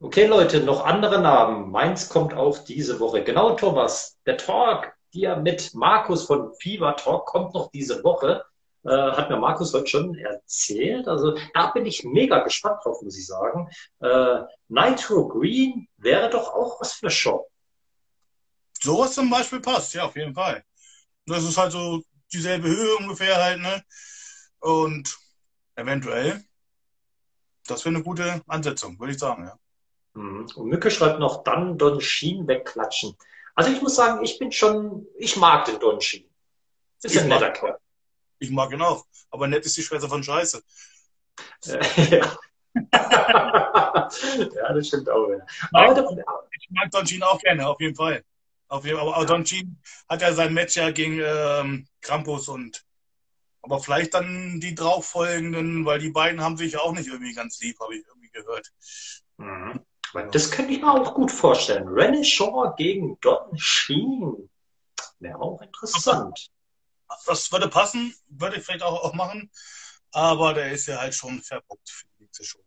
Okay, 0.00 0.26
Leute, 0.26 0.60
noch 0.60 0.84
andere 0.84 1.20
Namen. 1.20 1.70
Meins 1.70 2.08
kommt 2.08 2.34
auch 2.34 2.58
diese 2.64 2.98
Woche. 2.98 3.22
Genau, 3.22 3.54
Thomas. 3.54 4.18
Der 4.26 4.36
Talk, 4.36 4.92
hier 5.10 5.36
mit 5.36 5.74
Markus 5.74 6.24
von 6.24 6.52
Fever 6.54 6.96
Talk, 6.96 7.26
kommt 7.26 7.54
noch 7.54 7.70
diese 7.70 8.02
Woche. 8.02 8.44
Äh, 8.84 8.88
hat 8.90 9.28
mir 9.28 9.36
Markus 9.36 9.74
heute 9.74 9.86
schon 9.86 10.14
erzählt. 10.16 11.06
Also 11.06 11.36
da 11.54 11.66
bin 11.66 11.84
ich 11.86 12.02
mega 12.02 12.38
gespannt 12.42 12.80
drauf, 12.82 13.02
muss 13.02 13.18
ich 13.18 13.26
sagen. 13.26 13.68
Äh, 14.00 14.40
Nitro 14.68 15.28
Green 15.28 15.86
wäre 15.98 16.30
doch 16.30 16.54
auch 16.54 16.80
was 16.80 16.94
für 16.94 17.10
Show. 17.10 17.46
Sowas 18.80 19.12
zum 19.12 19.28
Beispiel 19.28 19.60
passt, 19.60 19.92
ja, 19.94 20.04
auf 20.04 20.16
jeden 20.16 20.34
Fall. 20.34 20.64
Das 21.26 21.44
ist 21.44 21.58
halt 21.58 21.72
so 21.72 22.02
dieselbe 22.32 22.68
Höhe 22.68 22.96
ungefähr 22.96 23.36
halt, 23.36 23.60
ne? 23.60 23.84
Und 24.60 25.18
eventuell, 25.74 26.44
das 27.66 27.84
wäre 27.84 27.94
eine 27.94 28.04
gute 28.04 28.42
Ansetzung, 28.46 28.98
würde 28.98 29.12
ich 29.12 29.18
sagen, 29.18 29.44
ja. 29.44 29.58
Mhm. 30.14 30.46
Und 30.54 30.68
Mücke 30.68 30.90
schreibt 30.90 31.18
noch, 31.20 31.42
dann 31.44 31.78
Don 31.78 32.00
Sheen 32.00 32.46
wegklatschen. 32.46 33.16
Also 33.54 33.70
ich 33.70 33.80
muss 33.82 33.96
sagen, 33.96 34.22
ich 34.24 34.38
bin 34.38 34.50
schon, 34.52 35.06
ich 35.18 35.36
mag 35.36 35.64
den 35.66 35.78
Don 35.78 36.00
Sheen. 36.00 36.28
Ist 37.02 37.14
Ich 37.14 37.20
ein 37.20 37.28
mag- 37.28 37.40
netter 37.40 37.52
Kerl. 37.52 37.78
Ich 38.38 38.50
mag 38.50 38.72
ihn 38.72 38.82
auch. 38.82 39.04
Aber 39.30 39.46
nett 39.46 39.64
ist 39.66 39.76
die 39.76 39.82
Schwester 39.82 40.08
von 40.08 40.22
Scheiße. 40.22 40.62
Äh, 41.66 42.10
ja. 42.20 42.38
ja, 42.92 44.72
das 44.74 44.86
stimmt 44.86 45.08
auch. 45.10 45.28
Ja. 45.28 45.38
Aber 45.72 46.10
Ich 46.58 46.70
mag 46.70 46.90
Don 46.90 47.04
Jean 47.04 47.22
auch 47.22 47.38
gerne, 47.40 47.66
auf 47.68 47.80
jeden 47.80 47.94
Fall. 47.96 48.24
Auf 48.68 48.84
jeden, 48.84 48.98
aber 48.98 49.16
aber 49.16 49.26
Don 49.26 49.44
Jean 49.44 49.80
hat 50.08 50.22
ja 50.22 50.32
sein 50.32 50.54
Match 50.54 50.76
ja 50.76 50.90
gegen 50.90 51.20
ähm, 51.22 51.86
Krampus 52.00 52.48
und 52.48 52.84
aber 53.62 53.80
vielleicht 53.80 54.14
dann 54.14 54.60
die 54.60 54.74
drauffolgenden, 54.74 55.84
weil 55.84 55.98
die 55.98 56.10
beiden 56.10 56.40
haben 56.40 56.56
sich 56.56 56.72
ja 56.72 56.80
auch 56.80 56.92
nicht 56.92 57.08
irgendwie 57.08 57.34
ganz 57.34 57.60
lieb, 57.60 57.78
habe 57.80 57.96
ich 57.96 58.06
irgendwie 58.06 58.30
gehört. 58.30 58.72
Mhm. 59.36 59.80
Das 60.32 60.50
könnte 60.50 60.72
ich 60.72 60.80
mir 60.80 60.90
auch 60.90 61.14
gut 61.14 61.30
vorstellen. 61.30 61.86
René 61.86 62.24
Shaw 62.24 62.74
gegen 62.76 63.18
Don 63.20 63.56
Sheen. 63.56 64.50
Wäre 65.20 65.38
auch 65.38 65.60
interessant. 65.60 66.50
Das 67.26 67.50
würde 67.52 67.68
passen, 67.68 68.14
würde 68.28 68.56
ich 68.56 68.64
vielleicht 68.64 68.82
auch, 68.82 69.04
auch 69.04 69.14
machen, 69.14 69.50
aber 70.12 70.54
der 70.54 70.72
ist 70.72 70.86
ja 70.86 71.00
halt 71.00 71.14
schon 71.14 71.42
verbuckt 71.42 71.88
für 71.88 72.06
die 72.06 72.24
nächste 72.24 72.44
Show. 72.44 72.58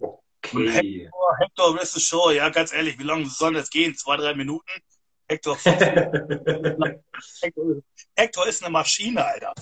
Okay. 0.00 1.10
Hector 1.38 1.78
vs. 1.78 2.02
Show, 2.02 2.30
ja, 2.30 2.48
ganz 2.48 2.72
ehrlich, 2.72 2.98
wie 2.98 3.04
lange 3.04 3.26
soll 3.26 3.54
das 3.54 3.70
gehen? 3.70 3.94
Zwei, 3.96 4.16
drei 4.16 4.34
Minuten? 4.34 4.70
Hector, 5.28 5.58
Hector, 8.16 8.46
ist 8.46 8.62
eine 8.62 8.72
Maschine, 8.72 9.24
Alter. 9.24 9.54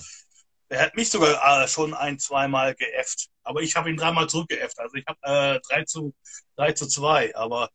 Er 0.69 0.81
hat 0.81 0.95
mich 0.95 1.09
sogar 1.09 1.63
äh, 1.63 1.67
schon 1.67 1.93
ein, 1.93 2.19
zweimal 2.19 2.75
geäfft. 2.75 3.27
Aber 3.43 3.61
ich 3.61 3.75
habe 3.75 3.89
ihn 3.89 3.97
dreimal 3.97 4.27
zurückgeäfft. 4.27 4.79
Also 4.79 4.95
ich 4.95 5.05
habe 5.07 5.19
äh, 5.23 5.59
3, 5.67 5.83
zu, 5.83 6.13
3 6.55 6.71
zu 6.73 6.87
2. 6.87 7.35
Aber 7.35 7.69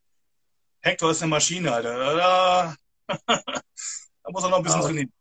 Hector 0.81 1.11
ist 1.11 1.23
eine 1.23 1.31
Maschine, 1.31 1.73
Alter. 1.73 2.17
Da, 2.17 2.77
muss 4.31 4.45
er 4.45 4.51
noch 4.51 4.59
ein 4.59 4.63
bisschen 4.63 4.83
trainieren. 4.83 5.13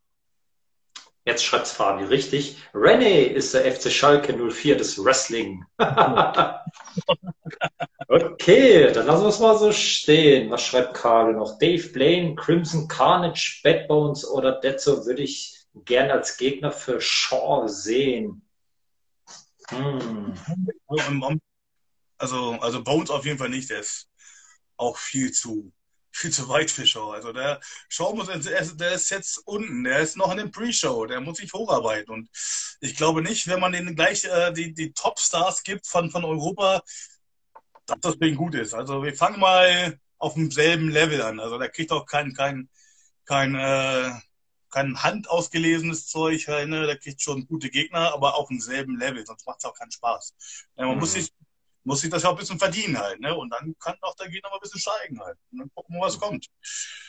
Jetzt 1.24 1.46
schreibt 1.46 1.68
Fabi 1.68 2.06
richtig. 2.06 2.58
René 2.74 3.26
ist 3.26 3.54
der 3.54 3.72
FC 3.72 3.92
Schalke 3.92 4.34
04 4.34 4.76
des 4.76 4.98
Wrestling. 5.04 5.64
okay, 8.12 8.92
dann 8.92 9.06
lassen 9.06 9.24
wir 9.24 9.30
es 9.30 9.40
mal 9.40 9.58
so 9.58 9.72
stehen. 9.72 10.50
Was 10.52 10.66
schreibt 10.66 10.94
Karl 10.94 11.34
noch? 11.34 11.58
Dave 11.58 11.88
Blaine, 11.90 12.36
Crimson 12.36 12.88
Carnage, 12.88 13.62
Backbones 13.64 14.28
oder 14.28 14.60
Detzo 14.60 15.06
würde 15.06 15.24
ich 15.24 15.58
gern 15.86 16.12
als 16.12 16.38
Gegner 16.38 16.72
für 16.72 17.00
Shaw 17.00 17.68
sehen. 17.68 18.42
Hm. 19.70 20.34
Also, 22.18 22.52
also 22.60 22.84
Bones 22.84 23.10
auf 23.10 23.26
jeden 23.26 23.38
Fall 23.38 23.50
nicht. 23.50 23.70
Der 23.70 23.80
ist 23.80 24.10
auch 24.78 24.98
viel 24.98 25.32
zu, 25.32 25.72
viel 26.12 26.32
zu 26.32 26.50
weit 26.50 26.70
für 26.70 26.86
Shaw. 26.86 27.12
Also 27.14 27.32
der 27.32 27.62
Shaw 27.88 28.14
muss, 28.14 28.28
der 28.28 28.92
ist 28.92 29.10
jetzt 29.10 29.38
unten. 29.46 29.86
Der 29.86 30.00
ist 30.00 30.18
noch 30.18 30.32
in 30.32 30.38
dem 30.38 30.52
Pre-Show. 30.52 31.06
Der 31.06 31.22
muss 31.22 31.38
sich 31.38 31.54
hocharbeiten. 31.54 32.14
Und 32.14 32.30
ich 32.82 32.96
glaube 32.96 33.22
nicht, 33.22 33.48
wenn 33.48 33.62
man 33.62 33.72
denen 33.72 33.96
gleich 33.96 34.26
äh, 34.26 34.52
die, 34.52 34.74
die 34.74 34.92
Top-Stars 34.92 35.64
gibt 35.64 35.88
von, 35.88 36.12
von 36.12 36.26
Europa, 36.26 36.82
dass 38.00 38.18
das 38.18 38.28
ihn 38.28 38.36
gut 38.36 38.56
ist. 38.56 38.74
Also 38.74 39.04
wir 39.04 39.16
fangen 39.16 39.40
mal 39.40 40.00
auf 40.18 40.34
demselben 40.36 40.90
Level 40.90 41.22
an. 41.22 41.40
Also 41.40 41.58
der 41.58 41.70
kriegt 41.70 41.92
auch 41.92 42.06
kein, 42.06 42.34
kein, 42.34 42.70
kein, 43.26 43.56
äh, 43.56 44.12
kein 44.70 45.02
handausgelesenes 45.04 46.08
Zeug, 46.08 46.48
ne? 46.48 46.86
der 46.86 46.98
kriegt 46.98 47.22
schon 47.22 47.46
gute 47.48 47.70
Gegner, 47.70 48.14
aber 48.14 48.36
auf 48.36 48.48
demselben 48.48 48.98
Level, 48.98 49.26
sonst 49.26 49.46
macht 49.46 49.58
es 49.60 49.66
auch 49.66 49.74
keinen 49.78 49.92
Spaß. 49.92 50.34
Ja, 50.78 50.86
man 50.86 50.96
Mhm. 50.96 51.00
muss, 51.02 51.14
sich, 51.14 51.32
muss 51.84 52.02
sich 52.02 52.10
das 52.10 52.24
ja 52.24 52.30
auch 52.30 52.34
ein 52.34 52.40
bisschen 52.40 52.60
verdienen 52.60 52.98
halt, 53.00 53.20
ne? 53.20 53.36
Und 53.36 53.50
dann 53.50 53.76
kann 53.80 53.96
auch 54.02 54.16
der 54.16 54.30
Gegner 54.30 54.50
mal 54.50 54.56
ein 54.58 54.62
bisschen 54.62 54.80
steigen 54.80 55.20
halt. 55.20 55.38
Und 55.52 55.60
dann 55.60 55.72
gucken 55.74 55.96
wir, 55.96 56.02
was 56.02 56.20
kommt. 56.20 56.48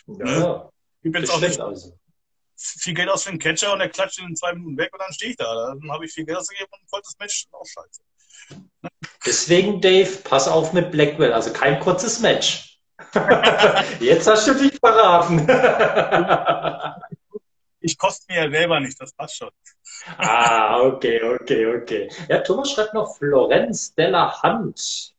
Ja, 0.07 0.71
Ich 1.03 1.13
bin 1.13 1.23
jetzt 1.23 1.31
auch 1.31 1.41
nicht, 1.41 1.61
also. 1.61 1.97
viel 2.57 2.95
Geld 2.95 3.09
aus 3.11 3.25
für 3.25 3.31
einen 3.31 3.39
Catcher 3.39 3.73
und 3.75 3.81
er 3.81 3.89
klatscht 3.91 4.19
in 4.21 4.35
zwei 4.35 4.55
Minuten 4.55 4.77
weg 4.79 4.93
und 4.93 5.01
dann 5.01 5.13
stehe 5.13 5.33
ich 5.33 5.37
da. 5.37 5.75
Dann 5.79 5.91
habe 5.93 6.05
ich 6.07 6.13
viel 6.13 6.25
Geld 6.25 6.39
ausgegeben 6.39 6.71
und 6.73 6.91
wollte 6.91 7.05
das 7.07 7.19
Match 7.19 7.47
auch 7.53 7.67
scheiße. 7.67 8.01
Deswegen, 9.25 9.81
Dave, 9.81 10.11
pass 10.25 10.49
auf 10.49 10.73
mit 10.73 10.91
Blackwell, 10.91 11.33
also 11.33 11.53
kein 11.53 11.79
kurzes 11.79 12.21
Match. 12.21 12.81
Jetzt 14.01 14.27
hast 14.27 14.49
du 14.49 14.55
dich 14.55 14.79
verraten. 14.79 15.47
ich 17.81 17.97
koste 17.99 18.33
mir 18.33 18.45
ja 18.45 18.51
selber 18.51 18.81
nicht, 18.81 19.01
das 19.01 19.13
passt 19.13 19.37
schon. 19.37 19.51
ah, 20.19 20.81
okay, 20.81 21.23
okay, 21.23 21.67
okay. 21.67 22.11
Ja, 22.29 22.39
Thomas 22.41 22.73
schreibt 22.73 22.95
noch 22.95 23.17
Florenz 23.17 23.95
Della 23.95 24.43
Hand. 24.43 25.15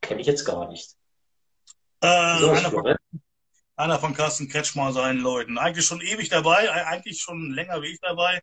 Kenne 0.00 0.20
ich 0.20 0.26
jetzt 0.26 0.44
gar 0.44 0.68
nicht. 0.68 0.96
Äh, 2.00 2.38
so, 2.38 2.50
einer, 2.50 2.70
von, 2.70 2.96
einer, 3.76 3.98
von, 3.98 4.14
Carsten 4.14 4.48
Kretschmer 4.48 4.92
seinen 4.92 5.20
Leuten. 5.20 5.58
Eigentlich 5.58 5.86
schon 5.86 6.00
ewig 6.00 6.28
dabei, 6.28 6.72
eigentlich 6.86 7.20
schon 7.20 7.52
länger 7.52 7.82
wie 7.82 7.92
ich 7.92 8.00
dabei. 8.00 8.40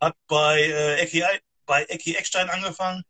Hat 0.00 0.14
bei 0.26 0.62
äh, 0.62 1.00
Ecki, 1.00 1.22
bei 1.66 1.84
Ecki 1.84 2.14
Eckstein 2.14 2.48
angefangen 2.48 3.04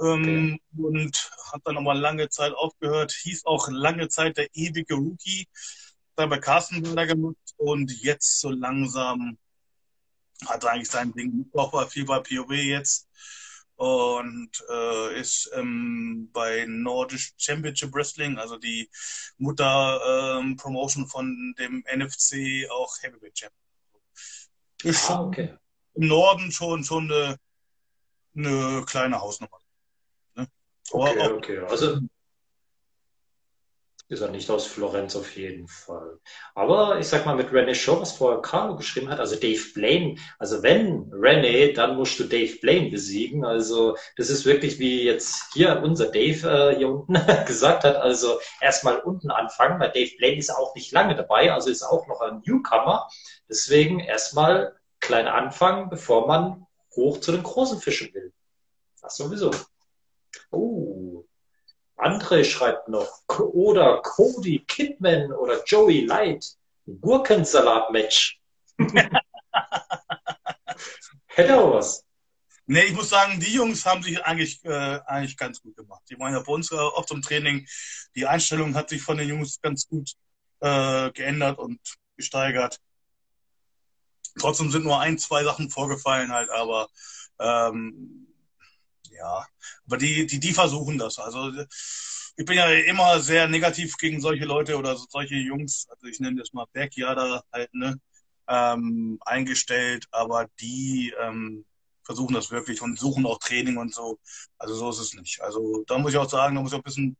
ähm, 0.00 0.58
okay. 0.74 0.82
und 0.82 1.30
hat 1.52 1.62
dann 1.64 1.74
nochmal 1.74 1.98
lange 1.98 2.28
Zeit 2.28 2.52
aufgehört. 2.52 3.12
Hieß 3.12 3.46
auch 3.46 3.68
lange 3.68 4.08
Zeit 4.08 4.36
der 4.36 4.48
ewige 4.54 4.94
Rookie. 4.94 5.48
Dann 6.14 6.30
bei 6.30 6.38
Carsten 6.38 6.84
wieder 6.84 7.06
gemacht 7.06 7.36
und 7.56 7.92
jetzt 8.02 8.40
so 8.40 8.50
langsam 8.50 9.38
hat 10.44 10.64
er 10.64 10.72
eigentlich 10.72 10.90
sein 10.90 11.12
Ding 11.12 11.50
auch 11.54 11.72
bei 11.72 11.86
viel 11.86 12.04
bei 12.04 12.20
POW 12.20 12.52
jetzt 12.52 13.08
und 13.76 14.50
äh, 14.70 15.20
ist 15.20 15.50
ähm, 15.54 16.30
bei 16.32 16.64
Nordisch 16.66 17.34
Championship 17.36 17.94
Wrestling, 17.94 18.38
also 18.38 18.56
die 18.56 18.90
Mutter 19.36 20.38
ähm, 20.38 20.56
Promotion 20.56 21.06
von 21.06 21.54
dem 21.58 21.84
NFC, 21.94 22.68
auch 22.70 22.96
Heavyweight 23.02 23.38
Champion. 23.38 23.62
Ist 24.82 25.10
ah, 25.10 25.22
okay. 25.22 25.54
im 25.94 26.08
Norden 26.08 26.50
schon, 26.50 26.84
schon 26.84 27.10
eine, 27.10 27.36
eine 28.34 28.84
kleine 28.86 29.20
Hausnummer. 29.20 29.58
Okay, 30.96 31.28
okay. 31.28 31.58
Also 31.68 31.98
ist 34.08 34.20
er 34.20 34.30
nicht 34.30 34.48
aus 34.50 34.66
Florenz 34.66 35.16
auf 35.16 35.36
jeden 35.36 35.66
Fall. 35.66 36.20
Aber 36.54 37.00
ich 37.00 37.08
sag 37.08 37.26
mal 37.26 37.34
mit 37.34 37.50
René 37.50 37.74
Shaw, 37.74 38.00
was 38.00 38.12
vorher 38.12 38.40
Carlo 38.40 38.76
geschrieben 38.76 39.08
hat, 39.08 39.18
also 39.18 39.34
Dave 39.34 39.60
Blaine, 39.74 40.16
also 40.38 40.62
wenn 40.62 41.10
René, 41.10 41.74
dann 41.74 41.96
musst 41.96 42.18
du 42.20 42.24
Dave 42.24 42.56
Blaine 42.60 42.90
besiegen. 42.90 43.44
Also 43.44 43.96
das 44.16 44.30
ist 44.30 44.46
wirklich 44.46 44.78
wie 44.78 45.02
jetzt 45.02 45.52
hier 45.54 45.82
unser 45.82 46.06
Dave 46.06 46.48
äh, 46.48 46.76
hier 46.76 46.88
unten 46.88 47.14
gesagt 47.46 47.82
hat, 47.82 47.96
also 47.96 48.38
erstmal 48.60 48.98
unten 49.00 49.30
anfangen, 49.30 49.80
weil 49.80 49.90
Dave 49.90 50.12
Blaine 50.18 50.38
ist 50.38 50.50
auch 50.50 50.74
nicht 50.76 50.92
lange 50.92 51.16
dabei, 51.16 51.52
also 51.52 51.68
ist 51.68 51.82
auch 51.82 52.06
noch 52.06 52.20
ein 52.20 52.42
Newcomer. 52.46 53.08
Deswegen 53.48 53.98
erstmal 53.98 54.76
klein 55.00 55.26
anfangen, 55.26 55.90
bevor 55.90 56.28
man 56.28 56.66
hoch 56.94 57.18
zu 57.18 57.32
den 57.32 57.42
großen 57.42 57.80
Fischen 57.80 58.14
will. 58.14 58.32
Das 59.02 59.16
sowieso. 59.16 59.50
Oh, 60.50 60.85
André 61.96 62.44
schreibt 62.44 62.88
noch, 62.88 63.22
oder 63.38 64.02
Cody 64.02 64.64
Kidman 64.66 65.32
oder 65.32 65.64
Joey 65.64 66.04
Light. 66.04 66.56
Gurkensalat-Match. 66.86 68.40
Hätte 71.26 71.60
auch 71.60 71.74
was. 71.74 72.04
Nee, 72.66 72.82
ich 72.82 72.94
muss 72.94 73.08
sagen, 73.10 73.38
die 73.38 73.52
Jungs 73.52 73.86
haben 73.86 74.02
sich 74.02 74.22
eigentlich, 74.24 74.64
äh, 74.64 75.00
eigentlich 75.06 75.36
ganz 75.36 75.60
gut 75.62 75.76
gemacht. 75.76 76.02
Die 76.10 76.18
waren 76.18 76.32
ja 76.32 76.40
bei 76.40 76.52
uns 76.52 76.72
äh, 76.72 76.74
oft 76.74 77.10
im 77.12 77.22
Training. 77.22 77.66
Die 78.16 78.26
Einstellung 78.26 78.74
hat 78.74 78.88
sich 78.88 79.02
von 79.02 79.16
den 79.16 79.28
Jungs 79.28 79.60
ganz 79.60 79.86
gut 79.86 80.12
äh, 80.60 81.10
geändert 81.12 81.58
und 81.58 81.78
gesteigert. 82.16 82.80
Trotzdem 84.38 84.70
sind 84.70 84.84
nur 84.84 85.00
ein, 85.00 85.18
zwei 85.18 85.44
Sachen 85.44 85.70
vorgefallen 85.70 86.32
halt, 86.32 86.50
aber 86.50 86.88
ähm, 87.38 88.25
ja, 89.10 89.46
aber 89.86 89.96
die, 89.96 90.26
die, 90.26 90.40
die 90.40 90.52
versuchen 90.52 90.98
das. 90.98 91.18
Also 91.18 91.52
ich 92.36 92.44
bin 92.44 92.56
ja 92.56 92.70
immer 92.70 93.20
sehr 93.20 93.48
negativ 93.48 93.96
gegen 93.96 94.20
solche 94.20 94.44
Leute 94.44 94.76
oder 94.76 94.96
solche 94.96 95.36
Jungs, 95.36 95.86
also 95.90 96.06
ich 96.06 96.20
nenne 96.20 96.40
das 96.40 96.52
mal 96.52 96.66
Backyarder 96.72 97.42
halt, 97.52 97.72
ne, 97.74 97.98
ähm, 98.48 99.18
eingestellt, 99.24 100.06
aber 100.10 100.48
die 100.60 101.14
ähm, 101.20 101.64
versuchen 102.04 102.34
das 102.34 102.50
wirklich 102.50 102.82
und 102.82 102.98
suchen 102.98 103.26
auch 103.26 103.38
Training 103.38 103.76
und 103.76 103.92
so. 103.92 104.18
Also 104.58 104.74
so 104.74 104.90
ist 104.90 104.98
es 104.98 105.14
nicht. 105.14 105.40
Also 105.40 105.84
da 105.86 105.98
muss 105.98 106.12
ich 106.12 106.18
auch 106.18 106.30
sagen, 106.30 106.54
da 106.54 106.62
muss 106.62 106.72
ich 106.72 106.74
auch 106.76 106.80
ein 106.80 106.84
bisschen, 106.84 107.16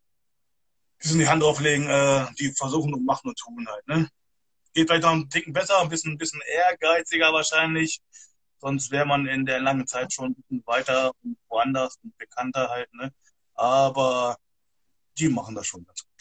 bisschen 0.99 1.19
die 1.19 1.29
Hand 1.29 1.43
drauflegen, 1.43 1.89
äh, 1.89 2.27
die 2.39 2.53
versuchen 2.53 2.95
und 2.95 3.05
machen 3.05 3.29
und 3.29 3.39
tun 3.39 3.67
halt, 3.69 3.87
ne. 3.89 4.09
Geht 4.75 4.89
vielleicht 4.89 5.05
noch 5.05 5.13
ein 5.13 5.31
Ticken 5.31 5.53
besser, 5.55 5.81
ein 5.81 5.89
bisschen, 5.89 6.13
ein 6.13 6.19
bisschen 6.19 6.43
ehrgeiziger 6.47 7.33
wahrscheinlich. 7.33 8.01
Sonst 8.59 8.91
wäre 8.91 9.07
man 9.07 9.27
in 9.27 9.45
der 9.45 9.61
langen 9.61 9.87
Zeit 9.87 10.13
schon 10.13 10.31
ein 10.31 10.35
bisschen 10.35 10.63
weiter 10.67 11.13
und 11.23 11.37
woanders 11.49 11.99
und 12.03 12.17
bekannter 12.19 12.69
halt. 12.69 12.93
Ne? 12.95 13.13
Aber 13.55 14.37
die 15.19 15.29
machen 15.29 15.55
das 15.55 15.67
schon 15.67 15.85
ganz 15.85 16.03
gut. 16.03 16.17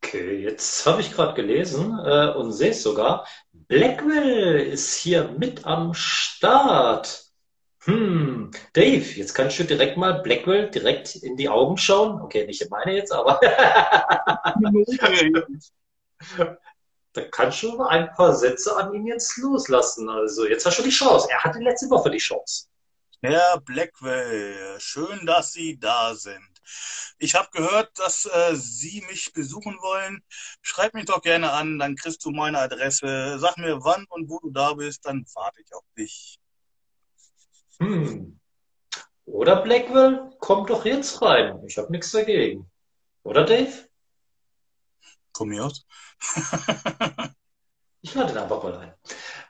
Okay, 0.00 0.42
jetzt 0.42 0.86
habe 0.86 1.00
ich 1.00 1.12
gerade 1.12 1.34
gelesen 1.34 1.98
äh, 2.04 2.30
und 2.30 2.52
sehe 2.52 2.70
es 2.70 2.82
sogar. 2.82 3.26
Blackwell 3.52 4.60
ist 4.60 4.94
hier 4.94 5.28
mit 5.38 5.66
am 5.66 5.92
Start. 5.92 7.24
Hm, 7.84 8.50
Dave, 8.72 9.04
jetzt 9.04 9.34
kannst 9.34 9.58
du 9.58 9.64
direkt 9.64 9.96
mal 9.96 10.22
Blackwell 10.22 10.70
direkt 10.70 11.16
in 11.16 11.36
die 11.36 11.48
Augen 11.48 11.76
schauen. 11.76 12.20
Okay, 12.22 12.46
nicht 12.46 12.62
in 12.62 12.68
meine 12.70 12.96
jetzt, 12.96 13.12
aber. 13.12 13.40
da 17.18 17.28
kannst 17.28 17.62
du 17.62 17.82
ein 17.82 18.12
paar 18.12 18.34
Sätze 18.34 18.76
an 18.76 18.94
ihn 18.94 19.06
jetzt 19.06 19.36
loslassen. 19.38 20.08
Also 20.08 20.46
jetzt 20.46 20.64
hast 20.64 20.78
du 20.78 20.82
die 20.82 20.90
Chance. 20.90 21.28
Er 21.30 21.42
hatte 21.42 21.58
letzte 21.58 21.90
Woche 21.90 22.10
die 22.10 22.18
Chance. 22.18 22.66
Herr 23.20 23.60
Blackwell, 23.60 24.78
schön, 24.78 25.26
dass 25.26 25.52
Sie 25.52 25.78
da 25.78 26.14
sind. 26.14 26.38
Ich 27.18 27.34
habe 27.34 27.48
gehört, 27.50 27.98
dass 27.98 28.26
äh, 28.26 28.54
Sie 28.54 29.02
mich 29.08 29.32
besuchen 29.32 29.76
wollen. 29.80 30.22
Schreib 30.62 30.94
mich 30.94 31.06
doch 31.06 31.20
gerne 31.20 31.50
an, 31.50 31.80
dann 31.80 31.96
kriegst 31.96 32.24
du 32.24 32.30
meine 32.30 32.58
Adresse. 32.58 33.38
Sag 33.40 33.56
mir, 33.56 33.82
wann 33.82 34.04
und 34.10 34.30
wo 34.30 34.38
du 34.38 34.50
da 34.50 34.74
bist, 34.74 35.04
dann 35.04 35.26
warte 35.34 35.60
ich 35.60 35.74
auf 35.74 35.84
dich. 35.96 36.38
Hm. 37.80 38.38
Oder 39.24 39.62
Blackwell, 39.62 40.30
komm 40.38 40.66
doch 40.66 40.84
jetzt 40.84 41.20
rein. 41.20 41.60
Ich 41.66 41.76
habe 41.76 41.90
nichts 41.90 42.12
dagegen. 42.12 42.70
Oder 43.24 43.44
Dave? 43.44 43.87
Komm 45.38 45.50
mir 45.50 45.64
aus. 45.64 45.86
ich 48.00 48.12
lade 48.12 48.32
den 48.32 48.42
einfach 48.42 48.60
mal 48.60 48.76
ein. 48.76 48.94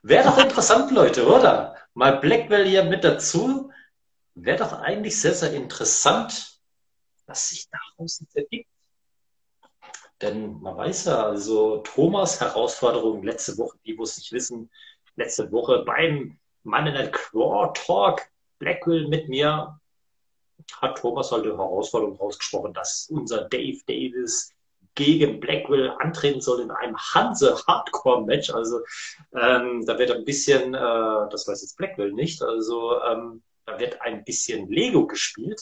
Wäre 0.03 0.25
doch 0.25 0.37
interessant, 0.37 0.91
Leute, 0.91 1.27
oder? 1.27 1.77
Mal 1.95 2.19
Blackwell 2.19 2.69
hier 2.69 2.85
mit 2.85 3.05
dazu. 3.05 3.73
Wäre 4.35 4.59
doch 4.59 4.75
eigentlich 4.75 5.19
sehr, 5.19 5.33
sehr 5.33 5.55
interessant, 5.55 6.61
was 7.25 7.49
sich 7.49 7.71
daraus 7.71 8.23
ergibt. 8.35 8.69
Denn 10.21 10.61
man 10.61 10.77
weiß 10.77 11.07
ja, 11.07 11.25
also 11.25 11.79
Thomas 11.79 12.39
Herausforderung 12.39 13.23
letzte 13.23 13.57
Woche, 13.57 13.79
die 13.87 13.95
muss 13.95 14.19
ich 14.19 14.31
wissen, 14.31 14.71
letzte 15.17 15.51
Woche 15.51 15.85
beim 15.87 16.39
Mann 16.65 16.87
in 16.87 16.93
der 16.97 17.11
Claw 17.11 17.73
Talk 17.73 18.29
Blackwell 18.59 19.09
mit 19.09 19.31
mir 19.31 19.81
hat 20.83 20.99
Thomas 20.99 21.33
halt 21.33 21.47
die 21.47 21.51
Herausforderung 21.51 22.19
rausgesprochen, 22.19 22.75
dass 22.75 23.09
unser 23.09 23.49
Dave 23.49 23.79
Davis 23.87 24.53
gegen 24.99 25.39
Blackwell 25.39 25.91
antreten 26.01 26.41
soll 26.41 26.61
in 26.61 26.73
einem 26.73 26.97
Hanse-Hardcore-Match. 26.97 28.51
Also 28.51 28.81
ähm, 29.33 29.87
da 29.87 29.97
wird 29.97 30.11
ein 30.11 30.25
bisschen, 30.25 30.75
äh, 30.75 31.31
das 31.31 31.47
weiß 31.47 31.63
jetzt 31.63 31.77
Blackwell 31.77 32.13
nicht, 32.13 32.43
also 32.43 33.01
ähm, 33.03 33.43
da 33.65 33.79
wird 33.79 34.03
ein 34.03 34.25
bisschen 34.25 34.69
Lego 34.69 35.07
gespielt. 35.07 35.61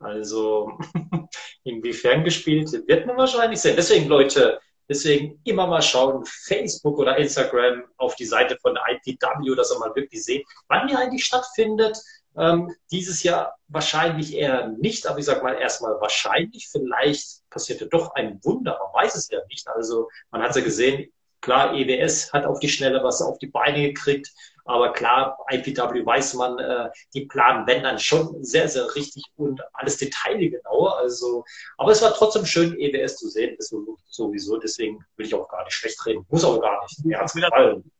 Also 0.00 0.78
inwiefern 1.64 2.24
gespielt, 2.24 2.70
wird 2.86 3.06
man 3.06 3.16
wahrscheinlich 3.16 3.58
sehen. 3.58 3.74
Deswegen, 3.74 4.06
Leute, 4.06 4.60
deswegen 4.86 5.40
immer 5.44 5.66
mal 5.66 5.82
schauen, 5.82 6.24
Facebook 6.26 6.98
oder 6.98 7.16
Instagram 7.16 7.84
auf 7.96 8.16
die 8.16 8.26
Seite 8.26 8.58
von 8.60 8.76
IPW, 8.76 9.54
dass 9.56 9.72
ihr 9.72 9.78
mal 9.78 9.96
wirklich 9.96 10.22
seht, 10.22 10.46
wann 10.68 10.86
die 10.88 10.94
eigentlich 10.94 11.24
stattfindet. 11.24 11.96
Ähm, 12.38 12.74
dieses 12.90 13.22
Jahr 13.22 13.58
wahrscheinlich 13.68 14.34
eher 14.34 14.68
nicht, 14.68 15.06
aber 15.06 15.18
ich 15.18 15.24
sage 15.24 15.42
mal 15.42 15.54
erstmal 15.54 16.00
wahrscheinlich. 16.00 16.68
Vielleicht 16.70 17.48
passierte 17.50 17.86
doch 17.86 18.14
ein 18.14 18.40
Wunder, 18.44 18.78
man 18.78 19.04
weiß 19.04 19.14
es 19.16 19.28
ja 19.30 19.40
nicht. 19.48 19.66
Also 19.68 20.08
man 20.30 20.42
hat 20.42 20.50
es 20.50 20.56
ja 20.56 20.62
gesehen, 20.62 21.12
klar, 21.40 21.74
EWS 21.74 22.32
hat 22.32 22.46
auf 22.46 22.60
die 22.60 22.68
Schnelle 22.68 23.02
was 23.02 23.22
auf 23.22 23.38
die 23.38 23.46
Beine 23.46 23.82
gekriegt, 23.82 24.30
aber 24.68 24.92
klar, 24.92 25.38
IPW 25.50 26.04
weiß 26.04 26.34
man, 26.34 26.58
äh, 26.58 26.90
die 27.14 27.24
planen, 27.24 27.66
wenn 27.66 27.82
dann 27.82 27.98
schon 27.98 28.44
sehr, 28.44 28.68
sehr 28.68 28.94
richtig 28.94 29.24
und 29.36 29.62
alles 29.72 29.96
detailgenau. 29.96 30.88
Also, 30.88 31.42
aber 31.78 31.92
es 31.92 32.02
war 32.02 32.12
trotzdem 32.12 32.44
schön, 32.44 32.78
EWS 32.78 33.16
zu 33.16 33.30
sehen, 33.30 33.56
das 33.56 33.72
sowieso. 34.10 34.58
Deswegen 34.58 35.02
will 35.16 35.24
ich 35.24 35.34
auch 35.34 35.48
gar 35.48 35.64
nicht 35.64 35.72
schlecht 35.72 36.04
reden. 36.04 36.26
Muss 36.28 36.44
auch 36.44 36.60
gar 36.60 36.82
nicht. 36.82 37.02
Mir 37.02 37.18
hat's 37.18 37.32
gefallen. 37.32 37.90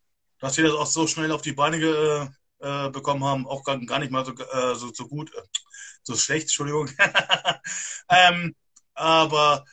Dass 0.40 0.58
wir 0.58 0.64
das 0.64 0.74
auch 0.74 0.86
so 0.86 1.06
schnell 1.06 1.32
auf 1.32 1.40
die 1.40 1.52
Beine 1.52 1.78
ge 1.78 2.28
äh, 2.60 2.90
bekommen 2.90 3.24
haben, 3.24 3.46
auch 3.46 3.64
gar, 3.64 3.78
gar 3.84 3.98
nicht 3.98 4.10
mal 4.10 4.24
so, 4.24 4.32
äh, 4.32 4.74
so, 4.74 4.92
so, 4.92 5.08
gut, 5.08 5.32
äh, 5.34 5.42
so 6.02 6.16
schlecht, 6.16 6.44
Entschuldigung. 6.44 6.90
ähm, 8.08 8.54
aber 8.94 9.64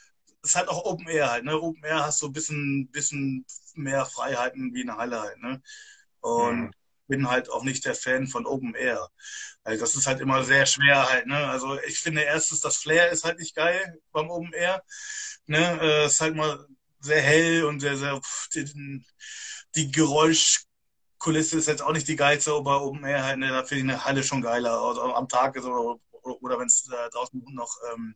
ist 0.43 0.55
halt 0.55 0.69
auch 0.69 0.85
Open 0.85 1.07
Air 1.07 1.31
halt, 1.31 1.45
ne? 1.45 1.59
Open 1.59 1.83
Air 1.83 2.05
hast 2.05 2.21
du 2.21 2.27
ein 2.27 2.33
bisschen, 2.33 2.89
bisschen 2.91 3.45
mehr 3.73 4.05
Freiheiten 4.05 4.73
wie 4.73 4.83
eine 4.83 4.97
Halle 4.97 5.19
halt, 5.21 5.39
ne? 5.41 5.61
Und 6.21 6.61
mhm. 6.61 6.71
bin 7.07 7.29
halt 7.29 7.49
auch 7.49 7.63
nicht 7.63 7.85
der 7.85 7.95
Fan 7.95 8.27
von 8.27 8.45
Open 8.45 8.75
Air. 8.75 9.09
Also 9.63 9.81
das 9.81 9.95
ist 9.95 10.07
halt 10.07 10.21
immer 10.21 10.43
sehr 10.43 10.65
schwer 10.65 11.09
halt, 11.09 11.27
ne? 11.27 11.37
Also 11.47 11.79
ich 11.81 11.99
finde 11.99 12.21
erstens, 12.21 12.59
das 12.61 12.77
Flair 12.77 13.09
ist 13.11 13.23
halt 13.25 13.39
nicht 13.39 13.55
geil 13.55 13.99
beim 14.11 14.29
Open 14.29 14.53
Air. 14.53 14.83
Ne? 15.47 15.79
Äh, 15.81 16.05
ist 16.07 16.21
halt 16.21 16.35
mal 16.35 16.65
sehr 16.99 17.21
hell 17.21 17.65
und 17.65 17.79
sehr, 17.79 17.97
sehr 17.97 18.19
die, 18.55 19.03
die 19.75 19.91
Geräuschkulisse 21.25 21.57
ist 21.57 21.67
jetzt 21.67 21.81
auch 21.81 21.91
nicht 21.91 22.07
die 22.07 22.15
geilste, 22.15 22.53
aber 22.53 22.83
Open 22.83 23.03
Air 23.03 23.23
halt, 23.23 23.39
ne? 23.39 23.49
da 23.49 23.63
finde 23.63 23.83
ich 23.83 23.89
eine 23.91 24.05
Halle 24.05 24.23
schon 24.23 24.41
geiler. 24.41 24.79
Also 24.79 25.01
am 25.01 25.27
Tag 25.27 25.55
ist 25.55 25.65
oder, 25.65 25.99
oder, 26.21 26.59
wenn 26.59 26.67
es 26.67 26.87
äh, 26.89 27.09
draußen 27.09 27.43
noch 27.51 27.75
ähm, 27.93 28.15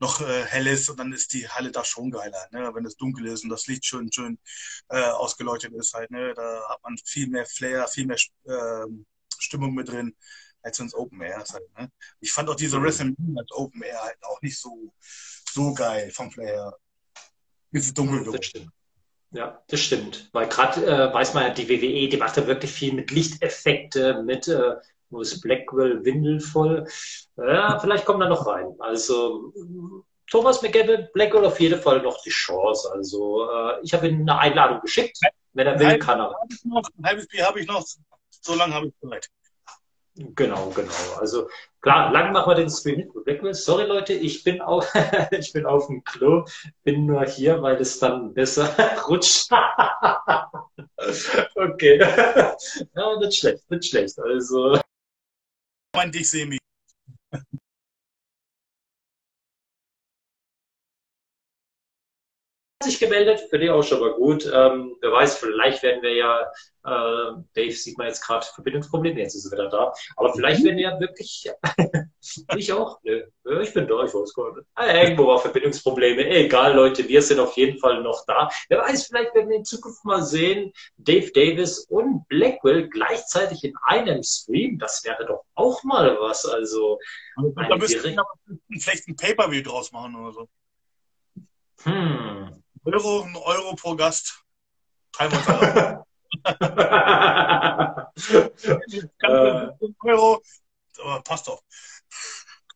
noch 0.00 0.20
äh, 0.20 0.44
hell 0.46 0.66
ist 0.66 0.88
und 0.90 0.98
dann 0.98 1.12
ist 1.12 1.32
die 1.32 1.48
Halle 1.48 1.70
da 1.70 1.84
schon 1.84 2.10
geiler, 2.10 2.48
ne? 2.50 2.68
wenn 2.74 2.84
es 2.84 2.96
dunkel 2.96 3.26
ist 3.26 3.44
und 3.44 3.50
das 3.50 3.68
Licht 3.68 3.84
schön, 3.84 4.10
schön 4.10 4.38
äh, 4.88 5.02
ausgeleuchtet 5.02 5.72
ist 5.74 5.94
halt, 5.94 6.10
ne? 6.10 6.34
da 6.34 6.68
hat 6.68 6.82
man 6.82 6.98
viel 7.04 7.28
mehr 7.28 7.46
Flair, 7.46 7.86
viel 7.86 8.06
mehr 8.06 8.16
äh, 8.44 8.86
Stimmung 9.38 9.74
mit 9.74 9.88
drin 9.88 10.16
als 10.62 10.80
ins 10.80 10.94
Open 10.94 11.20
Air 11.20 11.44
halt, 11.52 11.78
ne? 11.78 11.92
Ich 12.20 12.32
fand 12.32 12.48
auch 12.48 12.56
diese 12.56 12.82
WrestleMania 12.82 13.40
als 13.40 13.52
Open 13.52 13.82
Air 13.82 14.02
halt 14.02 14.24
auch 14.24 14.40
nicht 14.42 14.58
so, 14.58 14.92
so 15.52 15.74
geil 15.74 16.10
vom 16.10 16.30
Flair 16.32 16.54
her. 16.54 16.78
Ist 17.70 17.96
dunkel 17.96 18.24
das 18.32 18.46
stimmt. 18.46 18.72
Ja, 19.34 19.60
das 19.66 19.80
stimmt. 19.80 20.28
Weil 20.32 20.48
gerade 20.48 20.86
äh, 20.86 21.12
weiß 21.12 21.34
man, 21.34 21.52
die 21.54 21.68
WWE, 21.68 22.08
die 22.08 22.16
macht 22.16 22.36
ja 22.36 22.46
wirklich 22.46 22.70
viel 22.70 22.94
mit 22.94 23.10
Lichteffekte, 23.10 24.22
mit 24.22 24.46
äh, 24.46 24.76
wo 25.10 25.20
ist 25.20 25.40
Blackwell 25.40 26.04
windelvoll. 26.04 26.86
Ja, 27.36 27.78
vielleicht 27.80 28.04
kommt 28.04 28.22
er 28.22 28.28
noch 28.28 28.46
rein. 28.46 28.74
Also 28.78 29.52
Thomas 30.30 30.62
McGavin, 30.62 31.08
Blackwell 31.12 31.44
auf 31.44 31.58
jeden 31.58 31.80
Fall 31.80 32.00
noch 32.00 32.22
die 32.22 32.30
Chance. 32.30 32.90
Also 32.92 33.48
äh, 33.50 33.80
ich 33.82 33.92
habe 33.92 34.08
ihm 34.08 34.20
eine 34.20 34.38
Einladung 34.38 34.80
geschickt. 34.80 35.18
Wenn 35.52 35.66
er 35.66 35.78
will, 35.80 35.98
kann 35.98 36.20
er. 36.20 36.34
ein 36.64 37.04
halbes 37.04 37.26
Bier 37.26 37.46
habe 37.46 37.60
ich 37.60 37.66
noch. 37.66 37.84
So 38.30 38.54
lange 38.54 38.74
habe 38.74 38.86
ich 38.86 38.94
Zeit. 39.00 39.28
Genau, 40.16 40.70
genau. 40.70 40.92
Also 41.18 41.48
klar, 41.80 42.12
lang 42.12 42.32
machen 42.32 42.50
wir 42.50 42.54
den 42.54 42.70
Stream 42.70 42.98
nicht 42.98 43.12
Blackwell. 43.24 43.52
Sorry 43.52 43.84
Leute, 43.84 44.12
ich 44.12 44.44
bin 44.44 44.60
auf, 44.60 44.88
ich 45.32 45.52
bin 45.52 45.66
auf 45.66 45.88
dem 45.88 46.04
Klo, 46.04 46.44
bin 46.84 47.06
nur 47.06 47.24
hier, 47.26 47.60
weil 47.62 47.76
es 47.76 47.98
dann 47.98 48.32
besser 48.32 48.68
rutscht. 49.08 49.50
okay. 51.56 51.98
Ja, 52.94 53.18
nicht 53.18 53.38
schlecht, 53.38 53.68
nicht 53.70 53.86
schlecht. 53.86 54.18
Also 54.20 54.78
mein 55.96 56.12
dich, 56.12 56.30
Semi. 56.30 56.58
Sich 62.84 62.98
gemeldet, 62.98 63.40
finde 63.50 63.66
ich 63.66 63.70
auch 63.70 63.82
schon 63.82 64.00
mal 64.00 64.12
gut. 64.12 64.44
Ähm, 64.52 64.96
wer 65.00 65.12
weiß, 65.12 65.38
vielleicht 65.38 65.82
werden 65.82 66.02
wir 66.02 66.14
ja, 66.14 66.40
äh, 66.84 67.32
Dave 67.54 67.72
sieht 67.72 67.98
man 67.98 68.06
jetzt 68.06 68.20
gerade 68.20 68.46
Verbindungsprobleme, 68.46 69.20
jetzt 69.20 69.34
ist 69.34 69.46
er 69.46 69.52
wieder 69.52 69.68
da, 69.68 69.92
aber 70.16 70.32
vielleicht 70.34 70.62
werden 70.64 70.76
wir 70.76 70.84
ja 70.84 71.00
wirklich, 71.00 71.50
ich 72.56 72.72
auch, 72.72 73.02
ne, 73.02 73.26
ich 73.62 73.72
bin 73.72 73.88
da, 73.88 74.04
ich 74.04 74.14
weiß 74.14 74.34
gar 74.34 74.54
nicht. 74.54 74.66
Ah, 74.74 74.92
irgendwo 74.92 75.26
war 75.26 75.38
Verbindungsprobleme, 75.38 76.26
egal 76.28 76.74
Leute, 76.74 77.08
wir 77.08 77.22
sind 77.22 77.40
auf 77.40 77.56
jeden 77.56 77.78
Fall 77.78 78.02
noch 78.02 78.24
da. 78.26 78.48
Wer 78.68 78.80
weiß, 78.80 79.06
vielleicht 79.06 79.34
werden 79.34 79.48
wir 79.48 79.56
in 79.56 79.64
Zukunft 79.64 80.04
mal 80.04 80.22
sehen, 80.22 80.72
Dave 80.96 81.30
Davis 81.32 81.80
und 81.88 82.28
Blackwell 82.28 82.88
gleichzeitig 82.88 83.64
in 83.64 83.74
einem 83.82 84.22
Stream, 84.22 84.78
das 84.78 85.04
wäre 85.04 85.24
doch 85.26 85.44
auch 85.54 85.82
mal 85.84 86.18
was, 86.20 86.46
also. 86.46 86.98
Da 87.36 87.76
müssten 87.76 88.04
wir 88.04 88.24
vielleicht 88.78 89.08
ein 89.08 89.16
Pay-Per-View 89.16 89.62
draus 89.62 89.90
machen 89.90 90.16
oder 90.16 90.32
so. 90.32 90.48
Hm. 91.84 92.63
Euro, 92.84 93.22
ein 93.22 93.36
Euro 93.36 93.74
pro 93.74 93.96
Gast. 93.96 94.42
Teilen 95.12 95.32
wir 95.32 96.04
uns 99.80 99.94
Euro, 100.02 100.42
aber 101.02 101.22
passt 101.22 101.48
doch. 101.48 101.62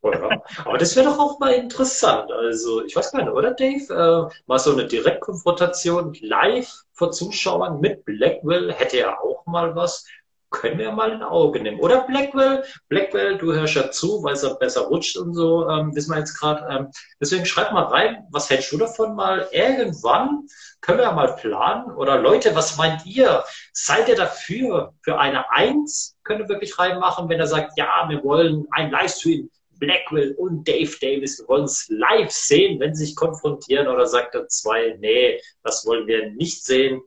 Oder? 0.00 0.42
Aber 0.64 0.78
das 0.78 0.94
wäre 0.94 1.06
doch 1.06 1.18
auch 1.18 1.40
mal 1.40 1.52
interessant. 1.52 2.30
Also, 2.30 2.84
ich 2.84 2.94
weiß 2.94 3.10
gar 3.12 3.22
nicht, 3.22 3.32
oder 3.32 3.52
Dave? 3.52 3.92
Äh, 3.92 4.34
mal 4.46 4.58
so 4.58 4.72
eine 4.72 4.86
Direktkonfrontation 4.86 6.14
live 6.20 6.72
vor 6.92 7.10
Zuschauern 7.10 7.80
mit 7.80 8.04
Blackwell 8.04 8.72
hätte 8.72 8.98
ja 8.98 9.18
auch 9.18 9.44
mal 9.46 9.74
was 9.74 10.06
können 10.50 10.78
wir 10.78 10.92
mal 10.92 11.12
ein 11.12 11.22
Auge 11.22 11.60
nehmen. 11.60 11.80
Oder 11.80 12.06
Blackwell, 12.06 12.64
Blackwell, 12.88 13.38
du 13.38 13.52
hörst 13.52 13.74
ja 13.74 13.90
zu, 13.90 14.22
weil 14.22 14.34
es 14.34 14.42
ja 14.42 14.54
besser 14.54 14.82
rutscht 14.82 15.16
und 15.16 15.34
so, 15.34 15.68
ähm, 15.68 15.94
wissen 15.94 16.12
wir 16.12 16.18
jetzt 16.18 16.38
gerade. 16.38 16.66
Ähm, 16.70 16.88
deswegen 17.20 17.44
schreib 17.44 17.72
mal 17.72 17.84
rein, 17.84 18.26
was 18.30 18.48
hältst 18.48 18.72
du 18.72 18.78
davon 18.78 19.14
mal? 19.14 19.48
Irgendwann 19.52 20.46
können 20.80 20.98
wir 20.98 21.04
ja 21.04 21.12
mal 21.12 21.36
planen. 21.36 21.90
Oder 21.92 22.18
Leute, 22.18 22.54
was 22.54 22.76
meint 22.76 23.04
ihr? 23.04 23.44
Seid 23.72 24.08
ihr 24.08 24.16
dafür? 24.16 24.94
Für 25.02 25.18
eine 25.18 25.50
Eins 25.50 26.16
können 26.24 26.40
wir 26.40 26.48
wirklich 26.48 26.78
reinmachen, 26.78 27.28
wenn 27.28 27.40
er 27.40 27.46
sagt, 27.46 27.72
ja, 27.76 28.06
wir 28.08 28.22
wollen 28.24 28.66
ein 28.70 28.90
Livestream. 28.90 29.50
Blackwell 29.78 30.34
und 30.36 30.66
Dave 30.66 30.90
Davis, 31.00 31.38
wir 31.38 31.46
wollen 31.46 31.64
es 31.64 31.86
live 31.88 32.32
sehen, 32.32 32.80
wenn 32.80 32.96
sie 32.96 33.04
sich 33.06 33.14
konfrontieren, 33.14 33.86
oder 33.86 34.08
sagt 34.08 34.34
er 34.34 34.48
zwei, 34.48 34.96
nee, 34.98 35.40
das 35.62 35.86
wollen 35.86 36.08
wir 36.08 36.32
nicht 36.32 36.64
sehen 36.64 37.00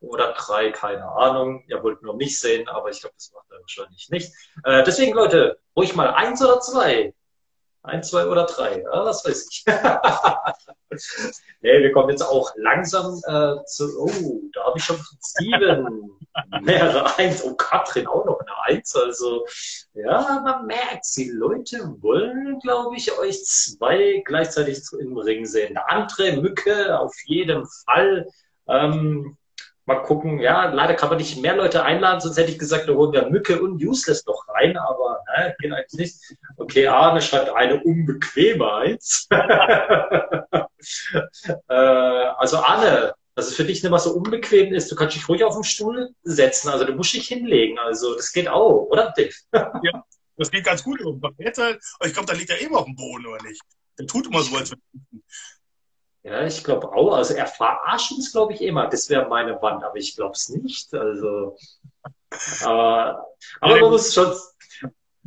oder 0.00 0.32
drei, 0.32 0.70
keine 0.70 1.04
Ahnung. 1.04 1.64
Ihr 1.68 1.82
wollt 1.82 2.02
nur 2.02 2.16
mich 2.16 2.38
sehen, 2.38 2.68
aber 2.68 2.90
ich 2.90 3.00
glaube, 3.00 3.14
das 3.16 3.32
macht 3.34 3.50
er 3.50 3.60
wahrscheinlich 3.60 4.08
nicht. 4.10 4.32
Äh, 4.64 4.82
deswegen, 4.84 5.14
Leute, 5.14 5.58
ruhig 5.76 5.94
mal 5.94 6.10
eins 6.10 6.42
oder 6.42 6.60
zwei. 6.60 7.14
Eins, 7.82 8.10
zwei 8.10 8.26
oder 8.26 8.44
drei, 8.44 8.82
ja, 8.82 9.04
was 9.04 9.24
weiß 9.24 9.48
ich. 9.50 9.64
nee, 11.60 11.80
wir 11.80 11.92
kommen 11.92 12.10
jetzt 12.10 12.22
auch 12.22 12.52
langsam 12.56 13.18
äh, 13.26 13.64
zu. 13.64 13.98
Oh, 13.98 14.42
da 14.52 14.64
habe 14.64 14.78
ich 14.78 14.84
schon 14.84 14.98
Steven 15.24 16.10
mehrere 16.60 17.16
Eins. 17.16 17.42
Oh, 17.44 17.54
Katrin 17.54 18.06
auch 18.06 18.26
noch 18.26 18.40
eine 18.40 18.50
Eins. 18.66 18.94
Also, 18.94 19.46
ja, 19.94 20.40
man 20.44 20.66
merkt, 20.66 21.06
die 21.16 21.30
Leute 21.30 21.94
wollen, 22.00 22.58
glaube 22.58 22.96
ich, 22.96 23.16
euch 23.16 23.42
zwei 23.46 24.22
gleichzeitig 24.26 24.82
im 24.98 25.16
Ring 25.16 25.46
sehen. 25.46 25.76
Eine 25.76 25.88
andere 25.88 26.32
Mücke 26.42 26.98
auf 26.98 27.14
jeden 27.24 27.64
Fall. 27.86 28.26
Ähm, 28.66 29.37
mal 29.88 30.02
gucken. 30.02 30.38
Ja, 30.38 30.66
leider 30.66 30.94
kann 30.94 31.08
man 31.08 31.18
nicht 31.18 31.40
mehr 31.40 31.56
Leute 31.56 31.82
einladen, 31.82 32.20
sonst 32.20 32.36
hätte 32.36 32.52
ich 32.52 32.58
gesagt, 32.58 32.88
da 32.88 32.92
holen 32.92 33.12
wir 33.12 33.28
Mücke 33.28 33.60
und 33.60 33.82
Useless 33.82 34.24
noch 34.26 34.46
rein, 34.48 34.76
aber 34.76 35.24
ne, 35.36 35.56
geht 35.58 35.72
eigentlich 35.72 35.98
nicht. 35.98 36.16
Okay, 36.56 36.86
Arne 36.86 37.20
schreibt 37.20 37.50
eine 37.50 37.82
unbequeme 37.82 38.58
äh, 41.68 41.74
also 42.36 42.58
Arne, 42.58 43.14
dass 43.34 43.48
es 43.48 43.54
für 43.54 43.64
dich 43.64 43.82
nicht 43.82 43.90
mal 43.90 43.98
so 43.98 44.12
unbequem 44.12 44.74
ist, 44.74 44.92
du 44.92 44.94
kannst 44.94 45.16
dich 45.16 45.28
ruhig 45.28 45.42
auf 45.42 45.54
den 45.54 45.64
Stuhl 45.64 46.10
setzen, 46.22 46.68
also 46.68 46.84
du 46.84 46.92
musst 46.92 47.14
dich 47.14 47.26
hinlegen, 47.26 47.78
also 47.78 48.14
das 48.14 48.32
geht 48.32 48.48
auch, 48.48 48.88
oder 48.90 49.12
Dave? 49.16 49.32
ja, 49.82 50.04
das 50.36 50.50
geht 50.50 50.64
ganz 50.64 50.84
gut. 50.84 51.00
Halt, 51.00 51.80
ich 52.04 52.12
glaube, 52.12 52.26
da 52.26 52.34
liegt 52.34 52.50
er 52.50 52.60
eben 52.60 52.74
auf 52.74 52.84
dem 52.84 52.94
Boden, 52.94 53.26
oder 53.26 53.42
nicht? 53.42 53.62
Der 53.98 54.06
tut 54.06 54.26
immer 54.26 54.42
so, 54.42 54.54
als 54.56 54.70
wenn 54.70 55.22
ja, 56.28 56.46
ich 56.46 56.62
glaube 56.62 56.92
auch. 56.92 57.14
Also 57.14 57.34
er 57.34 57.46
verarscht 57.46 58.12
uns, 58.12 58.32
glaube 58.32 58.52
ich, 58.52 58.62
immer. 58.62 58.86
Das 58.88 59.08
wäre 59.08 59.28
meine 59.28 59.60
Wand, 59.62 59.82
aber 59.82 59.96
ich 59.96 60.14
glaube 60.14 60.32
es 60.32 60.48
nicht. 60.50 60.92
Also, 60.94 61.56
äh, 62.30 62.64
aber 62.64 63.26
man 63.60 63.80
muss 63.90 64.12
schon. 64.12 64.32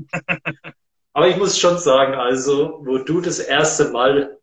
Aber 1.13 1.27
ich 1.27 1.35
muss 1.35 1.59
schon 1.59 1.77
sagen, 1.77 2.13
also, 2.13 2.79
wo 2.83 2.99
du 2.99 3.19
das 3.19 3.39
erste 3.39 3.89
Mal 3.89 4.37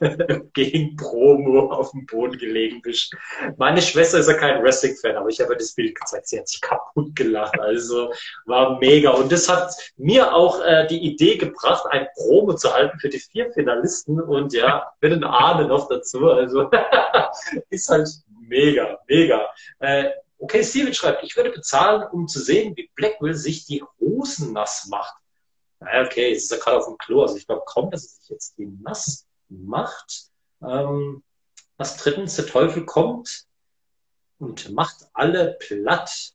gegen 0.54 0.96
Promo 0.96 1.70
auf 1.70 1.90
dem 1.90 2.06
Boden 2.06 2.38
gelegen 2.38 2.80
bist. 2.82 3.14
Meine 3.56 3.82
Schwester 3.82 4.18
ist 4.18 4.28
ja 4.28 4.34
kein 4.34 4.62
Wrestling-Fan, 4.62 5.16
aber 5.16 5.28
ich 5.28 5.40
habe 5.40 5.56
das 5.56 5.74
Bild 5.74 5.94
gezeigt. 5.94 6.28
Sie 6.28 6.38
hat 6.38 6.48
sich 6.48 6.60
kaputt 6.60 7.14
gelacht. 7.14 7.58
Also 7.60 8.12
war 8.46 8.78
mega. 8.78 9.10
Und 9.10 9.30
das 9.30 9.48
hat 9.48 9.74
mir 9.96 10.34
auch 10.34 10.62
äh, 10.62 10.86
die 10.86 11.04
Idee 11.04 11.36
gebracht, 11.36 11.84
ein 11.90 12.06
Promo 12.14 12.54
zu 12.54 12.72
halten 12.72 12.98
für 12.98 13.08
die 13.08 13.20
vier 13.20 13.52
Finalisten. 13.52 14.20
Und 14.20 14.52
ja, 14.52 14.92
mit 15.00 15.12
einem 15.12 15.24
Ahne 15.24 15.68
noch 15.68 15.88
dazu. 15.88 16.30
Also 16.30 16.70
ist 17.70 17.88
halt 17.88 18.08
mega, 18.40 18.98
mega. 19.08 19.48
Äh, 19.78 20.10
okay, 20.38 20.64
Steven 20.64 20.94
schreibt, 20.94 21.22
ich 21.22 21.36
würde 21.36 21.50
bezahlen, 21.50 22.04
um 22.12 22.28
zu 22.28 22.40
sehen, 22.40 22.74
wie 22.76 22.90
Blackwell 22.94 23.34
sich 23.34 23.66
die 23.66 23.82
Hosen 24.00 24.52
nass 24.52 24.86
macht. 24.90 25.14
Okay, 26.06 26.32
es 26.32 26.44
ist 26.44 26.50
ja 26.50 26.58
gerade 26.58 26.78
auf 26.78 26.86
dem 26.86 26.98
Klo, 26.98 27.22
also 27.22 27.36
ich 27.36 27.46
glaube 27.46 27.62
kaum, 27.66 27.90
dass 27.90 28.04
er 28.04 28.08
sich 28.08 28.28
jetzt 28.30 28.58
die 28.58 28.66
nass 28.82 29.26
macht. 29.48 30.30
Ähm, 30.62 31.22
was 31.76 31.96
drittens, 31.96 32.36
der 32.36 32.46
Teufel 32.46 32.84
kommt 32.84 33.44
und 34.38 34.72
macht 34.72 35.08
alle 35.12 35.56
platt. 35.58 36.32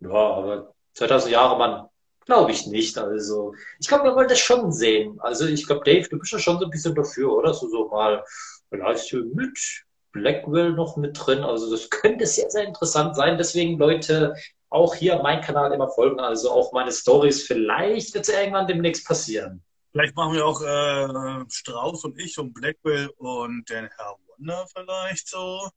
Ja, 0.00 0.10
aber 0.10 0.74
2000 0.94 1.32
Jahre, 1.32 1.58
Mann, 1.58 1.88
glaube 2.24 2.52
ich 2.52 2.66
nicht. 2.66 2.98
Also, 2.98 3.54
ich 3.78 3.88
glaube, 3.88 4.04
wir 4.04 4.14
wollen 4.14 4.28
das 4.28 4.38
schon 4.38 4.72
sehen. 4.72 5.18
Also, 5.20 5.46
ich 5.46 5.66
glaube, 5.66 5.84
Dave, 5.84 6.08
du 6.08 6.18
bist 6.18 6.32
ja 6.32 6.38
schon 6.38 6.58
so 6.58 6.64
ein 6.64 6.70
bisschen 6.70 6.94
dafür, 6.94 7.32
oder? 7.32 7.54
So, 7.54 7.68
so 7.68 7.88
mal 7.88 8.24
vielleicht 8.68 9.12
mit 9.12 9.84
Blackwell 10.12 10.72
noch 10.72 10.96
mit 10.96 11.18
drin. 11.18 11.42
Also, 11.44 11.70
das 11.70 11.88
könnte 11.90 12.26
sehr, 12.26 12.50
sehr 12.50 12.64
interessant 12.64 13.16
sein. 13.16 13.38
Deswegen, 13.38 13.78
Leute, 13.78 14.34
auch 14.76 14.94
hier 14.94 15.20
mein 15.22 15.40
Kanal 15.40 15.72
immer 15.72 15.88
folgen. 15.88 16.20
Also, 16.20 16.50
auch 16.50 16.72
meine 16.72 16.92
Stories. 16.92 17.42
Vielleicht 17.42 18.14
wird 18.14 18.28
es 18.28 18.34
irgendwann 18.34 18.66
demnächst 18.66 19.06
passieren. 19.06 19.62
Vielleicht 19.92 20.14
machen 20.14 20.34
wir 20.34 20.44
auch 20.44 20.60
äh, 20.60 21.44
Strauß 21.48 22.04
und 22.04 22.20
ich 22.20 22.38
und 22.38 22.52
Blackwell 22.52 23.08
und 23.16 23.68
den 23.70 23.88
Herr 23.96 24.16
Wonder 24.28 24.66
vielleicht 24.74 25.28
so. 25.28 25.70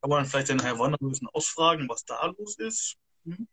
Kann 0.00 0.10
man 0.10 0.24
vielleicht 0.26 0.48
den 0.48 0.60
Herr 0.60 0.76
Wonder 0.76 0.98
ein 1.00 1.08
bisschen 1.08 1.28
ausfragen, 1.32 1.88
was 1.88 2.04
da 2.04 2.26
los 2.36 2.58
ist. 2.58 2.96
Hm? 3.24 3.46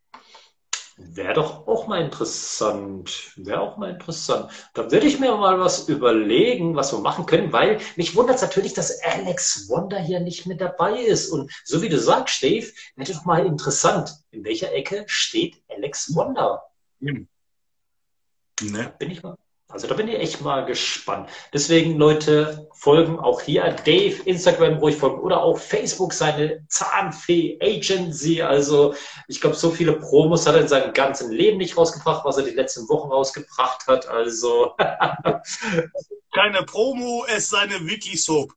Wäre 0.97 1.33
doch 1.33 1.67
auch 1.67 1.87
mal 1.87 2.01
interessant. 2.01 3.31
Wäre 3.35 3.61
auch 3.61 3.77
mal 3.77 3.91
interessant. 3.91 4.51
Da 4.73 4.91
würde 4.91 5.07
ich 5.07 5.19
mir 5.19 5.35
mal 5.35 5.59
was 5.59 5.87
überlegen, 5.87 6.75
was 6.75 6.91
wir 6.93 6.99
machen 6.99 7.25
können, 7.25 7.51
weil 7.53 7.79
mich 7.95 8.15
wundert 8.15 8.35
es 8.35 8.41
natürlich, 8.41 8.73
dass 8.73 9.01
Alex 9.03 9.69
Wonder 9.69 9.99
hier 9.99 10.19
nicht 10.19 10.45
mit 10.45 10.61
dabei 10.61 10.99
ist. 10.99 11.29
Und 11.29 11.51
so 11.63 11.81
wie 11.81 11.89
du 11.89 11.97
sagst, 11.97 12.43
Dave, 12.43 12.67
wäre 12.95 13.13
doch 13.13 13.25
mal 13.25 13.45
interessant. 13.45 14.15
In 14.31 14.43
welcher 14.43 14.71
Ecke 14.73 15.05
steht 15.07 15.63
Alex 15.69 16.13
Wonder? 16.15 16.63
Hm. 16.99 17.27
Ne? 18.61 18.93
Bin 18.99 19.09
ich 19.09 19.23
mal. 19.23 19.37
Also 19.71 19.87
da 19.87 19.93
bin 19.93 20.07
ich 20.07 20.19
echt 20.19 20.41
mal 20.41 20.65
gespannt. 20.65 21.29
Deswegen, 21.53 21.97
Leute, 21.97 22.67
folgen 22.73 23.19
auch 23.19 23.41
hier 23.41 23.63
Dave, 23.85 24.21
Instagram 24.25 24.77
ruhig 24.77 24.97
folgen 24.97 25.21
oder 25.21 25.41
auch 25.41 25.57
Facebook, 25.57 26.13
seine 26.13 26.65
Zahnfee 26.67 27.57
Agency. 27.61 28.41
Also 28.41 28.93
ich 29.27 29.39
glaube, 29.39 29.55
so 29.55 29.71
viele 29.71 29.93
Promos 29.93 30.45
hat 30.45 30.55
er 30.55 30.61
in 30.61 30.67
seinem 30.67 30.93
ganzen 30.93 31.31
Leben 31.31 31.57
nicht 31.57 31.77
rausgebracht, 31.77 32.25
was 32.25 32.37
er 32.37 32.43
die 32.43 32.51
letzten 32.51 32.87
Wochen 32.89 33.11
rausgebracht 33.11 33.87
hat. 33.87 34.07
Also 34.07 34.75
keine 36.33 36.63
Promo, 36.63 37.25
es 37.27 37.45
ist 37.45 37.55
eine 37.55 37.85
Wiki-Soap. 37.87 38.51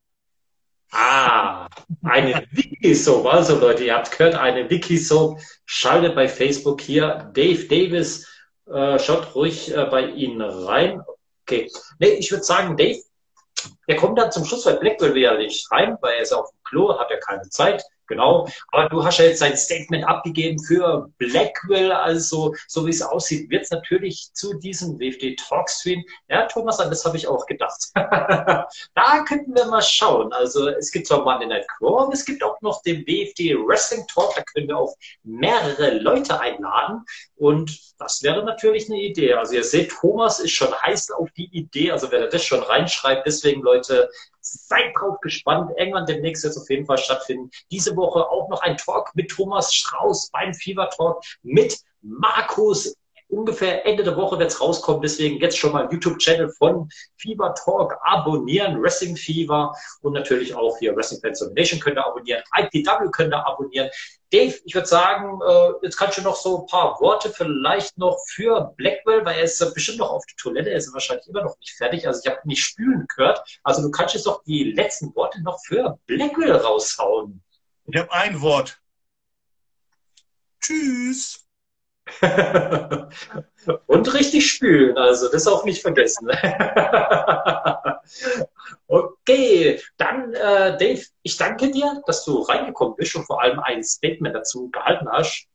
Ah, 0.90 1.66
eine 2.02 2.46
Wiki-Soap. 2.52 3.26
Also 3.26 3.58
Leute, 3.58 3.84
ihr 3.84 3.94
habt 3.94 4.16
gehört, 4.16 4.36
eine 4.36 4.70
Wiki-Soap. 4.70 5.40
Schaltet 5.66 6.14
bei 6.14 6.28
Facebook 6.28 6.80
hier 6.80 7.30
Dave 7.34 7.64
Davis 7.64 8.33
äh, 8.66 8.98
schaut 8.98 9.34
ruhig 9.34 9.74
äh, 9.74 9.84
bei 9.86 10.06
Ihnen 10.06 10.40
rein. 10.40 11.02
Okay. 11.42 11.70
Nee, 11.98 12.14
ich 12.14 12.30
würde 12.30 12.44
sagen, 12.44 12.76
Dave, 12.76 13.00
der 13.88 13.96
kommt 13.96 14.18
dann 14.18 14.32
zum 14.32 14.44
Schluss, 14.44 14.66
weil 14.66 14.78
Blackwell 14.78 15.14
will 15.14 15.22
ja 15.22 15.34
nicht 15.36 15.70
rein, 15.70 15.96
weil 16.00 16.14
er 16.14 16.22
ist 16.22 16.32
auf 16.32 16.50
dem 16.50 16.62
Klo, 16.64 16.98
hat 16.98 17.10
ja 17.10 17.18
keine 17.18 17.48
Zeit. 17.48 17.82
Genau, 18.06 18.46
aber 18.72 18.88
du 18.88 19.04
hast 19.04 19.18
ja 19.18 19.24
jetzt 19.24 19.40
dein 19.40 19.56
Statement 19.56 20.06
abgegeben 20.06 20.58
für 20.58 21.10
Blackwell, 21.18 21.92
also 21.92 22.54
so 22.68 22.86
wie 22.86 22.90
es 22.90 23.02
aussieht, 23.02 23.50
wird 23.50 23.64
es 23.64 23.70
natürlich 23.70 24.30
zu 24.34 24.54
diesem 24.58 24.98
WFD 24.98 25.36
Talkstream. 25.36 26.04
Ja, 26.28 26.46
Thomas, 26.46 26.80
an 26.80 26.90
das 26.90 27.04
habe 27.04 27.16
ich 27.16 27.26
auch 27.26 27.46
gedacht. 27.46 27.78
da 27.94 29.24
könnten 29.26 29.54
wir 29.54 29.66
mal 29.66 29.82
schauen. 29.82 30.32
Also 30.32 30.68
es 30.68 30.92
gibt 30.92 31.06
zwar 31.06 31.24
Monday 31.24 31.46
Night 31.46 31.66
aber 31.80 32.12
es 32.12 32.24
gibt 32.24 32.42
auch 32.42 32.60
noch 32.60 32.82
den 32.82 33.06
WFD 33.06 33.56
Wrestling 33.56 34.06
Talk, 34.12 34.34
da 34.34 34.42
können 34.42 34.68
wir 34.68 34.78
auch 34.78 34.94
mehrere 35.22 35.98
Leute 35.98 36.40
einladen 36.40 37.04
und 37.36 37.94
das 37.98 38.22
wäre 38.22 38.44
natürlich 38.44 38.88
eine 38.88 39.00
Idee. 39.00 39.34
Also 39.34 39.54
ihr 39.54 39.64
seht, 39.64 39.90
Thomas 39.90 40.40
ist 40.40 40.52
schon 40.52 40.74
heiß 40.74 41.10
auf 41.12 41.30
die 41.32 41.48
Idee, 41.56 41.90
also 41.90 42.10
wer 42.10 42.26
das 42.26 42.44
schon 42.44 42.62
reinschreibt, 42.62 43.26
deswegen 43.26 43.62
Leute, 43.62 44.10
seid 44.44 44.92
drauf 44.98 45.20
gespannt. 45.20 45.72
Irgendwann 45.76 46.06
demnächst 46.06 46.44
wird 46.44 46.52
es 46.52 46.62
auf 46.62 46.70
jeden 46.70 46.86
Fall 46.86 46.98
stattfinden. 46.98 47.50
Diese 47.70 47.96
Woche 47.96 48.28
auch 48.28 48.48
noch 48.48 48.62
ein 48.62 48.76
Talk 48.76 49.14
mit 49.14 49.30
Thomas 49.30 49.74
Strauß 49.74 50.30
beim 50.30 50.54
Fever 50.54 50.88
Talk 50.90 51.22
mit 51.42 51.80
Markus 52.02 52.96
ungefähr 53.34 53.84
Ende 53.86 54.04
der 54.04 54.16
Woche 54.16 54.38
wird 54.38 54.50
es 54.50 54.60
rauskommen. 54.60 55.02
Deswegen 55.02 55.40
jetzt 55.40 55.58
schon 55.58 55.72
mal 55.72 55.88
YouTube-Channel 55.90 56.50
von 56.50 56.88
Fever 57.16 57.54
Talk 57.54 57.96
abonnieren, 58.02 58.80
Wrestling 58.80 59.16
Fever 59.16 59.74
und 60.02 60.12
natürlich 60.12 60.54
auch 60.54 60.78
hier 60.78 60.94
Wrestling 60.94 61.20
Fans 61.20 61.40
Nation 61.54 61.80
könnt 61.80 61.96
ihr 61.96 62.06
abonnieren, 62.06 62.42
IPW 62.56 63.10
könnt 63.10 63.34
ihr 63.34 63.46
abonnieren. 63.46 63.90
Dave, 64.32 64.54
ich 64.64 64.74
würde 64.74 64.88
sagen, 64.88 65.40
äh, 65.46 65.72
jetzt 65.82 65.96
kannst 65.96 66.18
du 66.18 66.22
noch 66.22 66.34
so 66.34 66.62
ein 66.62 66.66
paar 66.66 66.98
Worte 67.00 67.30
vielleicht 67.30 67.96
noch 67.98 68.18
für 68.26 68.72
Blackwell, 68.76 69.24
weil 69.24 69.36
er 69.38 69.44
ist 69.44 69.74
bestimmt 69.74 69.98
noch 69.98 70.10
auf 70.10 70.24
der 70.26 70.36
Toilette, 70.36 70.70
er 70.70 70.76
ist 70.76 70.92
wahrscheinlich 70.92 71.28
immer 71.28 71.44
noch 71.44 71.56
nicht 71.60 71.76
fertig. 71.76 72.06
Also 72.06 72.20
ich 72.24 72.30
habe 72.30 72.40
nicht 72.44 72.64
spülen 72.64 73.06
gehört. 73.14 73.42
Also 73.62 73.82
du 73.82 73.90
kannst 73.90 74.14
jetzt 74.14 74.26
doch 74.26 74.42
die 74.42 74.72
letzten 74.72 75.14
Worte 75.14 75.40
noch 75.42 75.60
für 75.64 75.98
Blackwell 76.06 76.52
raushauen. 76.52 77.42
Ich 77.86 77.96
habe 77.96 78.12
ein 78.12 78.40
Wort. 78.40 78.80
Tschüss. 80.60 81.43
Und 83.86 84.14
richtig 84.14 84.50
spülen, 84.50 84.96
also 84.98 85.30
das 85.30 85.46
auch 85.46 85.64
nicht 85.64 85.80
vergessen. 85.80 86.28
okay, 88.86 89.80
dann 89.96 90.34
äh, 90.34 90.76
Dave, 90.76 91.02
ich 91.22 91.36
danke 91.38 91.70
dir, 91.70 92.02
dass 92.06 92.24
du 92.24 92.42
reingekommen 92.42 92.96
bist 92.96 93.16
und 93.16 93.24
vor 93.24 93.42
allem 93.42 93.58
ein 93.60 93.82
Statement 93.82 94.34
dazu 94.34 94.70
gehalten 94.70 95.08
hast 95.10 95.48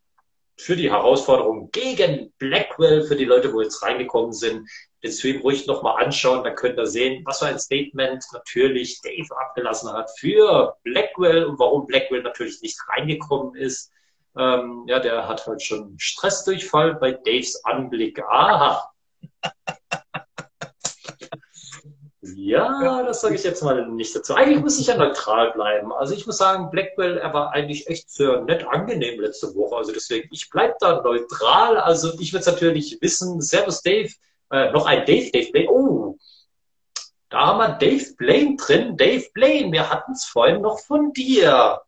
für 0.59 0.75
die 0.75 0.91
Herausforderung 0.91 1.71
gegen 1.71 2.33
Blackwell, 2.37 3.03
für 3.03 3.15
die 3.15 3.25
Leute, 3.25 3.53
wo 3.53 3.61
jetzt 3.61 3.81
reingekommen 3.81 4.33
sind. 4.33 4.67
Den 5.01 5.11
Stream 5.13 5.39
ruhig 5.41 5.65
nochmal 5.67 6.03
anschauen, 6.03 6.43
dann 6.43 6.55
könnt 6.55 6.77
ihr 6.77 6.85
sehen, 6.85 7.23
was 7.25 7.39
für 7.39 7.45
ein 7.45 7.59
Statement 7.59 8.21
natürlich 8.33 8.99
Dave 9.01 9.37
abgelassen 9.39 9.93
hat 9.93 10.11
für 10.19 10.75
Blackwell 10.83 11.45
und 11.45 11.57
warum 11.59 11.87
Blackwell 11.87 12.23
natürlich 12.23 12.61
nicht 12.61 12.77
reingekommen 12.89 13.55
ist. 13.55 13.91
Ähm, 14.37 14.85
ja, 14.87 14.99
der 14.99 15.27
hat 15.27 15.45
halt 15.47 15.61
schon 15.61 15.95
Stressdurchfall 15.97 16.95
bei 16.95 17.11
Daves 17.11 17.63
Anblick. 17.65 18.21
Aha. 18.23 18.89
Ja, 22.21 23.03
das 23.03 23.21
sage 23.21 23.35
ich 23.35 23.43
jetzt 23.43 23.63
mal 23.63 23.87
nicht 23.89 24.15
dazu. 24.15 24.33
Eigentlich 24.33 24.61
muss 24.61 24.79
ich 24.79 24.87
ja 24.87 24.97
neutral 24.97 25.51
bleiben. 25.51 25.91
Also 25.93 26.13
ich 26.13 26.25
muss 26.25 26.37
sagen, 26.37 26.69
Blackwell, 26.69 27.17
er 27.17 27.33
war 27.33 27.51
eigentlich 27.51 27.87
echt 27.87 28.09
sehr 28.09 28.41
nett 28.41 28.65
angenehm 28.67 29.19
letzte 29.19 29.53
Woche. 29.55 29.77
Also 29.77 29.91
deswegen, 29.91 30.29
ich 30.31 30.49
bleibe 30.49 30.75
da 30.79 31.01
neutral. 31.01 31.77
Also 31.77 32.13
ich 32.19 32.33
will 32.33 32.39
es 32.39 32.45
natürlich 32.45 32.97
wissen. 33.01 33.41
Servus 33.41 33.81
Dave. 33.81 34.13
Äh, 34.51 34.71
noch 34.71 34.85
ein 34.85 35.05
Dave, 35.05 35.31
Dave 35.31 35.51
Blaine. 35.51 35.69
Oh, 35.69 36.17
da 37.29 37.47
haben 37.47 37.59
wir 37.59 37.69
Dave 37.77 38.13
Blaine 38.17 38.55
drin. 38.55 38.97
Dave 38.97 39.25
Blaine, 39.33 39.71
wir 39.71 39.89
hatten 39.89 40.13
es 40.13 40.25
vorhin 40.25 40.61
noch 40.61 40.79
von 40.79 41.13
dir. 41.13 41.81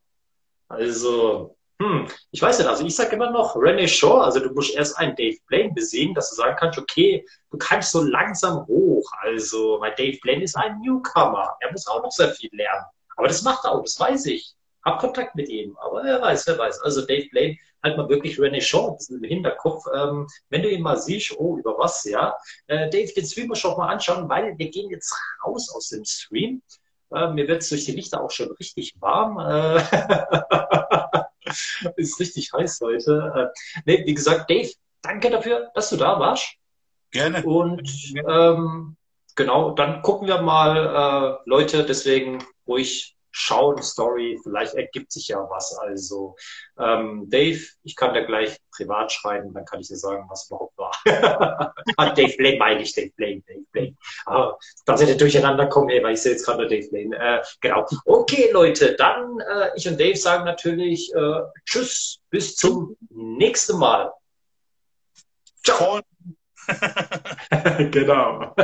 Also, 0.68 1.56
hm, 1.82 2.06
ich 2.30 2.40
weiß 2.40 2.58
nicht, 2.58 2.68
also 2.68 2.84
ich 2.84 2.94
sage 2.94 3.16
immer 3.16 3.30
noch 3.30 3.56
René 3.56 3.88
Shaw, 3.88 4.20
also 4.20 4.38
du 4.38 4.50
musst 4.52 4.74
erst 4.74 4.96
einen 4.98 5.16
Dave 5.16 5.38
Blaine 5.48 5.72
besiegen, 5.72 6.14
dass 6.14 6.30
du 6.30 6.36
sagen 6.36 6.56
kannst, 6.56 6.78
okay, 6.78 7.26
du 7.50 7.58
kannst 7.58 7.90
so 7.90 8.02
langsam 8.02 8.66
hoch. 8.68 9.10
Also, 9.22 9.80
weil 9.80 9.94
Dave 9.96 10.18
Blaine 10.22 10.44
ist 10.44 10.56
ein 10.56 10.80
Newcomer, 10.80 11.56
er 11.60 11.72
muss 11.72 11.86
auch 11.88 12.02
noch 12.02 12.12
sehr 12.12 12.30
viel 12.30 12.50
lernen. 12.52 12.84
Aber 13.16 13.26
das 13.26 13.42
macht 13.42 13.64
er 13.64 13.72
auch, 13.72 13.82
das 13.82 13.98
weiß 13.98 14.26
ich. 14.26 14.54
Hab 14.84 15.00
Kontakt 15.00 15.34
mit 15.34 15.48
ihm, 15.48 15.76
aber 15.80 16.02
wer 16.04 16.20
weiß, 16.22 16.46
wer 16.46 16.58
weiß. 16.58 16.80
Also 16.82 17.02
Dave 17.02 17.28
Blaine, 17.30 17.56
halt 17.82 17.96
mal 17.96 18.08
wirklich 18.08 18.38
René 18.38 18.60
Shaw 18.60 18.90
ein 18.90 18.96
bisschen 18.96 19.22
im 19.22 19.28
Hinterkopf. 19.28 19.84
Ähm, 19.94 20.28
wenn 20.50 20.62
du 20.62 20.70
ihn 20.70 20.82
mal 20.82 20.98
siehst, 20.98 21.36
oh, 21.38 21.56
über 21.58 21.76
was, 21.78 22.04
ja. 22.04 22.36
Äh, 22.68 22.90
Dave, 22.90 23.12
den 23.12 23.26
Stream 23.26 23.52
auch 23.52 23.78
mal 23.78 23.88
anschauen, 23.88 24.28
weil 24.28 24.56
wir 24.56 24.70
gehen 24.70 24.90
jetzt 24.90 25.14
raus 25.44 25.72
aus 25.74 25.88
dem 25.88 26.04
Stream. 26.04 26.62
Äh, 27.12 27.28
mir 27.30 27.48
wird 27.48 27.62
es 27.62 27.68
durch 27.68 27.84
die 27.84 27.92
Lichter 27.92 28.22
auch 28.22 28.30
schon 28.30 28.50
richtig 28.52 28.94
warm. 29.00 29.38
Äh, 29.38 29.82
ist 31.96 32.20
richtig 32.20 32.52
heiß 32.52 32.80
heute. 32.82 33.52
Äh, 33.54 33.82
nee, 33.84 34.06
wie 34.06 34.14
gesagt, 34.14 34.50
Dave, 34.50 34.70
danke 35.02 35.30
dafür, 35.30 35.70
dass 35.74 35.90
du 35.90 35.96
da 35.96 36.18
warst. 36.18 36.54
Gerne. 37.10 37.42
Und 37.42 38.14
ähm, 38.26 38.96
genau, 39.34 39.72
dann 39.72 40.02
gucken 40.02 40.28
wir 40.28 40.40
mal, 40.40 41.36
äh, 41.44 41.48
Leute, 41.48 41.84
deswegen 41.84 42.44
ruhig 42.66 43.16
schauen, 43.32 43.82
Story, 43.82 44.38
vielleicht 44.42 44.74
ergibt 44.74 45.10
sich 45.10 45.28
ja 45.28 45.38
was. 45.50 45.76
Also, 45.78 46.36
ähm, 46.78 47.28
Dave, 47.28 47.60
ich 47.82 47.96
kann 47.96 48.14
dir 48.14 48.24
gleich 48.24 48.56
privat 48.70 49.10
schreiben, 49.10 49.52
dann 49.52 49.64
kann 49.64 49.80
ich 49.80 49.88
dir 49.88 49.96
sagen, 49.96 50.26
was 50.28 50.46
überhaupt 50.46 50.76
war. 50.78 50.92
ah, 51.96 52.10
Dave 52.10 52.36
Blaine 52.36 52.58
meine 52.58 52.82
ich, 52.82 52.94
Dave 52.94 53.10
Blaine, 53.16 53.42
Dave 53.48 53.64
Blaine. 53.72 53.96
Ah, 54.26 54.52
dass 54.86 55.02
ihr 55.02 55.16
durcheinander 55.16 55.66
kommen, 55.66 55.90
ey, 55.90 56.02
weil 56.02 56.14
ich 56.14 56.22
sehe 56.22 56.32
jetzt 56.32 56.44
gerade 56.44 56.68
Dave 56.68 56.88
Blaine. 56.88 57.16
Äh, 57.16 57.42
genau. 57.60 57.86
Okay, 58.04 58.50
Leute, 58.52 58.94
dann 58.94 59.40
äh, 59.40 59.70
ich 59.74 59.88
und 59.88 59.98
Dave 59.98 60.16
sagen 60.16 60.44
natürlich 60.44 61.12
äh, 61.14 61.40
Tschüss, 61.64 62.20
bis 62.30 62.54
zum 62.56 62.96
nächsten 63.10 63.78
Mal. 63.78 64.12
Ciao. 65.64 66.00
genau. 67.90 68.54